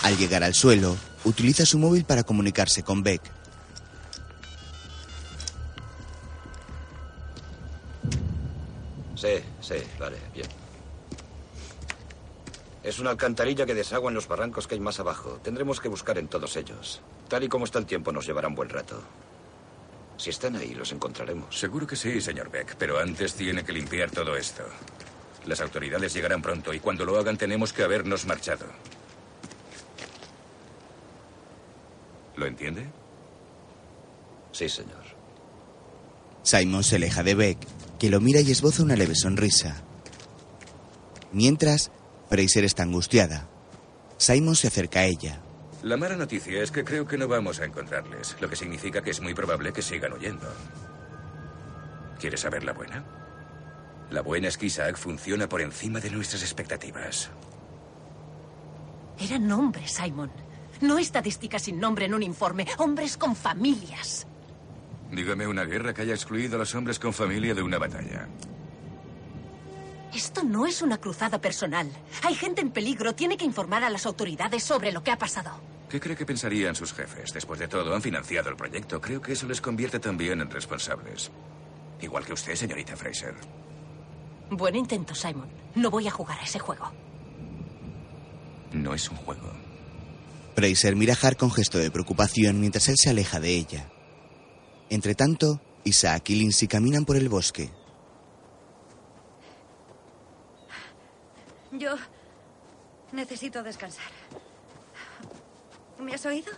Al 0.02 0.18
llegar 0.18 0.42
al 0.42 0.54
suelo, 0.54 0.96
utiliza 1.24 1.64
su 1.64 1.78
móvil 1.78 2.04
para 2.04 2.24
comunicarse 2.24 2.82
con 2.82 3.02
Beck. 3.02 3.22
Es 12.94 13.00
una 13.00 13.10
alcantarilla 13.10 13.66
que 13.66 13.74
desagua 13.74 14.08
en 14.08 14.14
los 14.14 14.28
barrancos 14.28 14.68
que 14.68 14.76
hay 14.76 14.80
más 14.80 15.00
abajo. 15.00 15.40
Tendremos 15.42 15.80
que 15.80 15.88
buscar 15.88 16.16
en 16.16 16.28
todos 16.28 16.56
ellos. 16.56 17.00
Tal 17.26 17.42
y 17.42 17.48
como 17.48 17.64
está 17.64 17.80
el 17.80 17.86
tiempo, 17.86 18.12
nos 18.12 18.24
llevará 18.24 18.46
un 18.46 18.54
buen 18.54 18.68
rato. 18.68 19.02
Si 20.16 20.30
están 20.30 20.54
ahí, 20.54 20.76
los 20.76 20.92
encontraremos. 20.92 21.58
Seguro 21.58 21.88
que 21.88 21.96
sí, 21.96 22.20
señor 22.20 22.52
Beck, 22.52 22.76
pero 22.76 23.00
antes 23.00 23.34
tiene 23.34 23.64
que 23.64 23.72
limpiar 23.72 24.12
todo 24.12 24.36
esto. 24.36 24.62
Las 25.44 25.60
autoridades 25.60 26.14
llegarán 26.14 26.40
pronto 26.40 26.72
y 26.72 26.78
cuando 26.78 27.04
lo 27.04 27.18
hagan 27.18 27.36
tenemos 27.36 27.72
que 27.72 27.82
habernos 27.82 28.26
marchado. 28.26 28.66
¿Lo 32.36 32.46
entiende? 32.46 32.86
Sí, 34.52 34.68
señor. 34.68 35.02
Simon 36.44 36.84
se 36.84 36.94
aleja 36.94 37.24
de 37.24 37.34
Beck, 37.34 37.58
que 37.98 38.08
lo 38.08 38.20
mira 38.20 38.40
y 38.40 38.52
esboza 38.52 38.84
una 38.84 38.94
leve 38.94 39.16
sonrisa. 39.16 39.82
Mientras, 41.32 41.90
Fraser 42.34 42.64
está 42.64 42.82
angustiada. 42.82 43.48
Simon 44.16 44.56
se 44.56 44.66
acerca 44.66 44.98
a 44.98 45.04
ella. 45.04 45.40
La 45.84 45.96
mala 45.96 46.16
noticia 46.16 46.64
es 46.64 46.72
que 46.72 46.82
creo 46.82 47.06
que 47.06 47.16
no 47.16 47.28
vamos 47.28 47.60
a 47.60 47.64
encontrarles, 47.64 48.36
lo 48.40 48.50
que 48.50 48.56
significa 48.56 49.02
que 49.02 49.10
es 49.10 49.20
muy 49.20 49.34
probable 49.34 49.72
que 49.72 49.82
sigan 49.82 50.14
huyendo. 50.14 50.52
¿Quieres 52.18 52.40
saber 52.40 52.64
la 52.64 52.72
buena? 52.72 53.04
La 54.10 54.22
buena 54.22 54.48
es 54.48 54.58
que 54.58 54.66
Isaac 54.66 54.96
funciona 54.96 55.48
por 55.48 55.60
encima 55.60 56.00
de 56.00 56.10
nuestras 56.10 56.42
expectativas. 56.42 57.30
Eran 59.20 59.52
hombres, 59.52 59.92
Simon. 59.92 60.32
No 60.80 60.98
estadísticas 60.98 61.62
sin 61.62 61.78
nombre 61.78 62.06
en 62.06 62.14
un 62.14 62.24
informe. 62.24 62.66
Hombres 62.78 63.16
con 63.16 63.36
familias. 63.36 64.26
Dígame 65.12 65.46
una 65.46 65.62
guerra 65.66 65.94
que 65.94 66.02
haya 66.02 66.14
excluido 66.14 66.56
a 66.56 66.58
los 66.58 66.74
hombres 66.74 66.98
con 66.98 67.12
familia 67.12 67.54
de 67.54 67.62
una 67.62 67.78
batalla. 67.78 68.26
Esto 70.14 70.44
no 70.44 70.66
es 70.66 70.80
una 70.80 70.98
cruzada 70.98 71.40
personal. 71.40 71.90
Hay 72.22 72.34
gente 72.34 72.60
en 72.60 72.70
peligro. 72.70 73.14
Tiene 73.14 73.36
que 73.36 73.44
informar 73.44 73.82
a 73.82 73.90
las 73.90 74.06
autoridades 74.06 74.62
sobre 74.62 74.92
lo 74.92 75.02
que 75.02 75.10
ha 75.10 75.18
pasado. 75.18 75.50
¿Qué 75.88 75.98
cree 76.00 76.16
que 76.16 76.24
pensarían 76.24 76.74
sus 76.74 76.92
jefes? 76.92 77.32
Después 77.32 77.58
de 77.58 77.68
todo, 77.68 77.94
han 77.94 78.02
financiado 78.02 78.48
el 78.48 78.56
proyecto. 78.56 79.00
Creo 79.00 79.20
que 79.20 79.32
eso 79.32 79.46
les 79.46 79.60
convierte 79.60 79.98
también 79.98 80.40
en 80.40 80.50
responsables. 80.50 81.30
Igual 82.00 82.24
que 82.24 82.32
usted, 82.32 82.54
señorita 82.54 82.96
Fraser. 82.96 83.34
Buen 84.50 84.76
intento, 84.76 85.14
Simon. 85.14 85.48
No 85.74 85.90
voy 85.90 86.06
a 86.06 86.10
jugar 86.10 86.38
a 86.38 86.44
ese 86.44 86.58
juego. 86.58 86.92
No 88.72 88.94
es 88.94 89.08
un 89.08 89.16
juego. 89.16 89.52
Fraser 90.54 90.94
mira 90.94 91.14
a 91.14 91.26
Hart 91.26 91.38
con 91.38 91.50
gesto 91.50 91.78
de 91.78 91.90
preocupación 91.90 92.60
mientras 92.60 92.88
él 92.88 92.96
se 92.96 93.10
aleja 93.10 93.40
de 93.40 93.56
ella. 93.56 93.88
Entre 94.90 95.14
tanto, 95.14 95.60
Isaac 95.82 96.30
y 96.30 96.36
Lindsay 96.36 96.68
caminan 96.68 97.04
por 97.04 97.16
el 97.16 97.28
bosque. 97.28 97.70
Yo 101.78 101.96
necesito 103.12 103.62
descansar. 103.62 104.10
¿Me 105.98 106.14
has 106.14 106.24
oído? 106.26 106.52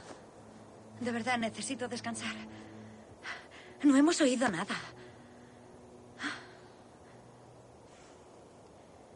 De 1.01 1.11
verdad, 1.11 1.39
necesito 1.39 1.89
descansar. 1.89 2.35
No 3.83 3.97
hemos 3.97 4.21
oído 4.21 4.49
nada. 4.49 4.75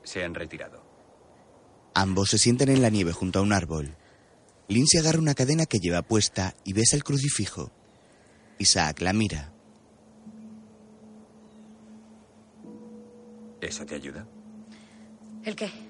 Se 0.02 0.24
han 0.24 0.34
retirado. 0.34 0.82
Ambos 1.94 2.30
se 2.30 2.38
sientan 2.38 2.68
en 2.68 2.82
la 2.82 2.90
nieve 2.90 3.12
junto 3.12 3.38
a 3.38 3.42
un 3.42 3.52
árbol. 3.52 3.94
Lindsay 4.68 5.00
agarra 5.00 5.18
una 5.18 5.34
cadena 5.34 5.66
que 5.66 5.80
lleva 5.80 6.02
puesta 6.02 6.54
y 6.64 6.72
besa 6.72 6.96
el 6.96 7.04
crucifijo. 7.04 7.70
Isaac 8.58 9.00
la 9.00 9.12
mira. 9.12 9.52
¿Eso 13.60 13.84
te 13.84 13.94
ayuda? 13.94 14.26
¿El 15.44 15.56
qué? 15.56 15.89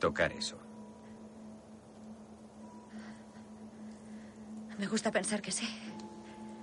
Tocar 0.00 0.32
eso. 0.32 0.56
Me 4.78 4.86
gusta 4.86 5.10
pensar 5.12 5.42
que 5.42 5.52
sí. 5.52 5.68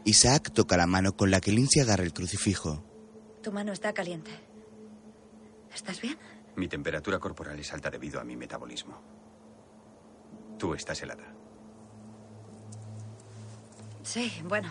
Isaac 0.03 0.51
toca 0.51 0.75
la 0.75 0.87
mano 0.87 1.15
con 1.15 1.29
la 1.29 1.39
que 1.39 1.51
Lindsay 1.51 1.83
agarra 1.83 2.03
el 2.03 2.13
crucifijo. 2.13 2.83
Tu 3.43 3.51
mano 3.51 3.71
está 3.71 3.93
caliente. 3.93 4.31
¿Estás 5.73 6.01
bien? 6.01 6.17
Mi 6.55 6.67
temperatura 6.67 7.19
corporal 7.19 7.59
es 7.59 7.71
alta 7.71 7.91
debido 7.91 8.19
a 8.19 8.23
mi 8.23 8.35
metabolismo. 8.35 8.99
Tú 10.57 10.73
estás 10.73 10.99
helada. 11.03 11.25
Sí, 14.01 14.31
bueno. 14.45 14.69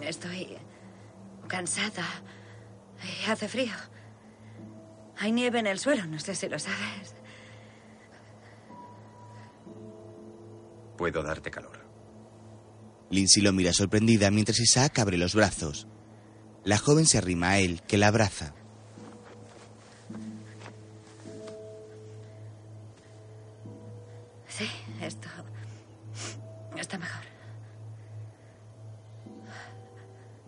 Estoy 0.00 0.58
cansada. 1.46 2.04
Y 3.04 3.30
hace 3.30 3.46
frío. 3.46 3.74
Hay 5.18 5.30
nieve 5.30 5.60
en 5.60 5.68
el 5.68 5.78
suelo, 5.78 6.06
no 6.06 6.18
sé 6.18 6.34
si 6.34 6.48
lo 6.48 6.58
sabes. 6.58 7.14
Puedo 10.96 11.22
darte 11.22 11.50
calor. 11.50 11.84
Lindsay 13.10 13.42
lo 13.42 13.52
mira 13.52 13.72
sorprendida 13.72 14.30
mientras 14.30 14.60
Isaac 14.60 14.98
abre 14.98 15.18
los 15.18 15.34
brazos. 15.34 15.86
La 16.64 16.78
joven 16.78 17.06
se 17.06 17.18
arrima 17.18 17.50
a 17.50 17.58
él, 17.58 17.82
que 17.82 17.98
la 17.98 18.08
abraza. 18.08 18.54
Sí, 24.48 24.68
esto 25.00 25.28
está 26.84 26.98
mejor. 26.98 27.24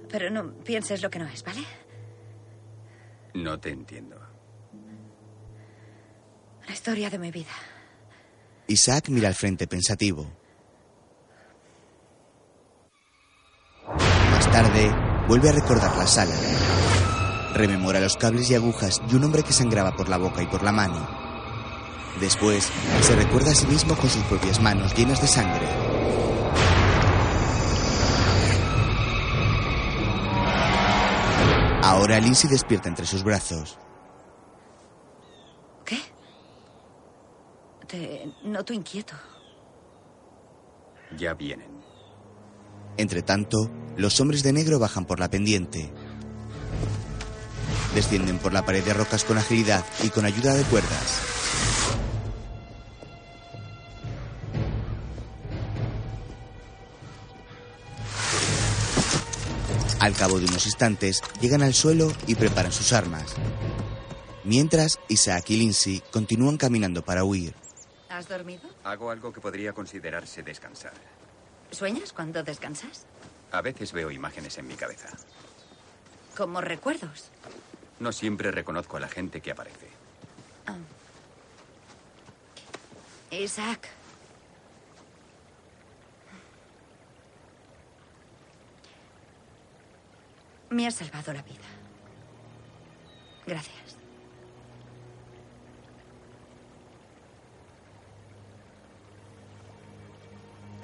Pero 0.08 0.30
no 0.30 0.52
pienses 0.58 1.02
lo 1.02 1.10
que 1.10 1.18
no 1.18 1.26
es, 1.26 1.42
¿vale? 1.42 1.62
No 3.34 3.58
te 3.58 3.70
entiendo. 3.70 4.20
La 6.66 6.72
historia 6.72 7.10
de 7.10 7.18
mi 7.18 7.30
vida. 7.30 7.52
Isaac 8.68 9.08
mira 9.10 9.28
al 9.28 9.34
frente 9.34 9.66
pensativo. 9.66 10.26
Más 14.30 14.50
tarde, 14.50 14.92
vuelve 15.28 15.50
a 15.50 15.52
recordar 15.52 15.96
la 15.96 16.06
sala. 16.06 16.34
Rememora 17.54 18.00
los 18.00 18.16
cables 18.16 18.50
y 18.50 18.54
agujas 18.54 19.00
y 19.08 19.14
un 19.14 19.24
hombre 19.24 19.42
que 19.42 19.52
sangraba 19.52 19.96
por 19.96 20.08
la 20.08 20.18
boca 20.18 20.42
y 20.42 20.46
por 20.46 20.62
la 20.62 20.72
mano. 20.72 21.08
Después, 22.20 22.70
se 23.02 23.14
recuerda 23.14 23.52
a 23.52 23.54
sí 23.54 23.66
mismo 23.66 23.96
con 23.96 24.10
sus 24.10 24.22
propias 24.24 24.60
manos 24.60 24.94
llenas 24.94 25.20
de 25.20 25.28
sangre. 25.28 25.66
Ahora 31.82 32.18
Lindsay 32.18 32.50
despierta 32.50 32.88
entre 32.88 33.06
sus 33.06 33.22
brazos. 33.22 33.78
¿Qué? 35.84 35.98
Te 37.86 38.28
noto 38.42 38.72
inquieto. 38.72 39.14
Ya 41.16 41.34
vienen. 41.34 41.70
Entre 42.96 43.22
tanto, 43.22 43.70
los 43.96 44.20
hombres 44.20 44.42
de 44.42 44.52
negro 44.52 44.78
bajan 44.78 45.04
por 45.04 45.20
la 45.20 45.30
pendiente. 45.30 45.92
Descienden 47.94 48.38
por 48.38 48.52
la 48.52 48.64
pared 48.64 48.82
de 48.82 48.92
rocas 48.92 49.24
con 49.24 49.38
agilidad 49.38 49.84
y 50.02 50.08
con 50.08 50.24
ayuda 50.24 50.54
de 50.54 50.64
cuerdas. 50.64 51.22
Al 60.00 60.12
cabo 60.12 60.38
de 60.38 60.46
unos 60.46 60.66
instantes, 60.66 61.22
llegan 61.40 61.62
al 61.62 61.74
suelo 61.74 62.12
y 62.26 62.34
preparan 62.34 62.72
sus 62.72 62.92
armas. 62.92 63.34
Mientras, 64.44 64.98
Isaac 65.08 65.50
y 65.50 65.56
Lindsay 65.56 66.02
continúan 66.12 66.56
caminando 66.56 67.04
para 67.04 67.24
huir. 67.24 67.54
¿Has 68.16 68.28
dormido? 68.28 68.62
Hago 68.82 69.10
algo 69.10 69.30
que 69.30 69.42
podría 69.42 69.74
considerarse 69.74 70.42
descansar. 70.42 70.94
¿Sueñas 71.70 72.14
cuando 72.14 72.42
descansas? 72.42 73.04
A 73.52 73.60
veces 73.60 73.92
veo 73.92 74.10
imágenes 74.10 74.56
en 74.56 74.66
mi 74.66 74.74
cabeza. 74.74 75.10
Como 76.34 76.62
recuerdos. 76.62 77.30
No 78.00 78.12
siempre 78.12 78.50
reconozco 78.50 78.96
a 78.96 79.00
la 79.00 79.08
gente 79.08 79.42
que 79.42 79.50
aparece. 79.50 79.88
Isaac. 83.30 83.86
Me 90.70 90.86
has 90.86 90.94
salvado 90.94 91.34
la 91.34 91.42
vida. 91.42 91.68
Gracias. 93.46 93.85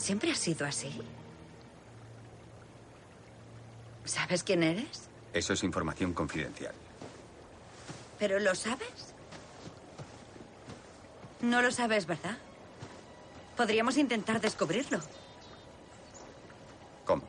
¿Siempre 0.02 0.32
has 0.32 0.38
sido 0.38 0.66
así? 0.66 0.90
¿Sabes 4.04 4.42
quién 4.42 4.64
eres? 4.64 5.08
Eso 5.32 5.52
es 5.52 5.62
información 5.62 6.12
confidencial. 6.12 6.74
¿Pero 8.18 8.40
lo 8.40 8.52
sabes? 8.56 9.14
No 11.40 11.62
lo 11.62 11.70
sabes, 11.70 12.06
¿verdad? 12.06 12.36
Podríamos 13.56 13.96
intentar 13.96 14.40
descubrirlo. 14.40 14.98
¿Cómo? 17.04 17.22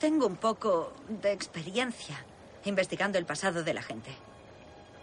Tengo 0.00 0.26
un 0.26 0.36
poco 0.36 0.92
de 1.08 1.30
experiencia 1.30 2.24
investigando 2.64 3.18
el 3.18 3.24
pasado 3.24 3.62
de 3.62 3.72
la 3.72 3.82
gente. 3.82 4.10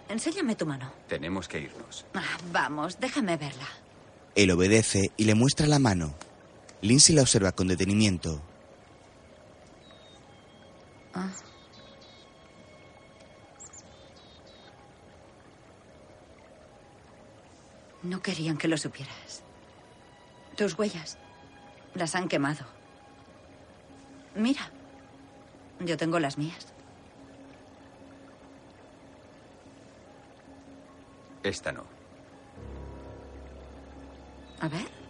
Enséñame 0.09 0.57
tu 0.57 0.65
mano. 0.65 0.91
Tenemos 1.07 1.47
que 1.47 1.61
irnos. 1.61 2.05
Ah, 2.15 2.37
vamos, 2.51 2.99
déjame 2.99 3.37
verla. 3.37 3.67
Él 4.35 4.51
obedece 4.51 5.11
y 5.15 5.23
le 5.23 5.35
muestra 5.35 5.67
la 5.67 5.79
mano. 5.79 6.13
Lindsay 6.81 7.15
la 7.15 7.21
observa 7.21 7.51
con 7.51 7.67
detenimiento. 7.67 8.41
Ah. 11.13 11.29
No 18.01 18.21
querían 18.21 18.57
que 18.57 18.67
lo 18.67 18.77
supieras. 18.77 19.43
Tus 20.57 20.77
huellas 20.77 21.17
las 21.93 22.15
han 22.15 22.27
quemado. 22.27 22.65
Mira, 24.35 24.71
yo 25.79 25.97
tengo 25.97 26.19
las 26.19 26.37
mías. 26.37 26.67
Esta 31.43 31.71
no. 31.71 31.83
A 34.59 34.67
ver. 34.67 35.00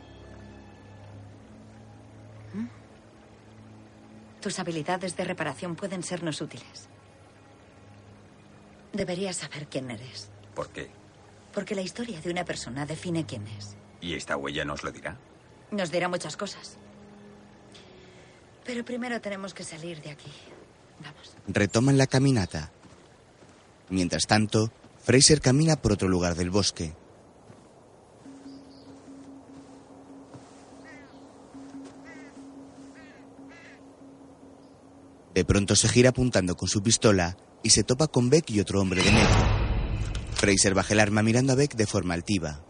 Tus 4.41 4.57
habilidades 4.57 5.15
de 5.15 5.23
reparación 5.23 5.75
pueden 5.75 6.01
sernos 6.01 6.41
útiles. 6.41 6.89
Deberías 8.91 9.37
saber 9.37 9.67
quién 9.67 9.91
eres. 9.91 10.29
¿Por 10.55 10.69
qué? 10.69 10.89
Porque 11.53 11.75
la 11.75 11.81
historia 11.81 12.19
de 12.19 12.31
una 12.31 12.43
persona 12.43 12.85
define 12.85 13.25
quién 13.25 13.45
es. 13.47 13.75
¿Y 14.01 14.15
esta 14.15 14.35
huella 14.35 14.65
nos 14.65 14.83
lo 14.83 14.91
dirá? 14.91 15.17
Nos 15.69 15.91
dirá 15.91 16.09
muchas 16.09 16.35
cosas. 16.35 16.77
Pero 18.65 18.83
primero 18.83 19.21
tenemos 19.21 19.53
que 19.53 19.63
salir 19.63 20.01
de 20.01 20.11
aquí. 20.11 20.31
Vamos. 21.03 21.35
Retoman 21.47 21.97
la 21.97 22.07
caminata. 22.07 22.71
Mientras 23.89 24.25
tanto, 24.25 24.71
Fraser 25.03 25.41
camina 25.41 25.75
por 25.75 25.91
otro 25.91 26.07
lugar 26.07 26.35
del 26.35 26.49
bosque. 26.49 26.93
De 35.41 35.45
pronto 35.45 35.75
se 35.75 35.89
gira 35.89 36.09
apuntando 36.09 36.55
con 36.55 36.67
su 36.67 36.83
pistola 36.83 37.35
y 37.63 37.71
se 37.71 37.83
topa 37.83 38.07
con 38.07 38.29
Beck 38.29 38.51
y 38.51 38.59
otro 38.59 38.79
hombre 38.79 39.01
de 39.01 39.11
negro. 39.11 39.39
Fraser 40.35 40.75
baja 40.75 40.93
el 40.93 40.99
arma 40.99 41.23
mirando 41.23 41.53
a 41.53 41.55
Beck 41.55 41.73
de 41.73 41.87
forma 41.87 42.13
altiva. 42.13 42.63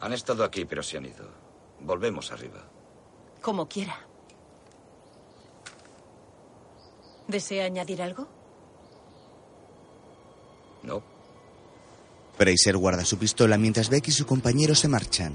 Han 0.00 0.12
estado 0.12 0.44
aquí, 0.44 0.66
pero 0.66 0.82
se 0.82 0.98
han 0.98 1.06
ido. 1.06 1.26
Volvemos 1.80 2.30
arriba. 2.30 2.62
Como 3.40 3.66
quiera. 3.68 4.06
¿Desea 7.26 7.64
añadir 7.64 8.02
algo? 8.02 8.28
No. 10.82 11.02
Fraser 12.36 12.76
guarda 12.76 13.06
su 13.06 13.16
pistola 13.16 13.56
mientras 13.56 13.88
Beck 13.88 14.08
y 14.08 14.12
su 14.12 14.26
compañero 14.26 14.74
se 14.74 14.88
marchan. 14.88 15.32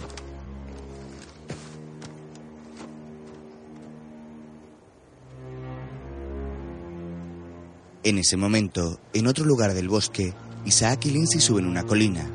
En 8.04 8.18
ese 8.18 8.36
momento, 8.36 8.99
en 9.14 9.28
otro 9.28 9.45
lugar 9.45 9.74
del 9.74 9.88
bosque, 9.88 10.34
Isaac 10.66 11.06
y 11.06 11.12
Lindsay 11.12 11.39
suben 11.39 11.66
una 11.66 11.84
colina. 11.84 12.30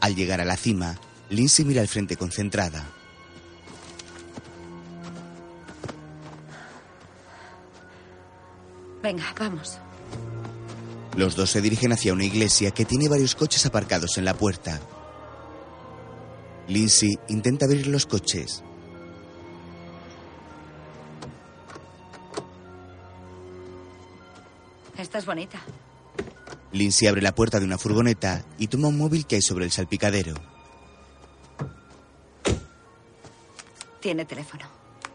Al 0.00 0.16
llegar 0.16 0.40
a 0.40 0.44
la 0.44 0.56
cima, 0.56 0.98
Lindsay 1.30 1.64
mira 1.64 1.80
al 1.80 1.88
frente 1.88 2.16
concentrada. 2.16 2.84
Venga, 9.04 9.32
vamos. 9.38 9.78
Los 11.16 11.36
dos 11.36 11.50
se 11.50 11.60
dirigen 11.60 11.92
hacia 11.92 12.12
una 12.12 12.24
iglesia 12.24 12.72
que 12.72 12.84
tiene 12.84 13.08
varios 13.08 13.36
coches 13.36 13.64
aparcados 13.66 14.18
en 14.18 14.24
la 14.24 14.34
puerta. 14.34 14.80
Lindsay 16.66 17.18
intenta 17.28 17.66
abrir 17.66 17.86
los 17.86 18.06
coches. 18.06 18.64
Esta 24.98 25.18
es 25.18 25.26
bonita. 25.26 25.60
Lindsay 26.72 27.08
abre 27.08 27.22
la 27.22 27.34
puerta 27.34 27.58
de 27.60 27.64
una 27.64 27.78
furgoneta 27.78 28.44
y 28.58 28.68
toma 28.68 28.88
un 28.88 28.98
móvil 28.98 29.26
que 29.26 29.36
hay 29.36 29.42
sobre 29.42 29.64
el 29.64 29.70
salpicadero. 29.70 30.34
Tiene 34.00 34.24
teléfono. 34.24 34.66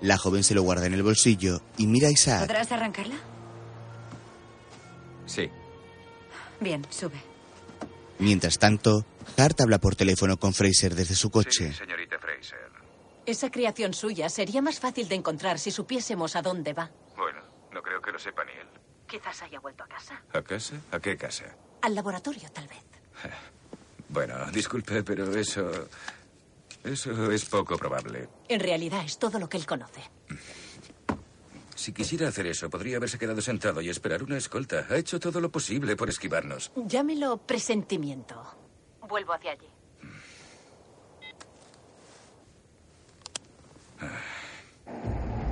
La 0.01 0.17
joven 0.17 0.43
se 0.43 0.55
lo 0.55 0.61
guarda 0.63 0.85
en 0.85 0.93
el 0.93 1.03
bolsillo 1.03 1.61
y 1.77 1.85
mira 1.87 2.07
a 2.07 2.11
Isaac. 2.11 2.41
¿Podrás 2.41 2.71
arrancarla? 2.71 3.15
Sí. 5.25 5.49
Bien, 6.59 6.85
sube. 6.89 7.21
Mientras 8.19 8.57
tanto, 8.57 9.05
Hart 9.37 9.61
habla 9.61 9.77
por 9.79 9.95
teléfono 9.95 10.37
con 10.37 10.53
Fraser 10.53 10.95
desde 10.95 11.15
su 11.15 11.29
coche. 11.29 11.73
señorita 11.73 12.17
Fraser. 12.19 12.57
Esa 13.25 13.51
creación 13.51 13.93
suya 13.93 14.29
sería 14.29 14.61
más 14.61 14.79
fácil 14.79 15.07
de 15.07 15.15
encontrar 15.15 15.59
si 15.59 15.71
supiésemos 15.71 16.35
a 16.35 16.41
dónde 16.41 16.73
va. 16.73 16.89
Bueno, 17.15 17.41
no 17.71 17.81
creo 17.81 18.01
que 18.01 18.11
lo 18.11 18.17
sepa 18.19 18.43
ni 18.43 18.51
él. 18.53 18.67
Quizás 19.19 19.41
haya 19.43 19.59
vuelto 19.59 19.83
a 19.83 19.87
casa. 19.87 20.21
¿A 20.33 20.41
casa? 20.41 20.75
¿A 20.91 20.99
qué 20.99 21.17
casa? 21.17 21.43
Al 21.81 21.93
laboratorio, 21.95 22.49
tal 22.51 22.67
vez. 22.67 22.83
Bueno, 24.11 24.33
disculpe, 24.51 25.03
pero 25.03 25.31
eso... 25.35 25.69
Eso 26.83 27.31
es 27.31 27.45
poco 27.45 27.77
probable. 27.77 28.27
En 28.47 28.59
realidad 28.59 29.03
es 29.05 29.19
todo 29.19 29.37
lo 29.37 29.47
que 29.47 29.57
él 29.57 29.65
conoce. 29.65 30.01
Si 31.75 31.93
quisiera 31.93 32.27
hacer 32.27 32.45
eso, 32.45 32.69
podría 32.69 32.97
haberse 32.97 33.17
quedado 33.17 33.39
sentado 33.39 33.79
y 33.79 33.89
esperar 33.89 34.21
una 34.21 34.35
escolta. 34.35 34.85
Ha 34.89 34.97
hecho 34.97 35.17
todo 35.17 35.39
lo 35.39 35.49
posible 35.49 35.95
por 35.95 36.09
esquivarnos. 36.09 36.73
Llámelo 36.75 37.37
presentimiento. 37.37 38.35
Vuelvo 39.07 39.31
hacia 39.31 39.51
allí. 39.51 39.69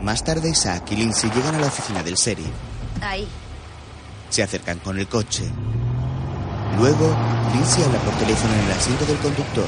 Más 0.02 0.22
tarde, 0.22 0.50
Isaac 0.50 0.92
y 0.92 0.98
Lindsay 0.98 1.30
llegan 1.32 1.56
a 1.56 1.60
la 1.60 1.68
oficina 1.68 2.04
del 2.04 2.16
sheriff. 2.16 2.52
Ahí. 3.02 3.26
Se 4.30 4.44
acercan 4.44 4.80
con 4.80 5.00
el 5.00 5.08
coche. 5.08 5.44
Luego, 6.78 7.16
Lindsay 7.54 7.84
habla 7.84 8.00
por 8.00 8.14
teléfono 8.16 8.54
en 8.54 8.60
el 8.60 8.72
asiento 8.72 9.06
del 9.06 9.18
conductor. 9.18 9.66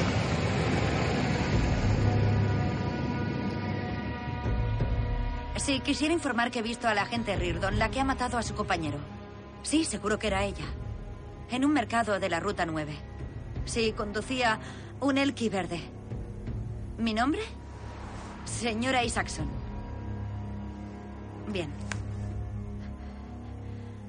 Sí, 5.55 5.79
quisiera 5.81 6.13
informar 6.13 6.51
que 6.51 6.59
he 6.59 6.63
visto 6.63 6.87
a 6.87 6.93
la 6.93 7.03
agente 7.03 7.35
Reardon, 7.35 7.77
la 7.77 7.89
que 7.89 7.99
ha 7.99 8.03
matado 8.03 8.37
a 8.37 8.43
su 8.43 8.55
compañero. 8.55 8.97
Sí, 9.61 9.85
seguro 9.85 10.17
que 10.17 10.27
era 10.27 10.43
ella. 10.43 10.65
En 11.51 11.65
un 11.65 11.73
mercado 11.73 12.19
de 12.19 12.29
la 12.29 12.39
Ruta 12.39 12.65
9. 12.65 12.95
Sí, 13.65 13.93
conducía 13.95 14.59
un 14.99 15.17
Elky 15.17 15.49
verde. 15.49 15.81
¿Mi 16.97 17.13
nombre? 17.13 17.41
Señora 18.45 19.03
Isaacson. 19.03 19.47
Bien. 21.47 21.88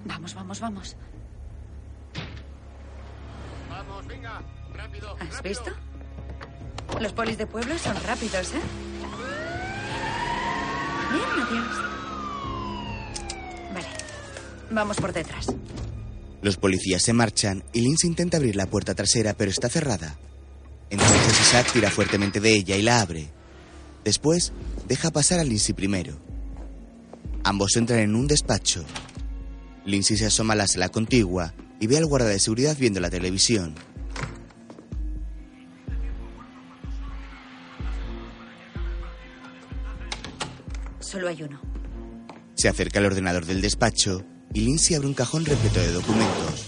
Vamos, 0.04 0.34
vamos, 0.34 0.60
vamos. 0.60 0.96
Vamos, 3.68 4.06
venga, 4.06 4.42
rápido. 4.74 5.16
¿Has 5.20 5.36
rápido. 5.36 5.42
visto? 5.42 5.70
Los 7.00 7.12
polis 7.12 7.38
de 7.38 7.46
pueblo 7.46 7.78
son 7.78 7.96
rápidos, 8.04 8.52
¿eh? 8.52 8.60
Bien, 11.12 11.46
adiós. 11.46 11.76
Vale. 13.74 13.86
Vamos 14.70 14.96
por 14.96 15.12
detrás. 15.12 15.46
Los 16.42 16.56
policías 16.56 17.02
se 17.02 17.12
marchan 17.12 17.62
y 17.72 17.80
Lindsay 17.80 18.08
intenta 18.08 18.38
abrir 18.38 18.56
la 18.56 18.66
puerta 18.66 18.94
trasera, 18.94 19.34
pero 19.34 19.50
está 19.50 19.68
cerrada. 19.68 20.18
Entonces 20.88 21.40
Isaac 21.40 21.70
tira 21.72 21.90
fuertemente 21.90 22.40
de 22.40 22.52
ella 22.54 22.76
y 22.76 22.82
la 22.82 23.00
abre. 23.00 23.28
Después, 24.04 24.52
deja 24.88 25.10
pasar 25.10 25.38
a 25.38 25.44
Lindsay 25.44 25.74
primero. 25.74 26.16
Ambos 27.44 27.76
entran 27.76 28.00
en 28.00 28.14
un 28.14 28.26
despacho. 28.26 28.84
Lindsay 29.84 30.16
se 30.16 30.26
asoma 30.26 30.52
a 30.52 30.56
la 30.56 30.66
sala 30.66 30.88
contigua 30.88 31.54
y 31.80 31.86
ve 31.86 31.96
al 31.96 32.06
guarda 32.06 32.28
de 32.28 32.38
seguridad 32.38 32.76
viendo 32.78 33.00
la 33.00 33.10
televisión. 33.10 33.74
Solo 41.00 41.28
hay 41.28 41.42
uno. 41.42 41.60
Se 42.54 42.68
acerca 42.68 42.98
al 42.98 43.06
ordenador 43.06 43.46
del 43.46 43.62
despacho 43.62 44.24
y 44.52 44.60
Lindsay 44.60 44.96
abre 44.96 45.08
un 45.08 45.14
cajón 45.14 45.44
repleto 45.44 45.80
de 45.80 45.92
documentos. 45.92 46.66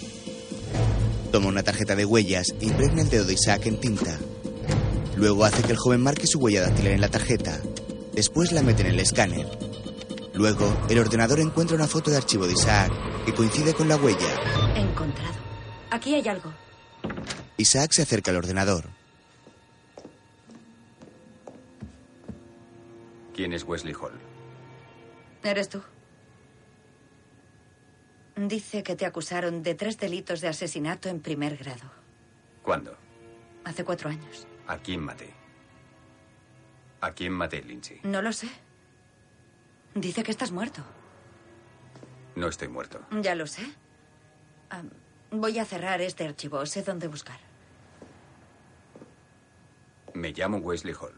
Toma 1.30 1.48
una 1.48 1.62
tarjeta 1.62 1.94
de 1.94 2.04
huellas 2.04 2.54
e 2.60 2.66
impregna 2.66 3.02
el 3.02 3.10
dedo 3.10 3.24
de 3.24 3.34
Isaac 3.34 3.66
en 3.66 3.78
tinta. 3.78 4.18
Luego 5.16 5.44
hace 5.44 5.62
que 5.62 5.72
el 5.72 5.78
joven 5.78 6.00
marque 6.00 6.26
su 6.26 6.38
huella 6.38 6.62
dactilar 6.62 6.92
en 6.92 7.00
la 7.00 7.08
tarjeta. 7.08 7.60
Después 8.14 8.52
la 8.52 8.62
mete 8.62 8.82
en 8.82 8.88
el 8.88 9.00
escáner. 9.00 9.46
Luego, 10.34 10.74
el 10.88 10.98
ordenador 10.98 11.40
encuentra 11.40 11.76
una 11.76 11.86
foto 11.86 12.10
de 12.10 12.16
archivo 12.16 12.46
de 12.46 12.54
Isaac 12.54 12.90
que 13.24 13.34
coincide 13.34 13.74
con 13.74 13.88
la 13.88 13.96
huella. 13.96 14.74
Encontrado. 14.76 15.34
Aquí 15.90 16.14
hay 16.14 16.26
algo. 16.26 16.52
Isaac 17.58 17.92
se 17.92 18.02
acerca 18.02 18.30
al 18.30 18.38
ordenador. 18.38 18.84
¿Quién 23.34 23.52
es 23.52 23.64
Wesley 23.64 23.94
Hall? 23.94 24.12
¿Eres 25.42 25.68
tú? 25.68 25.82
Dice 28.36 28.82
que 28.82 28.96
te 28.96 29.04
acusaron 29.04 29.62
de 29.62 29.74
tres 29.74 29.98
delitos 29.98 30.40
de 30.40 30.48
asesinato 30.48 31.08
en 31.08 31.20
primer 31.20 31.56
grado. 31.56 31.90
¿Cuándo? 32.62 32.96
Hace 33.64 33.84
cuatro 33.84 34.08
años. 34.08 34.46
¿A 34.66 34.78
quién 34.78 35.00
maté? 35.02 35.32
¿A 37.00 37.12
quién 37.12 37.32
maté, 37.32 37.62
Lindsay? 37.62 38.00
No 38.04 38.22
lo 38.22 38.32
sé. 38.32 38.48
Dice 39.94 40.22
que 40.22 40.30
estás 40.30 40.52
muerto. 40.52 40.82
No 42.34 42.48
estoy 42.48 42.68
muerto. 42.68 43.00
Ya 43.20 43.34
lo 43.34 43.46
sé. 43.46 43.62
Ah, 44.70 44.82
voy 45.30 45.58
a 45.58 45.64
cerrar 45.64 46.00
este 46.00 46.24
archivo. 46.24 46.64
Sé 46.64 46.82
dónde 46.82 47.08
buscar. 47.08 47.38
Me 50.14 50.32
llamo 50.32 50.58
Wesley 50.58 50.94
Hall. 50.94 51.14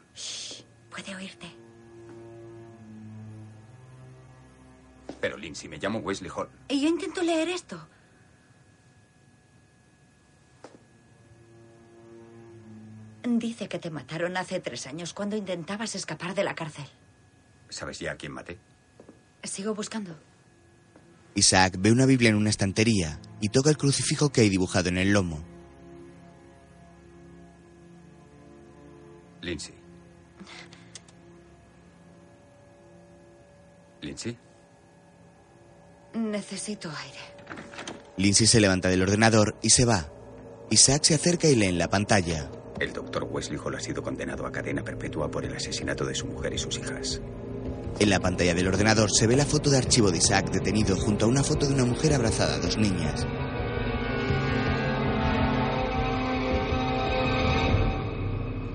Puede 0.90 1.14
oírte. 1.14 1.46
Pero, 5.20 5.36
Lindsay, 5.36 5.68
me 5.68 5.78
llamo 5.78 6.00
Wesley 6.00 6.30
Hall. 6.34 6.50
Y 6.68 6.80
yo 6.82 6.88
intento 6.88 7.22
leer 7.22 7.48
esto. 7.48 7.88
Dice 13.22 13.68
que 13.68 13.78
te 13.78 13.90
mataron 13.90 14.36
hace 14.36 14.60
tres 14.60 14.86
años 14.86 15.14
cuando 15.14 15.36
intentabas 15.36 15.94
escapar 15.94 16.34
de 16.34 16.44
la 16.44 16.54
cárcel. 16.54 16.84
¿Sabes 17.74 17.98
ya 17.98 18.12
a 18.12 18.14
quién 18.14 18.30
maté? 18.30 18.56
Sigo 19.42 19.74
buscando. 19.74 20.16
Isaac 21.34 21.74
ve 21.76 21.90
una 21.90 22.06
Biblia 22.06 22.30
en 22.30 22.36
una 22.36 22.50
estantería 22.50 23.20
y 23.40 23.48
toca 23.48 23.68
el 23.68 23.76
crucifijo 23.76 24.30
que 24.30 24.42
hay 24.42 24.48
dibujado 24.48 24.90
en 24.90 24.98
el 24.98 25.12
lomo. 25.12 25.44
Lindsay. 29.42 29.74
¿Lindsay? 34.02 34.38
Necesito 36.14 36.88
aire. 36.90 37.18
Lindsay 38.16 38.46
se 38.46 38.60
levanta 38.60 38.88
del 38.88 39.02
ordenador 39.02 39.58
y 39.62 39.70
se 39.70 39.84
va. 39.84 40.08
Isaac 40.70 41.02
se 41.02 41.14
acerca 41.16 41.48
y 41.48 41.56
lee 41.56 41.66
en 41.66 41.78
la 41.78 41.90
pantalla. 41.90 42.48
El 42.78 42.92
doctor 42.92 43.24
Wesley 43.24 43.58
Hall 43.58 43.74
ha 43.74 43.80
sido 43.80 44.00
condenado 44.00 44.46
a 44.46 44.52
cadena 44.52 44.84
perpetua 44.84 45.28
por 45.28 45.44
el 45.44 45.56
asesinato 45.56 46.04
de 46.04 46.14
su 46.14 46.26
mujer 46.26 46.54
y 46.54 46.58
sus 46.58 46.78
hijas. 46.78 47.20
En 48.00 48.10
la 48.10 48.20
pantalla 48.20 48.54
del 48.54 48.66
ordenador 48.66 49.10
se 49.10 49.26
ve 49.26 49.36
la 49.36 49.46
foto 49.46 49.70
de 49.70 49.78
archivo 49.78 50.10
de 50.10 50.18
Isaac 50.18 50.50
detenido 50.50 50.96
junto 50.96 51.24
a 51.24 51.28
una 51.28 51.44
foto 51.44 51.66
de 51.66 51.74
una 51.74 51.84
mujer 51.84 52.12
abrazada 52.12 52.56
a 52.56 52.58
dos 52.58 52.76
niñas. 52.76 53.26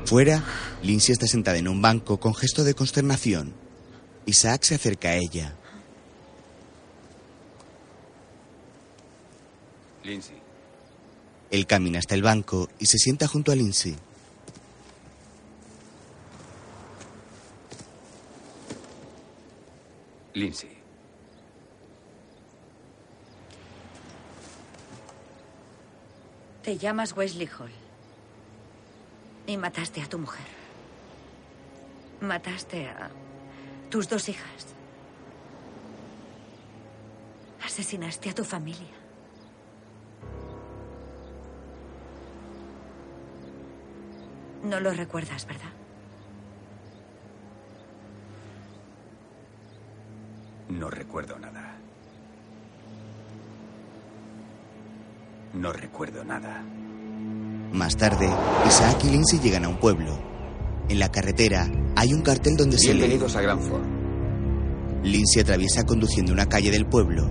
Fuera, 0.05 0.43
Lindsay 0.82 1.13
está 1.13 1.28
sentada 1.28 1.57
en 1.57 1.67
un 1.67 1.82
banco 1.82 2.20
con 2.20 2.34
gesto 2.34 2.63
de 2.63 2.74
consternación. 2.74 3.53
Isaac 4.26 4.63
se 4.63 4.76
acerca 4.76 5.09
a 5.09 5.15
ella. 5.15 5.55
Lindsay. 10.03 10.38
Él 11.51 11.67
camina 11.67 11.99
hasta 11.99 12.15
el 12.15 12.24
banco 12.24 12.70
y 12.80 12.86
se 12.86 12.97
sienta 12.97 13.28
junto 13.28 13.51
a 13.51 13.55
Lindsay. 13.55 13.95
Lindsay. 20.34 20.77
Te 26.63 26.77
llamas 26.77 27.15
Wesley 27.15 27.47
Hall. 27.47 27.71
Y 29.47 29.57
mataste 29.57 30.01
a 30.01 30.07
tu 30.07 30.19
mujer. 30.19 30.45
Mataste 32.21 32.88
a 32.88 33.09
tus 33.89 34.07
dos 34.07 34.30
hijas. 34.30 34.67
Asesinaste 37.63 38.30
a 38.30 38.36
tu 38.36 38.43
familia. 38.43 38.88
No 44.63 44.80
lo 44.80 44.91
recuerdas, 44.91 45.47
¿verdad? 45.47 45.78
No 50.70 50.89
recuerdo 50.89 51.38
nada. 51.39 51.78
No 55.53 55.74
recuerdo 55.74 56.24
nada. 56.24 56.63
Más 57.74 57.97
tarde, 57.97 58.30
Isaac 58.67 59.03
y 59.03 59.09
Lindsay 59.09 59.39
llegan 59.39 59.65
a 59.65 59.70
un 59.70 59.80
pueblo. 59.80 60.17
En 60.88 60.99
la 60.99 61.09
carretera 61.09 61.67
hay 61.95 62.13
un 62.13 62.22
cartel 62.22 62.55
donde 62.55 62.78
se 62.78 62.93
lee 62.93 62.99
Bienvenidos 62.99 63.36
a 63.36 63.41
Granford. 63.41 63.84
Lindsay 65.03 65.41
atraviesa 65.41 65.86
conduciendo 65.86 66.34
una 66.34 66.45
calle 66.45 66.70
del 66.70 66.86
pueblo. 66.86 67.28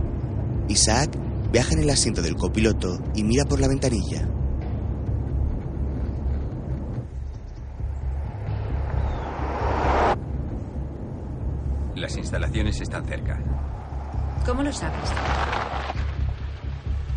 Isaac 0.68 1.16
viaja 1.52 1.74
en 1.74 1.80
el 1.80 1.90
asiento 1.90 2.22
del 2.22 2.34
copiloto 2.34 2.98
y 3.14 3.22
mira 3.22 3.44
por 3.44 3.60
la 3.60 3.68
ventanilla. 3.68 4.28
Las 11.98 12.16
instalaciones 12.16 12.80
están 12.80 13.04
cerca. 13.06 13.36
¿Cómo 14.46 14.62
lo 14.62 14.72
sabes? 14.72 15.10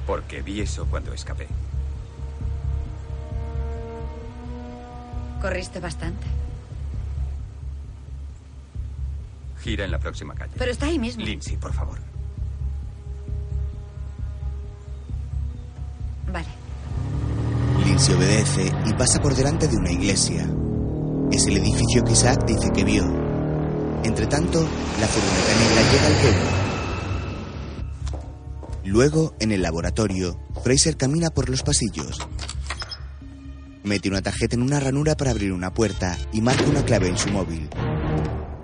Porque 0.07 0.41
vi 0.41 0.59
eso 0.61 0.88
cuando 0.89 1.13
escapé. 1.13 1.47
Corriste 5.39 5.79
bastante. 5.79 6.25
Gira 9.59 9.86
en 9.86 9.91
la 9.91 9.99
próxima 9.99 10.34
calle. 10.34 10.53
Pero 10.57 10.71
está 10.71 10.88
ahí 10.88 10.97
mismo. 10.97 11.23
Lindsay, 11.23 11.57
por 11.57 11.73
favor. 11.73 11.99
Vale. 16.34 16.47
Lindsay 17.86 18.15
obedece 18.15 18.73
y 18.88 18.93
pasa 18.93 19.21
por 19.21 19.36
delante 19.36 19.67
de 19.67 19.77
una 19.77 19.91
iglesia. 19.91 20.49
Es 21.32 21.45
el 21.45 21.57
edificio 21.57 22.03
que 22.03 22.13
Isaac 22.13 22.45
dice 22.45 22.71
que 22.73 22.84
vio. 22.84 23.20
Entre 24.04 24.26
tanto, 24.26 24.68
la 24.99 25.08
furgoneta 25.08 25.54
negra 25.60 25.91
llega 25.91 26.08
al 26.08 26.14
pueblo. 26.22 26.62
Luego, 28.84 29.36
en 29.39 29.52
el 29.52 29.62
laboratorio, 29.62 30.39
Fraser 30.64 30.97
camina 30.97 31.30
por 31.30 31.49
los 31.49 31.62
pasillos. 31.62 32.20
Mete 33.84 34.10
una 34.10 34.22
tarjeta 34.22 34.56
en 34.56 34.64
una 34.64 34.80
ranura 34.80 35.16
para 35.16 35.32
abrir 35.32 35.54
una 35.54 35.74
puerta 35.74 36.18
y 36.34 36.41
marca 36.41 36.64
una 36.66 36.84
clave 36.84 37.08
en 37.08 37.18
su 37.18 37.30
móvil. 37.30 37.70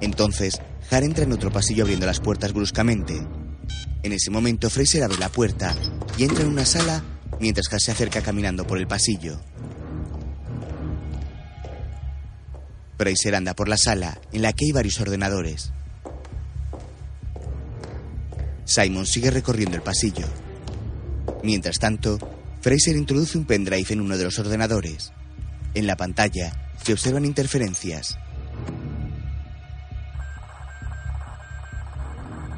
Entonces, 0.02 0.60
Har 0.90 1.04
entra 1.04 1.24
en 1.24 1.34
otro 1.34 1.52
pasillo 1.52 1.84
abriendo 1.84 2.06
las 2.06 2.20
puertas 2.20 2.54
bruscamente. 2.54 3.28
En 4.04 4.14
ese 4.14 4.32
momento, 4.32 4.70
Fraser 4.70 5.04
abre 5.04 5.18
la 5.18 5.30
puerta 5.30 5.76
y 6.18 6.24
entra 6.24 6.44
en 6.44 6.50
una 6.50 6.66
sala 6.66 7.04
mientras 7.40 7.68
Har 7.72 7.80
se 7.80 7.92
acerca 7.92 8.22
caminando 8.22 8.66
por 8.66 8.78
el 8.78 8.88
pasillo. 8.88 9.40
Fraser 12.98 13.36
anda 13.36 13.54
por 13.54 13.70
la 13.70 13.78
sala, 13.78 14.20
en 14.32 14.42
la 14.42 14.54
que 14.54 14.66
hay 14.66 14.72
varios 14.72 15.00
ordenadores. 15.00 15.72
Simon 18.66 19.06
sigue 19.06 19.32
recorriendo 19.32 19.78
el 19.78 19.84
pasillo. 19.84 20.26
Mientras 21.44 21.80
tanto, 21.80 22.18
Fraser 22.62 22.98
introduce 22.98 23.38
un 23.38 23.46
pendrive 23.46 23.86
en 23.94 24.02
uno 24.02 24.18
de 24.18 24.24
los 24.26 24.40
ordenadores. 24.40 25.14
En 25.74 25.86
la 25.88 25.96
pantalla 25.96 26.52
se 26.84 26.94
observan 26.94 27.24
interferencias. 27.24 28.18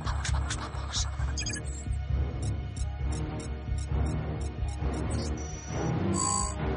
Vamos, 0.03 0.31
vamos, 0.31 0.55
vamos. 0.55 1.07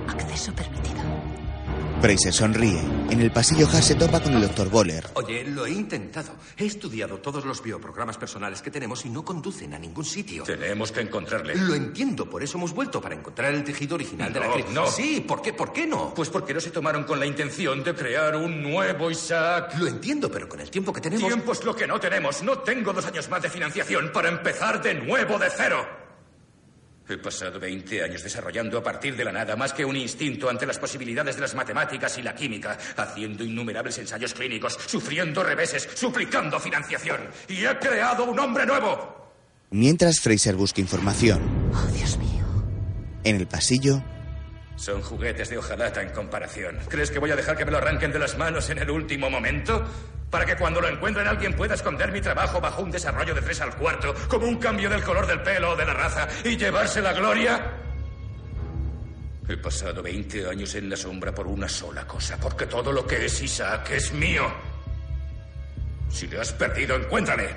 Acceso 0.09 0.53
permitido. 0.55 1.01
Fraser 2.01 2.33
sonríe. 2.33 3.02
En 3.13 3.21
el 3.21 3.31
pasillo 3.31 3.67
Haas 3.69 3.85
se 3.85 3.95
topa 3.95 4.21
con 4.23 4.33
el 4.33 4.41
Dr. 4.41 4.71
Boller. 4.71 5.05
Oye, 5.13 5.45
lo 5.45 5.67
he 5.67 5.71
intentado. 5.71 6.33
He 6.57 6.65
estudiado 6.65 7.19
todos 7.19 7.45
los 7.45 7.63
bioprogramas 7.63 8.17
personales 8.17 8.63
que 8.63 8.71
tenemos 8.71 9.05
y 9.05 9.11
no 9.11 9.23
conducen 9.23 9.75
a 9.75 9.79
ningún 9.79 10.07
sitio. 10.07 10.45
Tenemos 10.45 10.91
que 10.93 11.03
encontrarle. 11.03 11.55
Lo 11.55 11.75
entiendo, 11.75 12.25
por 12.31 12.43
eso 12.43 12.57
hemos 12.57 12.73
vuelto, 12.73 13.03
para 13.03 13.15
encontrar 13.15 13.53
el 13.53 13.65
tejido 13.65 13.97
original 13.97 14.33
de 14.33 14.41
la 14.41 14.47
No, 14.47 14.55
cri- 14.55 14.67
no. 14.69 14.87
Sí, 14.87 15.23
¿por 15.29 15.43
qué? 15.43 15.53
¿Por 15.53 15.75
qué 15.75 15.87
no? 15.87 16.15
Pues 16.15 16.31
porque 16.31 16.55
no 16.55 16.61
se 16.61 16.71
tomaron 16.71 17.05
con 17.05 17.21
la 17.21 17.27
intención 17.27 17.85
de 17.85 17.95
crear 17.95 18.35
un 18.35 18.63
nuevo 18.63 19.11
Isaac. 19.11 19.75
Lo 19.79 19.87
entiendo, 19.89 20.31
pero 20.31 20.49
con 20.49 20.61
el 20.61 20.71
tiempo 20.71 20.91
que 20.91 21.03
tenemos... 21.03 21.27
Tiempo 21.29 21.53
es 21.53 21.63
lo 21.65 21.77
que 21.77 21.87
no 21.87 22.01
tenemos. 22.01 22.43
No 22.43 22.61
tengo 22.61 22.95
dos 22.95 23.05
años 23.05 23.29
más 23.29 23.43
de 23.43 23.51
financiación 23.51 24.11
para 24.11 24.31
empezar 24.31 24.81
de 24.81 24.95
nuevo 24.95 25.39
de 25.39 25.51
cero. 25.55 25.87
He 27.13 27.19
pasado 27.19 27.61
20 27.61 28.03
años 28.05 28.23
desarrollando 28.23 28.79
a 28.79 28.83
partir 28.83 29.15
de 29.15 29.25
la 29.25 29.33
nada 29.33 29.55
más 29.55 29.75
que 29.75 29.85
un 29.85 29.97
instinto 29.97 30.49
ante 30.49 30.65
las 30.65 30.79
posibilidades 30.79 31.37
de 31.37 31.43
las 31.43 31.55
matemáticas 31.55 32.17
y 32.17 32.23
la 32.23 32.35
química, 32.35 32.79
haciendo 32.97 33.45
innumerables 33.45 33.99
ensayos 33.99 34.33
clínicos, 34.33 34.79
sufriendo 34.87 35.43
reveses, 35.43 35.89
suplicando 35.95 36.59
financiación. 36.59 37.21
Y 37.49 37.67
he 37.67 37.79
creado 37.79 38.25
un 38.25 38.39
hombre 38.39 38.65
nuevo. 38.65 39.33
Mientras 39.71 40.21
Fraser 40.21 40.55
busca 40.55 40.81
información. 40.81 41.43
Oh, 41.75 41.87
Dios 41.93 42.17
mío. 42.17 42.45
En 43.25 43.37
el 43.37 43.47
pasillo, 43.47 44.03
Son 44.77 45.03
juguetes 45.03 45.51
de 45.51 45.59
hojalata 45.59 46.03
en 46.03 46.11
comparación. 46.11 46.79
¿Crees 46.89 47.11
que 47.11 47.19
voy 47.19 47.31
a 47.31 47.37
dejar 47.37 47.57
que 47.57 47.65
me 47.67 47.71
lo 47.71 47.77
arranquen 47.79 48.11
de 48.11 48.19
las 48.19 48.39
manos 48.39 48.71
en 48.71 48.79
el 48.79 48.91
último 48.91 49.29
momento? 49.29 49.85
Para 50.33 50.47
que 50.47 50.57
cuando 50.57 50.81
lo 50.81 50.89
encuentren 50.89 51.29
alguien 51.29 51.53
pueda 51.53 51.75
esconder 51.75 52.11
mi 52.11 52.23
trabajo 52.23 52.59
bajo 52.59 52.83
un 52.83 52.91
desarrollo 52.91 53.35
de 53.35 53.43
tres 53.43 53.61
al 53.61 53.77
cuarto, 53.77 54.15
como 54.29 54.47
un 54.47 54.57
cambio 54.57 54.89
del 54.89 55.03
color 55.03 55.27
del 55.27 55.43
pelo 55.43 55.73
o 55.73 55.77
de 55.77 55.85
la 55.85 55.93
raza, 55.93 56.27
y 56.43 56.57
llevarse 56.57 57.03
la 57.03 57.13
gloria. 57.13 57.71
He 59.47 59.59
pasado 59.59 60.03
20 60.03 60.49
años 60.49 60.75
en 60.75 60.89
la 60.89 60.97
sombra 60.97 61.35
por 61.35 61.47
una 61.47 61.69
sola 61.69 62.07
cosa, 62.07 62.39
porque 62.41 62.65
todo 62.65 62.91
lo 62.91 63.07
que 63.07 63.27
es 63.27 63.43
Isaac 63.43 63.91
es 63.91 64.15
mío. 64.15 64.51
Si 66.09 66.27
le 66.27 66.41
has 66.41 66.51
perdido, 66.55 66.97
encuéntrale. 66.97 67.55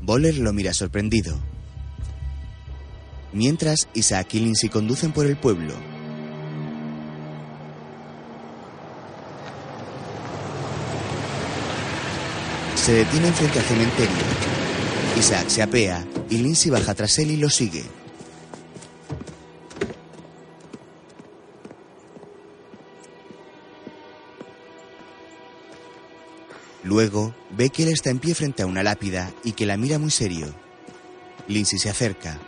Boller 0.00 0.38
lo 0.38 0.54
mira 0.54 0.72
sorprendido. 0.72 1.38
Mientras, 3.34 3.88
Isaac 3.92 4.32
y 4.32 4.40
Lindsay 4.40 4.70
conducen 4.70 5.12
por 5.12 5.26
el 5.26 5.36
pueblo. 5.36 5.74
Se 12.80 12.94
detienen 12.94 13.34
frente 13.34 13.58
al 13.58 13.64
cementerio. 13.66 14.16
Isaac 15.18 15.48
se 15.48 15.62
apea 15.62 16.02
y 16.30 16.38
Lindsay 16.38 16.70
baja 16.70 16.94
tras 16.94 17.18
él 17.18 17.30
y 17.30 17.36
lo 17.36 17.50
sigue. 17.50 17.84
Luego 26.82 27.34
ve 27.50 27.68
que 27.68 27.82
él 27.82 27.90
está 27.90 28.08
en 28.08 28.18
pie 28.18 28.34
frente 28.34 28.62
a 28.62 28.66
una 28.66 28.82
lápida 28.82 29.30
y 29.44 29.52
que 29.52 29.66
la 29.66 29.76
mira 29.76 29.98
muy 29.98 30.10
serio. 30.10 30.46
Lindsay 31.48 31.78
se 31.78 31.90
acerca. 31.90 32.38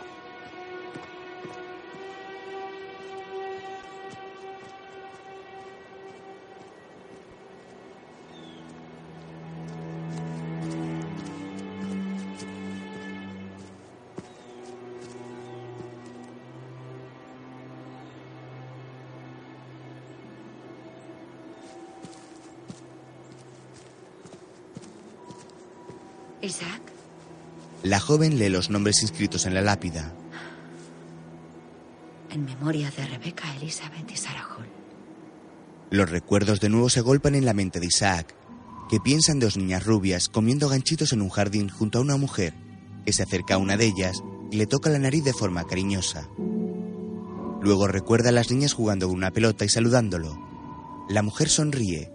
Joven 28.03 28.37
lee 28.37 28.49
los 28.49 28.69
nombres 28.69 29.01
inscritos 29.01 29.45
en 29.45 29.53
la 29.53 29.61
lápida. 29.61 30.13
en 32.29 32.45
memoria 32.45 32.91
de 32.97 33.05
Rebecca, 33.05 33.43
Elizabeth 33.57 34.09
y 34.11 34.17
Sarah 34.17 34.43
Hall. 34.43 34.67
Los 35.91 36.09
recuerdos 36.09 36.59
de 36.59 36.69
nuevo 36.69 36.89
se 36.89 37.01
golpan 37.01 37.35
en 37.35 37.45
la 37.45 37.53
mente 37.53 37.79
de 37.79 37.85
Isaac, 37.85 38.35
que 38.89 38.99
piensa 38.99 39.31
en 39.31 39.39
dos 39.39 39.55
niñas 39.55 39.85
rubias 39.85 40.29
comiendo 40.29 40.67
ganchitos 40.67 41.13
en 41.13 41.21
un 41.21 41.29
jardín 41.29 41.69
junto 41.69 41.99
a 41.99 42.01
una 42.01 42.17
mujer, 42.17 42.55
que 43.05 43.13
se 43.13 43.21
acerca 43.21 43.53
a 43.53 43.57
una 43.59 43.77
de 43.77 43.85
ellas 43.85 44.23
y 44.49 44.57
le 44.57 44.65
toca 44.65 44.89
la 44.89 44.97
nariz 44.97 45.23
de 45.23 45.33
forma 45.33 45.65
cariñosa. 45.65 46.27
Luego 47.61 47.87
recuerda 47.87 48.29
a 48.29 48.33
las 48.33 48.49
niñas 48.49 48.73
jugando 48.73 49.07
con 49.07 49.15
una 49.15 49.31
pelota 49.31 49.63
y 49.63 49.69
saludándolo. 49.69 50.35
La 51.09 51.21
mujer 51.21 51.49
sonríe. 51.49 52.11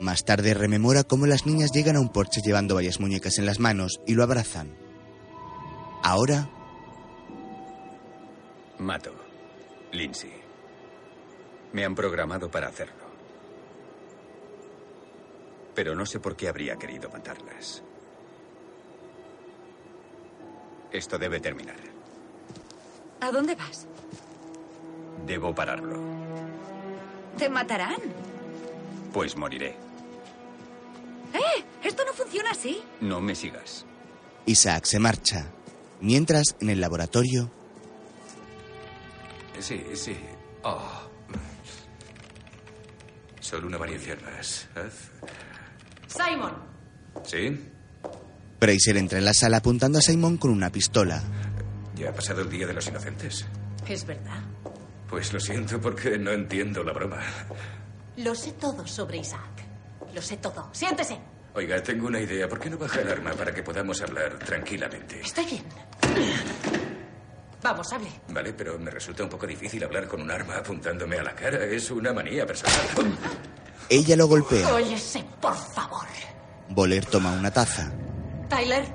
Más 0.00 0.24
tarde 0.24 0.54
rememora 0.54 1.02
cómo 1.02 1.26
las 1.26 1.46
niñas 1.46 1.72
llegan 1.72 1.96
a 1.96 2.00
un 2.00 2.10
porche 2.10 2.40
llevando 2.44 2.76
varias 2.76 3.00
muñecas 3.00 3.38
en 3.38 3.46
las 3.46 3.58
manos 3.58 4.00
y 4.06 4.14
lo 4.14 4.22
abrazan. 4.22 4.81
Ahora, 6.02 6.48
Mato. 8.78 9.14
Lindsay. 9.92 10.32
Me 11.72 11.84
han 11.84 11.94
programado 11.94 12.50
para 12.50 12.68
hacerlo. 12.68 13.04
Pero 15.74 15.94
no 15.94 16.04
sé 16.04 16.18
por 16.18 16.34
qué 16.34 16.48
habría 16.48 16.76
querido 16.76 17.08
matarlas. 17.10 17.82
Esto 20.90 21.16
debe 21.18 21.40
terminar. 21.40 21.76
¿A 23.20 23.30
dónde 23.30 23.54
vas? 23.54 23.86
Debo 25.26 25.54
pararlo. 25.54 26.00
Te 27.38 27.48
matarán. 27.48 28.00
Pues 29.12 29.36
moriré. 29.36 29.76
¡Eh! 31.32 31.64
Esto 31.82 32.04
no 32.04 32.12
funciona 32.12 32.50
así. 32.50 32.82
No 33.00 33.20
me 33.20 33.34
sigas. 33.34 33.86
Isaac 34.44 34.84
se 34.84 34.98
marcha. 34.98 35.46
Mientras, 36.02 36.56
en 36.60 36.68
el 36.68 36.80
laboratorio, 36.80 37.50
Sí, 39.60 39.80
sí. 39.94 40.16
Oh. 40.64 40.80
Solo 43.40 43.68
una 43.68 43.78
variación 43.78 44.18
más. 44.24 44.66
Haz- 44.74 45.10
Simon, 46.08 46.52
¿Sí? 47.24 47.68
Fraser 48.58 48.96
entra 48.96 49.18
en 49.18 49.24
la 49.24 49.32
sala 49.34 49.58
apuntando 49.58 49.98
a 49.98 50.02
Simon 50.02 50.36
con 50.36 50.50
una 50.50 50.70
pistola. 50.70 51.22
¿Ya 51.94 52.10
ha 52.10 52.12
pasado 52.12 52.42
el 52.42 52.50
día 52.50 52.66
de 52.66 52.72
los 52.74 52.86
inocentes? 52.88 53.46
es 53.88 54.04
verdad. 54.06 54.42
Pues 55.08 55.32
lo 55.32 55.38
siento 55.40 55.80
porque 55.80 56.18
no 56.18 56.30
entiendo 56.32 56.82
la 56.82 56.92
broma. 56.92 57.20
Lo 58.16 58.34
sé 58.34 58.52
todo 58.52 58.86
sobre 58.86 59.18
Isaac. 59.18 59.62
Lo 60.14 60.22
sé 60.22 60.36
todo. 60.38 60.70
Siéntese. 60.72 61.18
Oiga, 61.54 61.82
tengo 61.82 62.06
una 62.06 62.20
idea. 62.20 62.48
¿Por 62.48 62.58
qué 62.58 62.70
no 62.70 62.78
baja 62.78 63.00
el 63.00 63.10
arma 63.10 63.32
para 63.32 63.52
que 63.52 63.62
podamos 63.62 64.00
hablar 64.00 64.38
tranquilamente? 64.38 65.20
Estoy 65.20 65.44
bien. 65.44 65.64
Vamos, 67.62 67.92
hable. 67.92 68.08
Vale, 68.28 68.52
pero 68.54 68.78
me 68.78 68.90
resulta 68.90 69.22
un 69.22 69.28
poco 69.28 69.46
difícil 69.46 69.84
hablar 69.84 70.08
con 70.08 70.22
un 70.22 70.30
arma 70.30 70.56
apuntándome 70.56 71.18
a 71.18 71.22
la 71.22 71.34
cara. 71.34 71.64
Es 71.64 71.90
una 71.90 72.12
manía 72.12 72.46
personal. 72.46 73.16
Ella 73.88 74.16
lo 74.16 74.26
golpea. 74.26 74.74
Óyese, 74.74 75.24
por 75.40 75.54
favor. 75.54 76.06
Boller 76.70 77.04
toma 77.04 77.32
una 77.32 77.50
taza. 77.50 77.92
Tyler, 78.48 78.86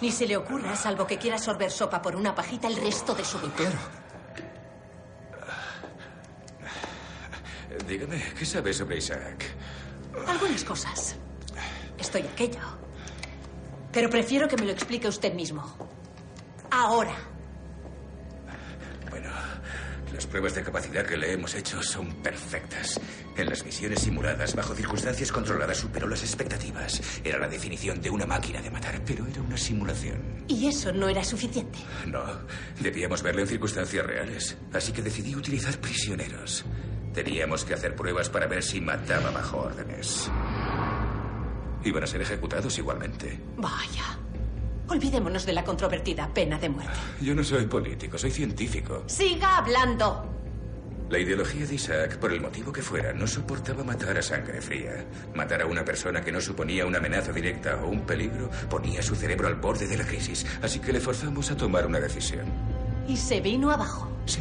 ni 0.00 0.10
se 0.10 0.26
le 0.26 0.36
ocurra, 0.36 0.74
salvo 0.76 1.06
que 1.06 1.18
quiera 1.18 1.38
sorber 1.38 1.70
sopa 1.70 2.00
por 2.00 2.16
una 2.16 2.34
pajita 2.34 2.68
el 2.68 2.76
resto 2.76 3.14
de 3.14 3.24
su 3.24 3.38
vida. 3.38 3.70
Dígame, 7.86 8.22
¿qué 8.38 8.46
sabe 8.46 8.72
sobre 8.72 8.96
Isaac? 8.96 9.44
Algunas 10.26 10.64
cosas. 10.64 11.16
Estoy 12.06 12.22
aquello. 12.22 12.60
Pero 13.92 14.08
prefiero 14.08 14.46
que 14.46 14.56
me 14.56 14.64
lo 14.64 14.70
explique 14.70 15.08
usted 15.08 15.34
mismo. 15.34 15.76
Ahora. 16.70 17.16
Bueno, 19.10 19.28
las 20.14 20.24
pruebas 20.24 20.54
de 20.54 20.62
capacidad 20.62 21.04
que 21.04 21.16
le 21.16 21.32
hemos 21.32 21.52
hecho 21.56 21.82
son 21.82 22.22
perfectas. 22.22 23.00
En 23.36 23.48
las 23.48 23.64
misiones 23.64 24.02
simuladas, 24.02 24.54
bajo 24.54 24.72
circunstancias 24.76 25.32
controladas, 25.32 25.78
superó 25.78 26.06
las 26.06 26.22
expectativas. 26.22 27.02
Era 27.24 27.40
la 27.40 27.48
definición 27.48 28.00
de 28.00 28.10
una 28.10 28.24
máquina 28.24 28.62
de 28.62 28.70
matar, 28.70 29.02
pero 29.04 29.26
era 29.26 29.42
una 29.42 29.56
simulación. 29.56 30.44
Y 30.46 30.68
eso 30.68 30.92
no 30.92 31.08
era 31.08 31.24
suficiente. 31.24 31.80
No, 32.06 32.22
debíamos 32.78 33.20
verlo 33.20 33.40
en 33.40 33.48
circunstancias 33.48 34.06
reales. 34.06 34.56
Así 34.72 34.92
que 34.92 35.02
decidí 35.02 35.34
utilizar 35.34 35.76
prisioneros. 35.80 36.64
Teníamos 37.12 37.64
que 37.64 37.74
hacer 37.74 37.96
pruebas 37.96 38.30
para 38.30 38.46
ver 38.46 38.62
si 38.62 38.80
mataba 38.80 39.32
bajo 39.32 39.56
órdenes. 39.56 40.30
Iban 41.84 42.04
a 42.04 42.06
ser 42.06 42.22
ejecutados 42.22 42.76
igualmente. 42.78 43.40
Vaya. 43.56 44.18
Olvidémonos 44.88 45.44
de 45.44 45.52
la 45.52 45.64
controvertida 45.64 46.32
pena 46.32 46.58
de 46.58 46.68
muerte. 46.68 46.92
Yo 47.20 47.34
no 47.34 47.42
soy 47.42 47.66
político, 47.66 48.18
soy 48.18 48.30
científico. 48.30 49.04
Siga 49.06 49.58
hablando. 49.58 50.32
La 51.08 51.20
ideología 51.20 51.64
de 51.64 51.74
Isaac, 51.76 52.18
por 52.18 52.32
el 52.32 52.40
motivo 52.40 52.72
que 52.72 52.82
fuera, 52.82 53.12
no 53.12 53.28
soportaba 53.28 53.84
matar 53.84 54.18
a 54.18 54.22
sangre 54.22 54.60
fría. 54.60 55.06
Matar 55.34 55.62
a 55.62 55.66
una 55.66 55.84
persona 55.84 56.20
que 56.20 56.32
no 56.32 56.40
suponía 56.40 56.84
una 56.84 56.98
amenaza 56.98 57.32
directa 57.32 57.76
o 57.76 57.88
un 57.88 58.00
peligro 58.00 58.50
ponía 58.68 59.02
su 59.02 59.14
cerebro 59.14 59.46
al 59.46 59.54
borde 59.54 59.86
de 59.86 59.98
la 59.98 60.04
crisis. 60.04 60.44
Así 60.62 60.80
que 60.80 60.92
le 60.92 61.00
forzamos 61.00 61.50
a 61.52 61.56
tomar 61.56 61.86
una 61.86 62.00
decisión. 62.00 62.46
Y 63.06 63.16
se 63.16 63.40
vino 63.40 63.70
abajo. 63.70 64.10
Sí. 64.26 64.40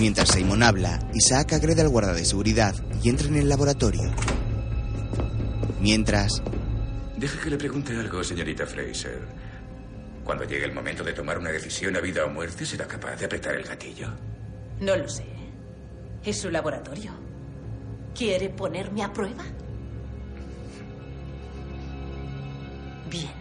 Mientras 0.00 0.30
Simon 0.30 0.62
habla, 0.62 0.98
Isaac 1.14 1.52
agrede 1.52 1.82
al 1.82 1.88
guarda 1.88 2.14
de 2.14 2.24
seguridad 2.24 2.74
y 3.02 3.08
entra 3.08 3.28
en 3.28 3.36
el 3.36 3.48
laboratorio. 3.48 4.10
Mientras, 5.80 6.42
Deje 7.16 7.38
que 7.40 7.50
le 7.50 7.56
pregunte 7.56 7.96
algo, 7.98 8.22
señorita 8.22 8.64
Fraser. 8.64 9.20
Cuando 10.24 10.44
llegue 10.44 10.64
el 10.66 10.72
momento 10.72 11.02
de 11.02 11.12
tomar 11.12 11.38
una 11.38 11.50
decisión 11.50 11.96
a 11.96 12.00
vida 12.00 12.24
o 12.24 12.28
muerte, 12.28 12.64
¿será 12.64 12.86
capaz 12.86 13.16
de 13.16 13.24
apretar 13.26 13.54
el 13.56 13.64
gatillo? 13.64 14.08
No 14.80 14.94
lo 14.94 15.08
sé. 15.08 15.26
Es 16.24 16.40
su 16.40 16.50
laboratorio. 16.50 17.10
¿Quiere 18.14 18.50
ponerme 18.50 19.02
a 19.02 19.12
prueba? 19.12 19.42
Bien. 23.10 23.32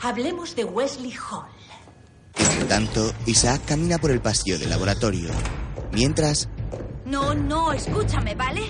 Hablemos 0.00 0.54
de 0.54 0.64
Wesley 0.64 1.12
Hall. 1.12 1.48
entre 2.38 2.64
tanto, 2.66 3.12
Isaac 3.26 3.62
camina 3.66 3.98
por 3.98 4.10
el 4.10 4.20
pasillo 4.20 4.58
del 4.58 4.70
laboratorio. 4.70 5.30
Mientras, 5.92 6.48
No, 7.06 7.34
no, 7.34 7.72
escúchame, 7.72 8.34
¿vale? 8.34 8.62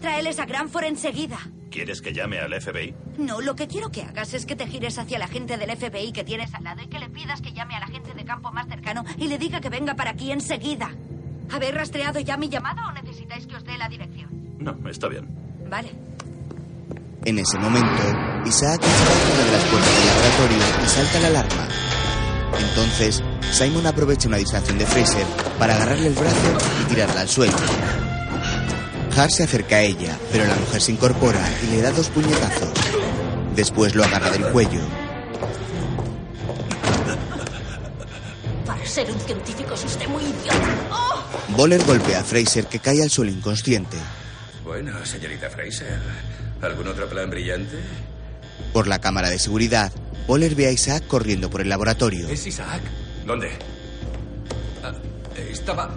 Tráeles 0.00 0.38
a 0.38 0.46
Granford 0.46 0.84
enseguida. 0.84 1.38
¿Quieres 1.70 2.02
que 2.02 2.12
llame 2.12 2.38
al 2.38 2.52
FBI? 2.60 2.94
No, 3.18 3.40
lo 3.40 3.54
que 3.54 3.68
quiero 3.68 3.90
que 3.90 4.02
hagas 4.02 4.34
es 4.34 4.44
que 4.44 4.56
te 4.56 4.66
gires 4.66 4.98
hacia 4.98 5.18
la 5.18 5.28
gente 5.28 5.56
del 5.56 5.70
FBI 5.76 6.12
que 6.12 6.24
tienes 6.24 6.52
al 6.54 6.64
lado 6.64 6.82
y 6.82 6.88
que 6.88 6.98
le 6.98 7.08
pidas 7.10 7.40
que 7.40 7.52
llame 7.52 7.76
a 7.76 7.80
la 7.80 7.86
gente 7.86 8.12
de 8.12 8.24
campo 8.24 8.50
más 8.50 8.66
cercano 8.66 9.04
y 9.18 9.28
le 9.28 9.38
diga 9.38 9.60
que 9.60 9.68
venga 9.68 9.94
para 9.94 10.10
aquí 10.10 10.32
enseguida. 10.32 10.90
¿Habéis 11.52 11.74
rastreado 11.74 12.18
ya 12.20 12.36
mi 12.36 12.48
llamada 12.48 12.86
o 12.88 12.92
necesitáis 12.92 13.46
que 13.46 13.56
os 13.56 13.64
dé 13.64 13.76
la 13.78 13.88
dirección? 13.88 14.28
No, 14.58 14.76
está 14.88 15.08
bien. 15.08 15.28
Vale. 15.68 15.90
en 17.24 17.38
ese 17.38 17.58
momento, 17.58 18.02
Isaac 18.46 18.80
entra 18.82 19.14
una 19.34 19.44
de 19.44 19.52
las 19.52 19.64
puertas 19.64 19.96
del 19.96 20.06
laboratorio 20.06 20.84
y 20.84 20.88
salta 20.88 21.20
la 21.20 21.28
alarma. 21.28 21.68
Entonces, 22.58 23.22
Simon 23.52 23.86
aprovecha 23.86 24.26
una 24.28 24.38
distracción 24.38 24.78
de 24.78 24.86
Fraser 24.86 25.26
para 25.58 25.74
agarrarle 25.74 26.08
el 26.08 26.14
brazo 26.14 26.58
y 26.82 26.84
tirarla 26.88 27.20
al 27.20 27.28
suelo. 27.28 27.56
Hart 29.20 29.32
se 29.32 29.42
acerca 29.44 29.76
a 29.76 29.82
ella, 29.82 30.18
pero 30.32 30.46
la 30.46 30.54
mujer 30.54 30.80
se 30.80 30.92
incorpora 30.92 31.46
y 31.62 31.72
le 31.72 31.82
da 31.82 31.90
dos 31.90 32.08
puñetazos. 32.08 32.70
Después 33.54 33.94
lo 33.94 34.02
agarra 34.02 34.30
del 34.30 34.46
cuello. 34.46 34.80
Para 38.64 38.86
ser 38.86 39.10
un 39.10 39.20
científico 39.20 39.74
es 39.74 39.84
usted 39.84 40.08
muy 40.08 40.22
idiota. 40.22 40.54
¡Oh! 40.90 41.22
Boller 41.54 41.84
golpea 41.84 42.20
a 42.20 42.24
Fraser 42.24 42.64
que 42.66 42.78
cae 42.78 43.02
al 43.02 43.10
suelo 43.10 43.30
inconsciente. 43.30 43.98
Bueno, 44.64 45.04
señorita 45.04 45.50
Fraser, 45.50 45.98
¿algún 46.62 46.88
otro 46.88 47.06
plan 47.06 47.28
brillante? 47.28 47.76
Por 48.72 48.86
la 48.86 49.00
cámara 49.00 49.28
de 49.28 49.38
seguridad, 49.38 49.92
Boller 50.26 50.54
ve 50.54 50.68
a 50.68 50.72
Isaac 50.72 51.06
corriendo 51.06 51.50
por 51.50 51.60
el 51.60 51.68
laboratorio. 51.68 52.26
¿Es 52.30 52.46
Isaac? 52.46 52.80
¿Dónde? 53.26 53.50
Ah, 54.82 54.92
estaba. 55.36 55.90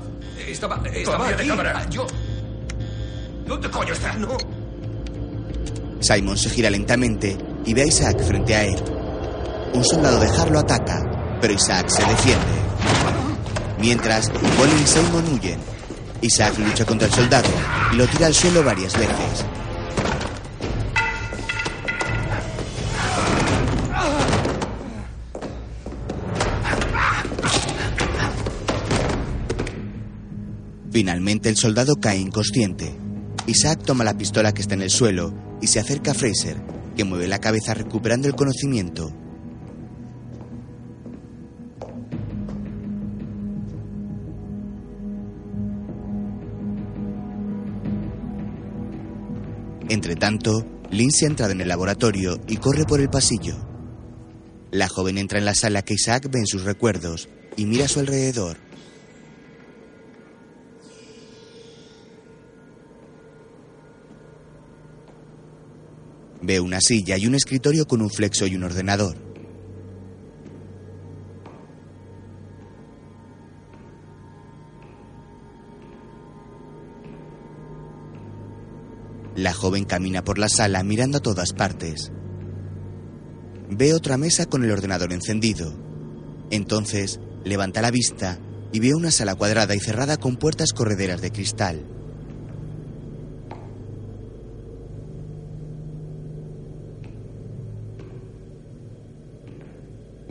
Estaba. 0.45 0.81
Estaba 0.89 1.17
Cambia 1.19 1.37
de 1.37 1.41
aquí. 1.43 1.47
cámara. 1.49 1.73
Ah, 1.77 1.89
yo. 1.89 2.05
¿Dónde 3.45 3.69
coño 3.69 3.93
está? 3.93 4.13
No. 4.13 4.37
Simon 5.99 6.37
se 6.37 6.49
gira 6.49 6.69
lentamente 6.69 7.37
y 7.65 7.73
ve 7.73 7.83
a 7.83 7.85
Isaac 7.85 8.21
frente 8.23 8.55
a 8.55 8.65
él. 8.65 8.81
Un 9.73 9.83
soldado 9.83 10.19
de 10.19 10.27
Hart 10.27 10.51
lo 10.51 10.59
ataca, 10.59 11.37
pero 11.41 11.53
Isaac 11.53 11.89
se 11.89 12.05
defiende. 12.05 12.63
Mientras, 13.79 14.31
Boller 14.31 14.79
y 14.81 14.87
Simon 14.87 15.33
huyen. 15.33 15.59
Isaac 16.21 16.57
lucha 16.57 16.85
contra 16.85 17.07
el 17.07 17.13
soldado 17.13 17.49
y 17.91 17.95
lo 17.97 18.07
tira 18.07 18.27
al 18.27 18.33
suelo 18.33 18.63
varias 18.63 18.93
veces. 18.93 19.45
Finalmente 30.91 31.49
el 31.49 31.57
soldado 31.57 31.95
cae 31.95 32.19
inconsciente. 32.19 32.95
Isaac 33.45 33.83
toma 33.83 34.05
la 34.05 34.17
pistola 34.17 34.53
que 34.53 34.61
está 34.61 34.73
en 34.73 34.81
el 34.81 34.89
suelo 34.89 35.33
y 35.61 35.67
se 35.67 35.79
acerca 35.79 36.11
a 36.11 36.13
Fraser, 36.13 36.57
que 36.95 37.03
mueve 37.03 37.27
la 37.27 37.39
cabeza 37.39 37.73
recuperando 37.73 38.27
el 38.27 38.35
conocimiento. 38.35 39.11
Entre 49.89 50.15
tanto, 50.15 50.65
Lindsay 50.89 51.27
ha 51.27 51.29
entrado 51.29 51.51
en 51.51 51.61
el 51.61 51.67
laboratorio 51.67 52.39
y 52.47 52.57
corre 52.57 52.85
por 52.85 53.01
el 53.01 53.09
pasillo. 53.09 53.57
La 54.71 54.87
joven 54.87 55.17
entra 55.17 55.37
en 55.37 55.45
la 55.45 55.53
sala 55.53 55.83
que 55.83 55.93
Isaac 55.95 56.29
ve 56.31 56.39
en 56.39 56.47
sus 56.47 56.63
recuerdos 56.63 57.29
y 57.57 57.65
mira 57.65 57.85
a 57.85 57.89
su 57.89 57.99
alrededor. 57.99 58.57
Ve 66.45 66.59
una 66.59 66.81
silla 66.81 67.15
y 67.17 67.25
un 67.25 67.35
escritorio 67.35 67.85
con 67.85 68.01
un 68.01 68.09
flexo 68.09 68.45
y 68.45 68.57
un 68.57 68.63
ordenador. 68.63 69.15
La 79.37 79.53
joven 79.53 79.85
camina 79.85 80.25
por 80.25 80.37
la 80.37 80.49
sala 80.49 80.83
mirando 80.83 81.19
a 81.19 81.21
todas 81.21 81.53
partes. 81.53 82.11
Ve 83.69 83.93
otra 83.93 84.17
mesa 84.17 84.45
con 84.45 84.65
el 84.65 84.71
ordenador 84.71 85.13
encendido. 85.13 85.73
Entonces, 86.51 87.21
levanta 87.45 87.81
la 87.81 87.89
vista 87.89 88.37
y 88.73 88.81
ve 88.81 88.93
una 88.93 89.11
sala 89.11 89.35
cuadrada 89.35 89.75
y 89.75 89.79
cerrada 89.79 90.17
con 90.17 90.35
puertas 90.35 90.73
correderas 90.73 91.21
de 91.21 91.31
cristal. 91.31 92.02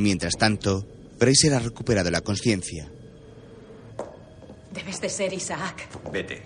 Mientras 0.02 0.36
tanto, 0.36 0.84
Fraser 1.16 1.54
ha 1.54 1.60
recuperado 1.60 2.10
la 2.10 2.22
conciencia. 2.22 2.90
Debes 4.72 5.00
de 5.00 5.08
ser 5.08 5.32
Isaac. 5.32 5.88
Vete. 6.12 6.42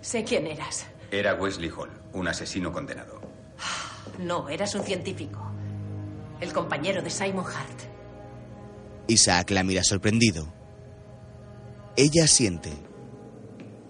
Sé 0.00 0.24
quién 0.24 0.46
eras. 0.46 0.86
Era 1.10 1.34
Wesley 1.34 1.68
Hall, 1.68 1.90
un 2.14 2.26
asesino 2.26 2.72
condenado. 2.72 3.20
No, 4.18 4.48
eras 4.48 4.74
un 4.74 4.82
científico. 4.82 5.38
El 6.40 6.54
compañero 6.54 7.02
de 7.02 7.10
Simon 7.10 7.44
Hart. 7.44 7.80
Isaac 9.08 9.50
la 9.50 9.62
mira 9.62 9.84
sorprendido. 9.84 10.50
Ella 11.96 12.26
siente. 12.26 12.72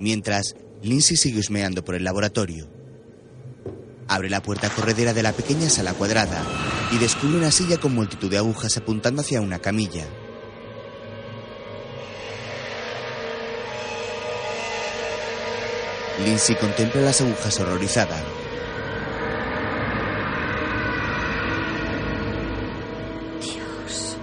Mientras, 0.01 0.57
Lindsay 0.83 1.17
sigue 1.17 1.39
husmeando 1.39 1.85
por 1.85 1.95
el 1.95 2.03
laboratorio. 2.03 2.69
Abre 4.09 4.29
la 4.31 4.43
puerta 4.43 4.69
corredera 4.69 5.15
de 5.15 5.23
la 5.23 5.33
pequeña 5.33 5.71
sala 5.71 5.95
cuadrada 5.95 6.43
y 6.93 6.99
descubre 6.99 7.37
una 7.37 7.51
silla 7.51 7.79
con 7.79 7.95
multitud 7.95 8.31
de 8.31 8.39
agujas 8.39 8.77
apuntando 8.77 9.23
hacia 9.23 9.41
una 9.41 9.59
camilla. 9.59 10.07
Lindsay 16.25 16.57
contempla 16.57 17.01
las 17.01 17.21
agujas 17.21 17.59
horrorizada. 17.61 18.23
Dios. 23.41 24.17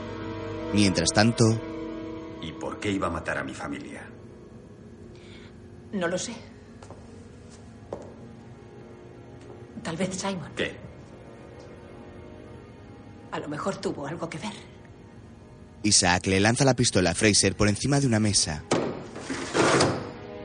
Mientras 0.73 1.09
tanto, 1.09 1.43
¿Y 2.41 2.51
por 2.53 2.79
qué 2.79 2.91
iba 2.91 3.07
a 3.07 3.09
matar 3.09 3.37
a 3.39 3.43
mi 3.43 3.53
familia? 3.53 4.07
No 5.93 6.07
lo 6.07 6.17
sé. 6.17 6.33
Tal 9.83 9.97
vez 9.97 10.15
Simon. 10.15 10.51
¿Qué? 10.55 10.86
A 13.37 13.39
lo 13.39 13.49
mejor 13.49 13.77
tuvo 13.77 14.07
algo 14.07 14.27
que 14.27 14.39
ver. 14.39 14.53
Isaac 15.83 16.25
le 16.25 16.39
lanza 16.39 16.65
la 16.65 16.73
pistola 16.73 17.11
a 17.11 17.13
Fraser 17.13 17.55
por 17.55 17.67
encima 17.67 17.99
de 17.99 18.07
una 18.07 18.19
mesa. 18.19 18.63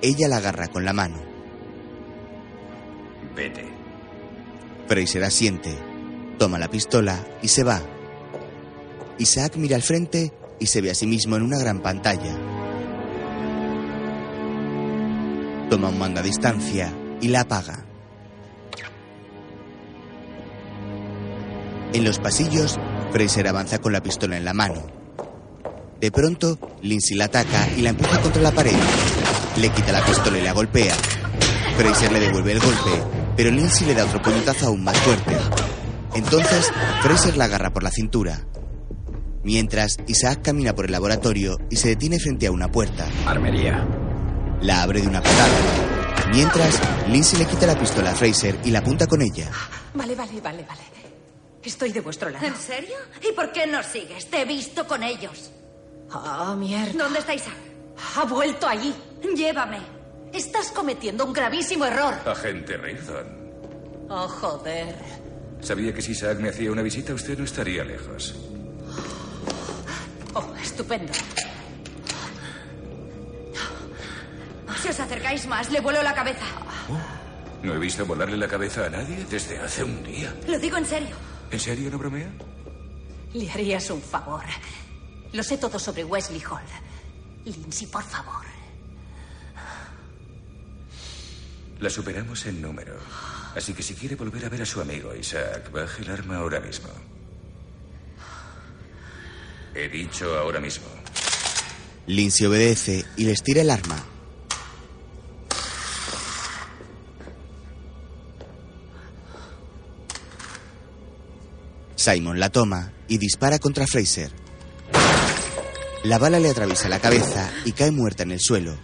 Ella 0.02 0.28
la 0.28 0.36
agarra 0.36 0.68
con 0.68 0.84
la 0.84 0.92
mano. 0.92 1.16
Vete. 3.34 3.64
Fraser 4.86 5.24
asiente, 5.24 5.74
toma 6.38 6.58
la 6.58 6.68
pistola 6.68 7.18
y 7.40 7.48
se 7.48 7.64
va. 7.64 7.80
Isaac 9.16 9.56
mira 9.56 9.76
al 9.76 9.82
frente 9.82 10.30
y 10.60 10.66
se 10.66 10.82
ve 10.82 10.90
a 10.90 10.94
sí 10.94 11.06
mismo 11.06 11.36
en 11.36 11.44
una 11.44 11.56
gran 11.56 11.80
pantalla. 11.80 12.36
Toma 15.70 15.88
un 15.88 15.98
mando 15.98 16.20
a 16.20 16.22
distancia 16.22 16.92
y 17.22 17.28
la 17.28 17.40
apaga. 17.40 17.86
En 21.92 22.04
los 22.04 22.18
pasillos, 22.18 22.78
Fraser 23.12 23.48
avanza 23.48 23.78
con 23.78 23.92
la 23.92 24.02
pistola 24.02 24.36
en 24.36 24.44
la 24.44 24.54
mano. 24.54 24.82
De 26.00 26.10
pronto, 26.10 26.58
Lindsay 26.80 27.16
la 27.16 27.26
ataca 27.26 27.68
y 27.76 27.82
la 27.82 27.90
empuja 27.90 28.20
contra 28.20 28.40
la 28.40 28.50
pared. 28.50 28.76
Le 29.56 29.68
quita 29.68 29.92
la 29.92 30.04
pistola 30.04 30.38
y 30.38 30.42
la 30.42 30.52
golpea. 30.52 30.94
Fraser 31.76 32.10
le 32.10 32.20
devuelve 32.20 32.52
el 32.52 32.60
golpe, 32.60 32.90
pero 33.36 33.50
Lindsay 33.50 33.86
le 33.86 33.94
da 33.94 34.04
otro 34.04 34.22
puñetazo 34.22 34.68
aún 34.68 34.82
más 34.82 34.98
fuerte. 34.98 35.36
Entonces, 36.14 36.72
Fraser 37.02 37.36
la 37.36 37.44
agarra 37.44 37.72
por 37.72 37.82
la 37.82 37.90
cintura. 37.90 38.46
Mientras, 39.44 39.98
Isaac 40.06 40.40
camina 40.42 40.74
por 40.74 40.86
el 40.86 40.92
laboratorio 40.92 41.58
y 41.68 41.76
se 41.76 41.88
detiene 41.88 42.18
frente 42.18 42.46
a 42.46 42.52
una 42.52 42.68
puerta. 42.68 43.06
Armería. 43.26 43.86
La 44.62 44.82
abre 44.82 45.02
de 45.02 45.08
una 45.08 45.20
patada. 45.20 45.48
Mientras, 46.32 46.80
Lindsay 47.08 47.38
le 47.38 47.46
quita 47.46 47.66
la 47.66 47.78
pistola 47.78 48.12
a 48.12 48.14
Fraser 48.14 48.58
y 48.64 48.70
la 48.70 48.78
apunta 48.78 49.06
con 49.06 49.20
ella. 49.20 49.50
Vale, 49.94 50.14
vale, 50.14 50.40
vale, 50.40 50.64
vale. 50.66 51.01
Estoy 51.64 51.92
de 51.92 52.00
vuestro 52.00 52.28
lado. 52.30 52.44
¿En 52.44 52.56
serio? 52.56 52.96
¿Y 53.28 53.32
por 53.32 53.52
qué 53.52 53.66
nos 53.66 53.86
sigues? 53.86 54.26
Te 54.26 54.42
he 54.42 54.44
visto 54.44 54.86
con 54.86 55.02
ellos. 55.02 55.50
Ah, 56.10 56.54
mierda. 56.58 57.04
¿Dónde 57.04 57.20
está 57.20 57.34
Isaac? 57.34 57.54
Ha 58.16 58.24
vuelto 58.24 58.66
allí. 58.66 58.94
Llévame. 59.34 59.78
Estás 60.32 60.70
cometiendo 60.72 61.24
un 61.24 61.32
gravísimo 61.32 61.84
error. 61.84 62.14
Agente 62.26 62.76
Reardon. 62.76 64.06
Oh, 64.08 64.28
joder. 64.28 64.94
Sabía 65.60 65.94
que 65.94 66.02
si 66.02 66.12
Isaac 66.12 66.38
me 66.38 66.48
hacía 66.48 66.72
una 66.72 66.82
visita, 66.82 67.14
usted 67.14 67.38
no 67.38 67.44
estaría 67.44 67.84
lejos. 67.84 68.34
Oh, 70.34 70.52
estupendo. 70.60 71.12
Si 74.82 74.88
os 74.88 74.98
acercáis 74.98 75.46
más, 75.46 75.70
le 75.70 75.80
vuelo 75.80 76.02
la 76.02 76.12
cabeza. 76.12 76.44
No 77.62 77.74
he 77.74 77.78
visto 77.78 78.04
volarle 78.04 78.36
la 78.36 78.48
cabeza 78.48 78.86
a 78.86 78.90
nadie 78.90 79.24
desde 79.30 79.58
hace 79.58 79.84
un 79.84 80.02
día. 80.02 80.34
Lo 80.48 80.58
digo 80.58 80.76
en 80.76 80.86
serio. 80.86 81.14
¿En 81.52 81.60
serio 81.60 81.90
no 81.90 81.98
bromea? 81.98 82.32
Le 83.34 83.50
harías 83.50 83.90
un 83.90 84.00
favor. 84.00 84.42
Lo 85.32 85.42
sé 85.42 85.58
todo 85.58 85.78
sobre 85.78 86.02
Wesley 86.02 86.42
Hall. 86.50 86.64
Lindsay, 87.44 87.86
por 87.86 88.02
favor. 88.02 88.44
La 91.80 91.90
superamos 91.90 92.46
en 92.46 92.62
número. 92.62 92.96
Así 93.54 93.74
que 93.74 93.82
si 93.82 93.94
quiere 93.94 94.16
volver 94.16 94.46
a 94.46 94.48
ver 94.48 94.62
a 94.62 94.66
su 94.66 94.80
amigo 94.80 95.14
Isaac, 95.14 95.70
baje 95.70 96.02
el 96.02 96.10
arma 96.10 96.36
ahora 96.38 96.60
mismo. 96.60 96.88
He 99.74 99.88
dicho 99.88 100.38
ahora 100.38 100.60
mismo. 100.60 100.86
Lindsay 102.06 102.46
obedece 102.46 103.04
y 103.16 103.24
les 103.24 103.42
tira 103.42 103.60
el 103.62 103.70
arma. 103.70 104.11
Simon 112.02 112.40
la 112.40 112.50
toma 112.50 112.90
y 113.06 113.16
dispara 113.16 113.60
contra 113.60 113.86
Fraser. 113.86 114.32
La 116.02 116.18
bala 116.18 116.40
le 116.40 116.50
atraviesa 116.50 116.88
la 116.88 116.98
cabeza 116.98 117.48
y 117.64 117.70
cae 117.70 117.92
muerta 117.92 118.24
en 118.24 118.32
el 118.32 118.40
suelo. 118.40 118.76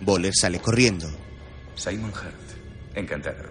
Boller 0.00 0.32
sale 0.32 0.60
corriendo. 0.60 1.10
Simon 1.74 2.12
Hart. 2.14 2.36
Encantado. 2.94 3.50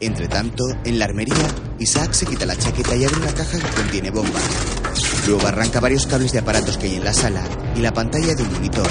Entre 0.00 0.26
tanto, 0.26 0.64
en 0.84 0.98
la 0.98 1.04
armería, 1.04 1.46
Isaac 1.78 2.12
se 2.12 2.26
quita 2.26 2.44
la 2.44 2.56
chaqueta 2.56 2.96
y 2.96 3.04
abre 3.04 3.18
una 3.18 3.32
caja 3.32 3.60
que 3.60 3.76
contiene 3.76 4.10
bombas. 4.10 4.42
Luego 5.28 5.46
arranca 5.46 5.78
varios 5.78 6.08
cables 6.08 6.32
de 6.32 6.40
aparatos 6.40 6.76
que 6.76 6.86
hay 6.86 6.96
en 6.96 7.04
la 7.04 7.14
sala 7.14 7.44
y 7.76 7.80
la 7.82 7.94
pantalla 7.94 8.34
de 8.34 8.42
un 8.42 8.52
monitor. 8.52 8.88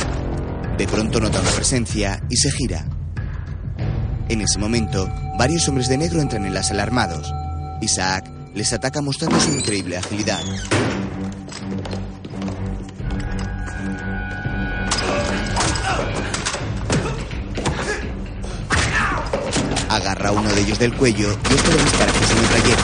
De 0.77 0.87
pronto 0.87 1.19
nota 1.19 1.41
una 1.41 1.51
presencia 1.51 2.23
y 2.29 2.37
se 2.37 2.49
gira. 2.51 2.87
En 4.29 4.39
ese 4.39 4.57
momento, 4.57 5.11
varios 5.37 5.67
hombres 5.67 5.87
de 5.87 5.97
negro 5.97 6.21
entran 6.21 6.45
en 6.45 6.53
la 6.53 6.63
sala. 6.63 6.85
Isaac 7.81 8.25
les 8.53 8.71
ataca 8.73 9.01
mostrando 9.01 9.39
su 9.39 9.51
increíble 9.51 9.97
agilidad. 9.97 10.39
Agarra 19.89 20.29
a 20.29 20.31
uno 20.31 20.49
de 20.49 20.61
ellos 20.61 20.79
del 20.79 20.93
cuello 20.95 21.29
y 21.49 21.53
otro 21.53 21.73
le 21.73 21.83
dispara 21.83 22.11
con 22.11 22.23
su 22.23 22.35
metralleta. 22.35 22.83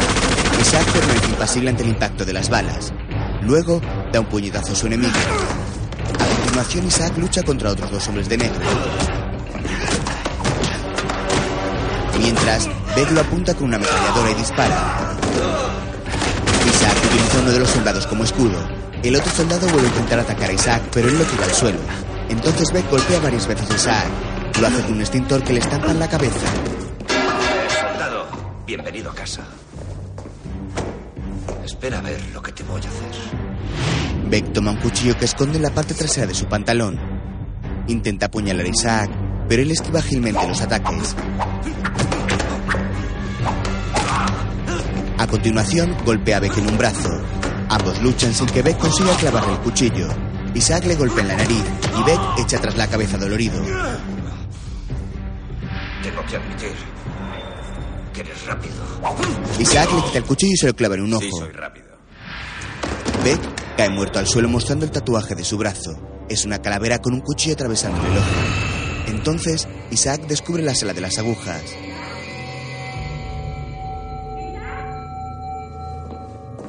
Isaac 0.62 0.92
permanece 0.92 1.28
impasible 1.28 1.70
ante 1.70 1.84
el 1.84 1.90
impacto 1.90 2.26
de 2.26 2.34
las 2.34 2.50
balas. 2.50 2.94
Luego, 3.42 3.82
da 4.12 4.20
un 4.20 4.28
puñetazo 4.28 4.74
a 4.74 4.76
su 4.76 4.88
enemigo. 4.88 5.10
A 5.10 6.36
continuación, 6.36 6.88
Isaac 6.88 7.18
lucha 7.18 7.44
contra 7.44 7.72
otros 7.72 7.92
dos 7.92 8.08
hombres 8.08 8.30
de 8.30 8.38
negro. 8.38 9.11
Mientras, 12.22 12.70
Beck 12.96 13.10
lo 13.12 13.22
apunta 13.22 13.56
con 13.56 13.66
una 13.66 13.78
ametralladora 13.78 14.30
y 14.30 14.34
dispara. 14.36 15.18
Isaac 16.68 16.98
utiliza 17.06 17.38
a 17.38 17.42
uno 17.42 17.52
de 17.52 17.60
los 17.60 17.70
soldados 17.70 18.06
como 18.06 18.24
escudo. 18.24 18.60
El 19.02 19.16
otro 19.16 19.32
soldado 19.32 19.68
vuelve 19.70 19.88
a 19.88 19.90
intentar 19.90 20.20
atacar 20.20 20.52
a 20.52 20.54
Isaac, 20.54 20.84
pero 20.94 21.08
él 21.08 21.18
lo 21.18 21.24
tira 21.24 21.46
al 21.46 21.52
suelo. 21.52 21.80
Entonces 22.30 22.72
Beck 22.72 22.88
golpea 22.92 23.20
varias 23.22 23.48
veces 23.48 23.72
a 23.72 23.76
Isaac. 23.76 24.06
Lo 24.60 24.68
hace 24.68 24.82
con 24.84 24.94
un 24.94 25.02
extintor 25.02 25.44
que 25.44 25.54
le 25.54 25.60
estampa 25.62 25.90
en 25.90 26.00
la 26.00 26.08
cabeza. 26.08 26.48
Soldado, 27.82 28.28
bienvenido 28.68 29.10
a 29.10 29.16
casa. 29.16 29.42
Espera 31.66 31.98
a 31.98 32.02
ver 32.02 32.22
lo 32.34 32.42
que 32.44 32.52
te 32.52 32.62
voy 32.62 32.82
a 32.82 32.88
hacer. 32.88 34.30
Beck 34.30 34.54
toma 34.54 34.72
un 34.72 34.78
cuchillo 34.78 35.18
que 35.18 35.26
esconde 35.26 35.58
en 35.58 35.64
la 35.64 35.74
parte 35.74 35.96
trasera 35.96 36.28
de 36.28 36.36
su 36.36 36.46
pantalón. 36.46 37.00
Intenta 37.88 38.28
apuñalar 38.28 38.68
a 38.68 38.70
Isaac, 38.70 39.10
pero 39.52 39.64
él 39.64 39.72
esquiva 39.72 40.00
ágilmente 40.00 40.48
los 40.48 40.62
ataques. 40.62 41.14
A 45.18 45.28
continuación, 45.28 45.94
golpea 46.06 46.38
a 46.38 46.40
Beck 46.40 46.58
en 46.58 46.70
un 46.70 46.78
brazo. 46.78 47.10
Ambos 47.68 48.02
luchan 48.02 48.34
sin 48.34 48.48
que 48.48 48.62
Beck 48.62 48.78
consiga 48.78 49.14
clavarle 49.18 49.52
el 49.52 49.60
cuchillo. 49.60 50.08
Isaac 50.54 50.86
le 50.86 50.96
golpea 50.96 51.24
en 51.24 51.28
la 51.28 51.36
nariz 51.36 51.66
y 52.00 52.04
Beck 52.04 52.20
echa 52.38 52.60
atrás 52.60 52.78
la 52.78 52.88
cabeza 52.88 53.18
dolorido. 53.18 53.62
Tengo 56.02 56.26
que 56.30 56.36
admitir 56.38 56.72
que 58.14 58.22
eres 58.22 58.46
rápido. 58.46 58.76
Isaac 59.60 59.90
le 59.94 60.02
quita 60.04 60.18
el 60.20 60.24
cuchillo 60.24 60.54
y 60.54 60.58
se 60.58 60.68
lo 60.68 60.76
clava 60.78 60.96
en 60.96 61.02
un 61.02 61.14
ojo. 61.16 61.24
Sí, 61.24 61.30
soy 61.30 61.52
rápido. 61.52 61.88
Beck 63.26 63.76
cae 63.76 63.90
muerto 63.90 64.18
al 64.18 64.28
suelo 64.28 64.48
mostrando 64.48 64.86
el 64.86 64.92
tatuaje 64.92 65.36
de 65.36 65.44
su 65.44 65.58
brazo. 65.58 65.92
Es 66.30 66.46
una 66.46 66.62
calavera 66.62 67.00
con 67.00 67.14
un 67.14 67.20
cuchillo 67.20 67.56
atravesándole 67.56 68.08
el 68.08 68.18
ojo. 68.18 68.71
Entonces, 69.08 69.68
Isaac 69.92 70.28
descubre 70.28 70.64
la 70.64 70.76
sala 70.76 70.94
de 70.94 71.02
las 71.02 71.18
agujas. 71.18 71.64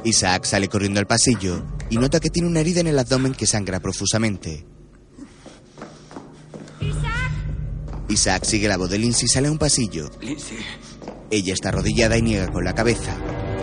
Isaac 0.03 0.45
sale 0.45 0.67
corriendo 0.67 0.99
al 0.99 1.07
pasillo 1.07 1.65
y 1.89 1.97
nota 1.97 2.19
que 2.19 2.29
tiene 2.29 2.47
una 2.47 2.59
herida 2.59 2.81
en 2.81 2.87
el 2.87 2.99
abdomen 2.99 3.33
que 3.33 3.47
sangra 3.47 3.79
profusamente. 3.79 4.65
Isaac 8.09 8.43
sigue 8.43 8.67
la 8.67 8.77
voz 8.77 8.89
de 8.89 8.99
Lindsay 8.99 9.25
y 9.25 9.29
sale 9.29 9.47
a 9.47 9.51
un 9.51 9.57
pasillo. 9.57 10.09
Lindsay. 10.21 10.57
Ella 11.31 11.53
está 11.53 11.69
arrodillada 11.69 12.17
y 12.17 12.21
niega 12.21 12.51
con 12.51 12.63
la 12.63 12.75
cabeza. 12.75 13.17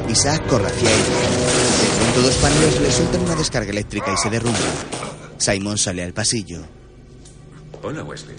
Isaac 0.08 0.46
corre 0.48 0.66
hacia 0.66 0.90
ella. 0.90 1.04
De 1.04 2.02
pronto 2.02 2.22
dos 2.22 2.34
paneles 2.36 2.80
le 2.80 2.90
sueltan 2.90 3.20
una 3.20 3.36
descarga 3.36 3.70
eléctrica 3.70 4.12
y 4.12 4.16
se 4.16 4.30
derrumba. 4.30 4.58
Simon 5.38 5.78
sale 5.78 6.02
al 6.02 6.12
pasillo. 6.12 6.62
Hola, 7.82 8.02
Wesley. 8.02 8.36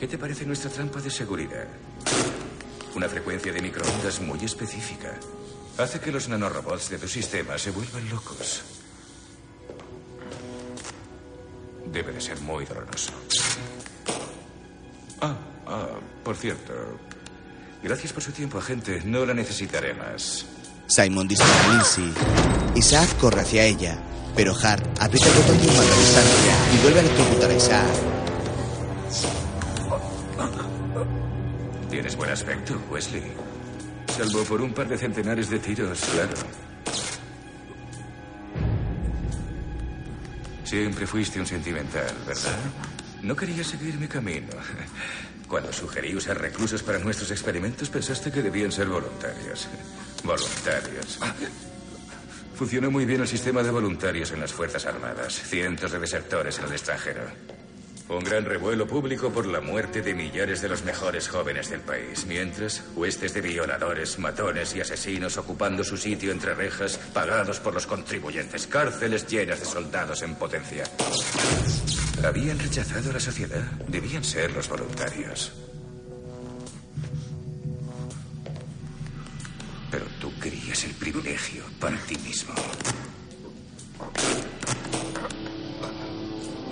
¿Qué 0.00 0.08
te 0.08 0.16
parece 0.16 0.46
nuestra 0.46 0.70
trampa 0.70 0.98
de 0.98 1.10
seguridad? 1.10 1.66
Una 2.94 3.06
frecuencia 3.06 3.52
de 3.52 3.60
microondas 3.60 4.18
muy 4.22 4.42
específica. 4.42 5.14
Hace 5.76 6.00
que 6.00 6.10
los 6.10 6.26
nanorobots 6.26 6.88
de 6.88 6.96
tu 6.96 7.06
sistema 7.06 7.58
se 7.58 7.70
vuelvan 7.70 8.08
locos. 8.08 8.62
Debe 11.92 12.12
de 12.14 12.20
ser 12.22 12.40
muy 12.40 12.64
doloroso. 12.64 13.12
Ah, 15.20 15.36
ah, 15.66 15.88
por 16.24 16.34
cierto. 16.34 16.72
Gracias 17.82 18.14
por 18.14 18.22
su 18.22 18.32
tiempo, 18.32 18.56
agente. 18.56 19.02
No 19.04 19.26
la 19.26 19.34
necesitaré 19.34 19.92
más. 19.92 20.46
Simon 20.86 21.28
dispara 21.28 21.64
a 21.64 21.68
Lindsay. 21.74 22.14
Isaac 22.74 23.18
corre 23.18 23.42
hacia 23.42 23.64
ella, 23.64 23.98
pero 24.34 24.54
Hart 24.56 24.82
aprieta 24.98 25.28
el 25.28 25.34
botón 25.34 25.58
de 25.60 25.66
un 25.66 25.74
y 25.74 26.82
vuelve 26.82 27.00
a 27.00 27.02
electrocutar 27.02 27.50
a 27.50 27.54
Isaac. 27.54 28.20
Tienes 32.00 32.16
buen 32.16 32.30
aspecto, 32.30 32.82
Wesley. 32.88 33.22
Salvo 34.16 34.42
por 34.44 34.62
un 34.62 34.72
par 34.72 34.88
de 34.88 34.96
centenares 34.96 35.50
de 35.50 35.58
tiros, 35.58 36.00
claro. 36.00 36.32
Siempre 40.64 41.06
fuiste 41.06 41.38
un 41.38 41.46
sentimental, 41.46 42.10
¿verdad? 42.26 42.56
No 43.20 43.36
querías 43.36 43.66
seguir 43.66 43.98
mi 43.98 44.08
camino. 44.08 44.48
Cuando 45.46 45.70
sugerí 45.74 46.16
usar 46.16 46.40
reclusos 46.40 46.82
para 46.82 46.98
nuestros 46.98 47.30
experimentos, 47.32 47.90
pensaste 47.90 48.32
que 48.32 48.40
debían 48.40 48.72
ser 48.72 48.86
voluntarios. 48.88 49.68
Voluntarios. 50.24 51.18
Funcionó 52.54 52.90
muy 52.90 53.04
bien 53.04 53.20
el 53.20 53.28
sistema 53.28 53.62
de 53.62 53.70
voluntarios 53.70 54.32
en 54.32 54.40
las 54.40 54.54
Fuerzas 54.54 54.86
Armadas. 54.86 55.34
Cientos 55.34 55.92
de 55.92 55.98
desertores 55.98 56.58
en 56.60 56.64
el 56.64 56.72
extranjero. 56.72 57.59
Un 58.10 58.24
gran 58.24 58.44
revuelo 58.44 58.88
público 58.88 59.30
por 59.30 59.46
la 59.46 59.60
muerte 59.60 60.02
de 60.02 60.14
millares 60.14 60.60
de 60.60 60.68
los 60.68 60.82
mejores 60.82 61.28
jóvenes 61.28 61.70
del 61.70 61.80
país. 61.80 62.26
Mientras, 62.26 62.82
huestes 62.96 63.34
de 63.34 63.40
violadores, 63.40 64.18
matones 64.18 64.74
y 64.74 64.80
asesinos 64.80 65.36
ocupando 65.36 65.84
su 65.84 65.96
sitio 65.96 66.32
entre 66.32 66.56
rejas, 66.56 66.98
pagados 67.14 67.60
por 67.60 67.72
los 67.72 67.86
contribuyentes. 67.86 68.66
Cárceles 68.66 69.28
llenas 69.28 69.60
de 69.60 69.66
soldados 69.66 70.22
en 70.22 70.34
potencia. 70.34 70.82
Habían 72.24 72.58
rechazado 72.58 73.12
la 73.12 73.20
sociedad. 73.20 73.62
Debían 73.86 74.24
ser 74.24 74.50
los 74.54 74.68
voluntarios. 74.68 75.52
Pero 79.88 80.06
tú 80.20 80.36
querías 80.40 80.82
el 80.82 80.94
privilegio 80.94 81.62
para 81.78 81.96
ti 81.98 82.16
mismo. 82.18 82.54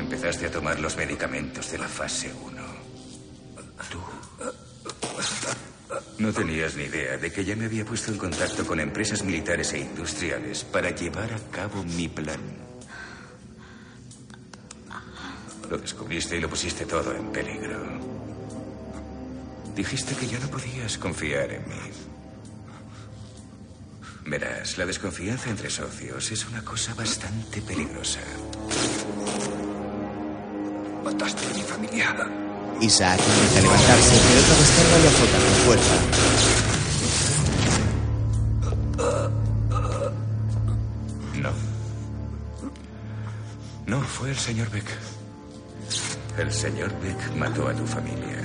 Empezaste 0.08 0.46
a 0.46 0.50
tomar 0.50 0.80
los 0.80 0.96
medicamentos 0.96 1.70
de 1.70 1.76
la 1.76 1.86
fase 1.86 2.32
1. 2.32 2.62
Tú. 3.90 4.00
No 6.16 6.32
tenías 6.32 6.76
ni 6.76 6.84
idea 6.84 7.18
de 7.18 7.30
que 7.30 7.44
ya 7.44 7.54
me 7.54 7.66
había 7.66 7.84
puesto 7.84 8.10
en 8.10 8.16
contacto 8.16 8.66
con 8.66 8.80
empresas 8.80 9.22
militares 9.22 9.74
e 9.74 9.80
industriales 9.80 10.64
para 10.64 10.88
llevar 10.92 11.30
a 11.30 11.38
cabo 11.50 11.84
mi 11.84 12.08
plan. 12.08 12.40
Lo 15.68 15.76
descubriste 15.76 16.38
y 16.38 16.40
lo 16.40 16.48
pusiste 16.48 16.86
todo 16.86 17.14
en 17.14 17.30
peligro. 17.30 17.78
Dijiste 19.76 20.14
que 20.14 20.26
ya 20.26 20.38
no 20.38 20.48
podías 20.48 20.96
confiar 20.96 21.52
en 21.52 21.68
mí. 21.68 21.90
Verás, 24.24 24.78
la 24.78 24.86
desconfianza 24.86 25.50
entre 25.50 25.68
socios 25.68 26.30
es 26.30 26.46
una 26.46 26.64
cosa 26.64 26.94
bastante 26.94 27.60
peligrosa. 27.60 28.20
Mataste 31.04 31.46
a 31.46 31.54
mi 31.54 31.62
familia. 31.62 32.14
Isaac 32.80 33.20
intenta 33.20 33.60
levantarse, 33.60 34.20
pero 34.28 34.40
otra 34.40 34.56
descarga 34.56 34.98
le 34.98 35.08
azota 35.08 35.38
con 35.38 35.54
fuerza. 35.66 35.94
No. 41.42 41.52
No, 43.86 44.02
fue 44.02 44.30
el 44.30 44.36
señor 44.36 44.70
Beck. 44.70 44.86
El 46.38 46.52
señor 46.52 46.92
Beck 47.00 47.34
mató 47.36 47.68
a 47.68 47.74
tu 47.74 47.86
familia. 47.86 48.38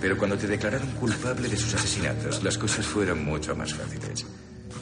Pero 0.00 0.16
cuando 0.16 0.36
te 0.38 0.46
declararon 0.46 0.90
culpable 0.92 1.48
de 1.48 1.56
sus 1.56 1.74
asesinatos, 1.74 2.42
las 2.42 2.56
cosas 2.56 2.86
fueron 2.86 3.24
mucho 3.24 3.54
más 3.54 3.74
fáciles. 3.74 4.26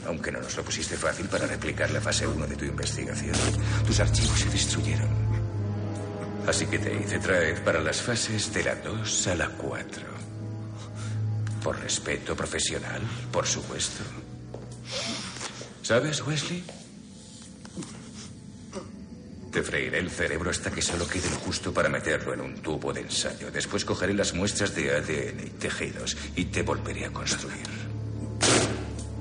Aunque 0.07 0.31
no 0.31 0.39
nos 0.39 0.55
lo 0.55 0.63
pusiste 0.63 0.95
fácil 0.95 1.27
para 1.27 1.45
replicar 1.47 1.91
la 1.91 1.99
fase 1.99 2.25
1 2.25 2.47
de 2.47 2.55
tu 2.55 2.65
investigación. 2.65 3.35
Tus 3.85 3.99
archivos 3.99 4.39
se 4.39 4.49
destruyeron. 4.49 5.26
Así 6.47 6.65
que 6.65 6.79
te 6.79 6.93
hice 6.95 7.19
traer 7.19 7.61
para 7.61 7.81
las 7.81 8.01
fases 8.01 8.53
de 8.53 8.63
la 8.63 8.75
2 8.75 9.27
a 9.27 9.35
la 9.35 9.49
4. 9.49 10.01
Por 11.61 11.77
respeto 11.79 12.35
profesional, 12.35 13.01
por 13.31 13.45
supuesto. 13.45 14.03
¿Sabes, 15.81 16.25
Wesley? 16.25 16.63
Te 19.51 19.61
freiré 19.61 19.99
el 19.99 20.09
cerebro 20.09 20.49
hasta 20.49 20.71
que 20.71 20.81
solo 20.81 21.05
quede 21.05 21.29
lo 21.29 21.35
justo 21.37 21.73
para 21.73 21.89
meterlo 21.89 22.33
en 22.33 22.41
un 22.41 22.55
tubo 22.61 22.93
de 22.93 23.01
ensayo. 23.01 23.51
Después 23.51 23.83
cogeré 23.83 24.13
las 24.13 24.33
muestras 24.33 24.73
de 24.73 24.91
ADN 24.91 25.47
y 25.47 25.49
tejidos 25.49 26.15
y 26.35 26.45
te 26.45 26.61
volveré 26.61 27.05
a 27.05 27.11
construir. 27.11 27.67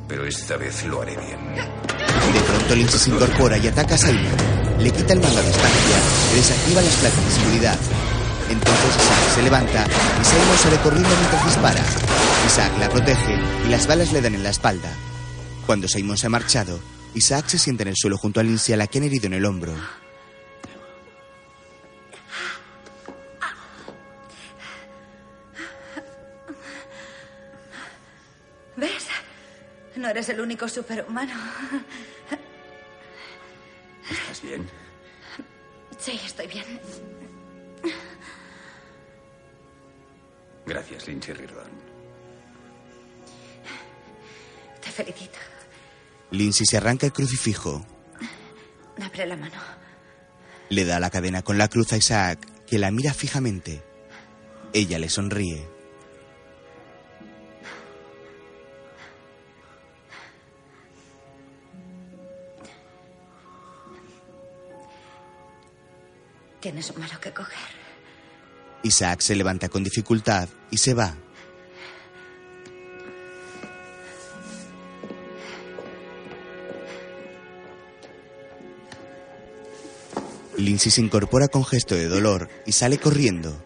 Pero 0.07 0.25
esta 0.25 0.57
vez 0.57 0.85
lo 0.85 1.03
haré 1.03 1.17
bien. 1.17 1.55
De 1.55 2.41
pronto 2.41 2.75
Lynch 2.77 2.91
se 2.91 3.11
incorpora 3.11 3.59
y 3.59 3.67
ataca 3.67 3.97
a 3.97 3.99
Simon. 3.99 4.56
Le 4.79 4.91
quita 4.93 5.13
el 5.15 5.21
mando 5.21 5.39
a 5.39 5.43
distancia 5.43 5.97
y 6.33 6.37
desactiva 6.37 6.83
las 6.83 6.95
placas 6.97 7.25
de 7.25 7.31
seguridad. 7.31 7.79
Entonces 8.49 8.97
Isaac 8.97 9.35
se 9.35 9.43
levanta 9.43 9.87
y 10.21 10.25
Simon 10.25 10.59
sale 10.59 10.77
corriendo 10.79 11.09
mientras 11.09 11.45
dispara. 11.47 11.81
Isaac 12.47 12.73
la 12.79 12.89
protege 12.89 13.39
y 13.67 13.69
las 13.69 13.87
balas 13.87 14.13
le 14.13 14.21
dan 14.21 14.35
en 14.35 14.43
la 14.43 14.51
espalda. 14.51 14.91
Cuando 15.67 15.89
Simon 15.89 16.17
se 16.17 16.27
ha 16.27 16.31
marchado, 16.31 16.79
Isaac 17.15 17.49
se 17.49 17.59
sienta 17.59 17.83
en 17.83 17.89
el 17.89 17.97
suelo 17.97 18.19
junto 18.19 18.39
a 18.41 18.43
Lindsay 18.43 18.75
a 18.75 18.77
la 18.77 18.87
que 18.87 18.99
han 18.99 19.05
herido 19.05 19.27
en 19.27 19.35
el 19.35 19.47
hombro. 19.47 19.75
¿Ves? 28.77 29.07
No 29.97 30.09
eres 30.09 30.29
el 30.29 30.41
único 30.41 30.69
superhumano. 30.69 31.33
¿Estás 34.11 34.43
bien? 34.43 34.69
Sí, 35.99 36.21
estoy 36.25 36.47
bien. 36.47 36.65
Gracias, 40.67 41.07
Lindsay 41.07 41.35
Rirdon. 41.35 41.71
Te 44.81 44.91
felicito. 44.91 45.39
Lindsay 46.31 46.67
se 46.67 46.77
arranca 46.77 47.07
el 47.07 47.13
crucifijo. 47.13 47.85
Abre 49.03 49.27
la 49.27 49.37
mano. 49.37 49.55
Le 50.69 50.85
da 50.85 50.99
la 50.99 51.11
cadena 51.11 51.43
con 51.43 51.59
la 51.59 51.69
cruz 51.69 51.93
a 51.93 51.97
Isaac, 51.97 52.47
que 52.67 52.79
la 52.79 52.91
mira 52.91 53.15
fijamente. 53.15 53.85
Ella 54.73 54.99
le 54.99 55.09
sonríe. 55.09 55.76
Tienes 66.67 66.91
un 66.91 66.99
malo 66.99 67.21
que 67.21 67.33
coger. 67.33 67.57
Isaac 68.83 69.21
se 69.21 69.37
levanta 69.37 69.69
con 69.69 69.85
dificultad 69.85 70.49
y 70.69 70.79
se 70.79 70.95
va. 70.95 71.15
Lindsay 80.57 80.91
se 80.91 81.03
incorpora 81.03 81.47
con 81.47 81.65
gesto 81.65 81.95
de 81.95 82.09
dolor 82.09 82.49
y 82.67 82.73
sale 82.73 82.99
corriendo. 82.99 83.65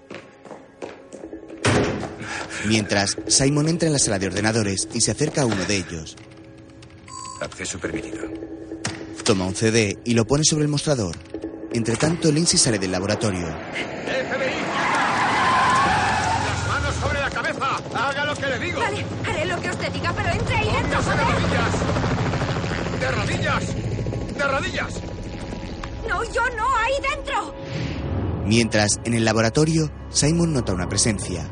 Mientras, 2.66 3.16
Simon 3.28 3.70
entra 3.70 3.86
en 3.86 3.94
la 3.94 3.98
sala 3.98 4.18
de 4.18 4.26
ordenadores 4.26 4.86
y 4.92 5.00
se 5.00 5.12
acerca 5.12 5.40
a 5.40 5.46
uno 5.46 5.64
de 5.64 5.76
ellos. 5.76 6.18
Acceso 7.40 7.78
permitido. 7.78 8.28
Toma 9.24 9.46
un 9.46 9.54
CD 9.54 9.96
y 10.04 10.12
lo 10.12 10.26
pone 10.26 10.44
sobre 10.44 10.64
el 10.64 10.68
mostrador. 10.68 11.16
Entre 11.72 11.96
tanto, 11.96 12.32
Lindsay 12.32 12.58
sale 12.58 12.78
del 12.78 12.90
laboratorio. 12.90 13.46
¡FBI! 13.46 14.60
¡Las 16.46 16.68
manos 16.68 16.94
sobre 16.96 17.20
la 17.20 17.30
cabeza! 17.30 17.76
¡Haga 17.94 18.24
lo 18.24 18.34
que 18.34 18.46
le 18.46 18.58
digo! 18.58 18.80
Vale, 18.80 19.04
haré 19.28 19.44
lo 19.46 19.60
que 19.60 19.70
usted 19.70 19.92
diga, 19.92 20.12
pero 20.16 20.30
entre 20.30 20.56
ahí 20.56 20.70
dentro, 20.72 21.00
¡Póngase 21.00 21.16
de 21.16 21.24
rodillas! 21.24 21.72
¡De 23.00 23.10
rodillas! 23.12 24.34
¡De 24.36 24.48
rodillas! 24.48 24.94
No, 26.08 26.24
yo 26.24 26.42
no, 26.56 26.66
ahí 26.76 26.94
dentro. 27.14 27.54
Mientras, 28.46 28.98
en 29.04 29.14
el 29.14 29.24
laboratorio, 29.24 29.92
Simon 30.10 30.52
nota 30.52 30.72
una 30.72 30.88
presencia. 30.88 31.48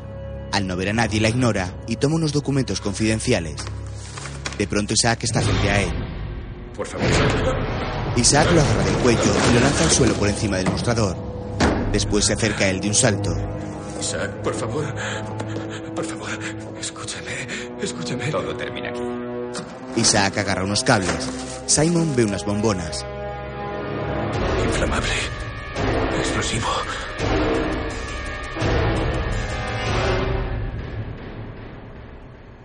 Al 0.51 0.67
no 0.67 0.75
ver 0.75 0.89
a 0.89 0.93
nadie, 0.93 1.21
la 1.21 1.29
ignora 1.29 1.75
y 1.87 1.95
toma 1.95 2.15
unos 2.15 2.33
documentos 2.33 2.81
confidenciales. 2.81 3.55
De 4.57 4.67
pronto, 4.67 4.93
Isaac 4.93 5.23
está 5.23 5.39
frente 5.41 5.69
a 5.69 5.81
él. 5.81 5.93
Por 6.75 6.87
favor, 6.87 7.07
Isaac 8.15 8.51
lo 8.51 8.61
agarra 8.61 8.83
del 8.83 8.95
cuello 8.95 9.35
y 9.49 9.53
lo 9.53 9.59
lanza 9.61 9.83
al 9.83 9.91
suelo 9.91 10.13
por 10.15 10.27
encima 10.27 10.57
del 10.57 10.69
mostrador. 10.69 11.15
Después 11.91 12.25
se 12.25 12.33
acerca 12.33 12.65
a 12.65 12.69
él 12.69 12.79
de 12.79 12.89
un 12.89 12.95
salto. 12.95 13.35
Isaac, 13.99 14.31
por 14.43 14.53
favor. 14.53 14.85
Por 15.95 16.05
favor, 16.05 16.29
escúchame. 16.79 17.47
Escúchame. 17.81 18.27
Todo 18.29 18.55
termina 18.55 18.89
aquí. 18.89 19.01
Isaac 19.95 20.37
agarra 20.37 20.63
unos 20.63 20.83
cables. 20.83 21.29
Simon 21.65 22.15
ve 22.15 22.25
unas 22.25 22.45
bombonas. 22.45 23.05
Inflamable. 24.65 25.13
Explosivo. 26.19 26.67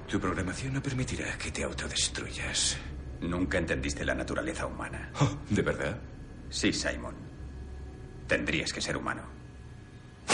Tu 0.08 0.20
programación 0.20 0.74
no 0.74 0.82
permitirá 0.82 1.36
que 1.38 1.50
te 1.50 1.64
autodestruyas. 1.64 2.76
Nunca 3.20 3.58
entendiste 3.58 4.04
la 4.04 4.14
naturaleza 4.14 4.66
humana. 4.66 5.10
Oh, 5.20 5.30
¿De 5.50 5.62
verdad? 5.62 5.96
Sí, 6.50 6.72
Simon. 6.72 7.14
Tendrías 8.26 8.72
que 8.72 8.80
ser 8.80 8.96
humano. 8.96 9.22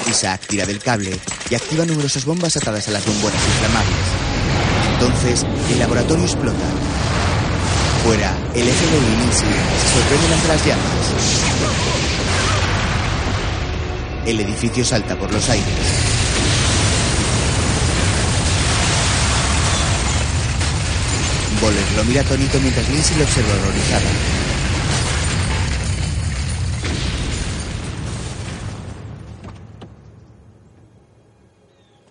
Isaac 0.08 0.46
tira 0.46 0.66
del 0.66 0.80
cable 0.80 1.18
y 1.50 1.54
activa 1.54 1.84
numerosas 1.84 2.24
bombas 2.24 2.56
atadas 2.56 2.88
a 2.88 2.92
las 2.92 3.04
bombonas 3.04 3.42
inflamables. 3.46 3.96
Entonces, 4.94 5.46
el 5.70 5.78
laboratorio 5.78 6.24
explota. 6.24 6.58
Fuera, 8.04 8.36
el 8.54 8.66
FBI 8.66 8.96
y 8.96 9.16
Lindsay 9.16 9.48
se 9.78 9.98
sorprenden 9.98 10.32
ante 10.32 10.48
las 10.48 10.66
llamas. 10.66 11.14
El 14.26 14.40
edificio 14.40 14.84
salta 14.84 15.16
por 15.16 15.32
los 15.32 15.48
aires. 15.48 16.19
Lo 21.60 22.04
mira 22.04 22.22
atónito 22.22 22.58
mientras 22.58 22.88
Lindsay 22.88 23.18
lo 23.18 23.24
observa 23.24 23.52
horrorizada. 23.52 24.10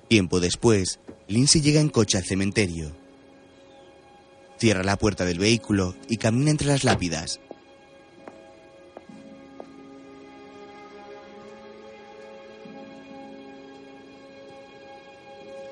Tiempo 0.08 0.40
después, 0.40 1.00
Lindsay 1.28 1.62
llega 1.62 1.82
en 1.82 1.90
coche 1.90 2.20
al 2.20 2.26
cementerio. 2.26 2.96
Cierra 4.60 4.84
la 4.84 4.98
puerta 4.98 5.26
del 5.26 5.40
vehículo 5.40 5.96
y 6.08 6.18
camina 6.18 6.52
entre 6.52 6.68
las 6.68 6.84
lápidas. 6.84 7.40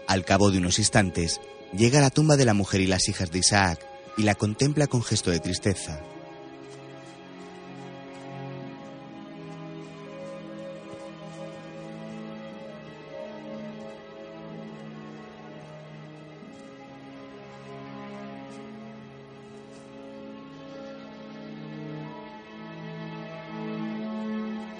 Al 0.07 0.25
cabo 0.25 0.49
de 0.49 0.57
unos 0.57 0.79
instantes, 0.79 1.39
llega 1.73 1.99
a 1.99 2.01
la 2.01 2.09
tumba 2.09 2.37
de 2.37 2.45
la 2.45 2.53
mujer 2.53 2.81
y 2.81 2.87
las 2.87 3.09
hijas 3.09 3.31
de 3.31 3.39
Isaac 3.39 3.79
y 4.17 4.23
la 4.23 4.35
contempla 4.35 4.87
con 4.87 5.03
gesto 5.03 5.31
de 5.31 5.39
tristeza. 5.39 5.99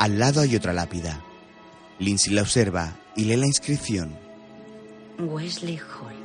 Al 0.08 0.20
lado 0.20 0.42
hay 0.42 0.56
otra 0.56 0.72
lápida. 0.72 1.22
Lindsay 2.00 2.34
la 2.34 2.44
observa 2.44 2.96
y 3.16 3.26
lee 3.26 3.36
la 3.36 3.48
inscripción. 3.48 4.16
Wesley 5.20 5.78
Hall. 5.78 6.17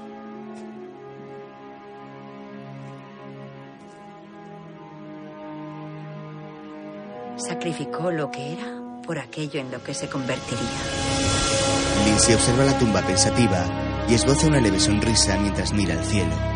Sacrificó 7.46 8.12
lo 8.12 8.30
que 8.30 8.52
era 8.52 8.64
por 9.04 9.18
aquello 9.18 9.60
en 9.60 9.72
lo 9.72 9.82
que 9.82 9.94
se 9.94 10.08
convertiría. 10.08 10.62
Lindsay 12.04 12.34
observa 12.34 12.64
la 12.64 12.78
tumba 12.78 13.02
pensativa 13.02 13.64
y 14.08 14.14
esboza 14.14 14.46
una 14.46 14.60
leve 14.60 14.78
sonrisa 14.78 15.36
mientras 15.38 15.72
mira 15.72 15.94
al 15.94 16.04
cielo. 16.04 16.51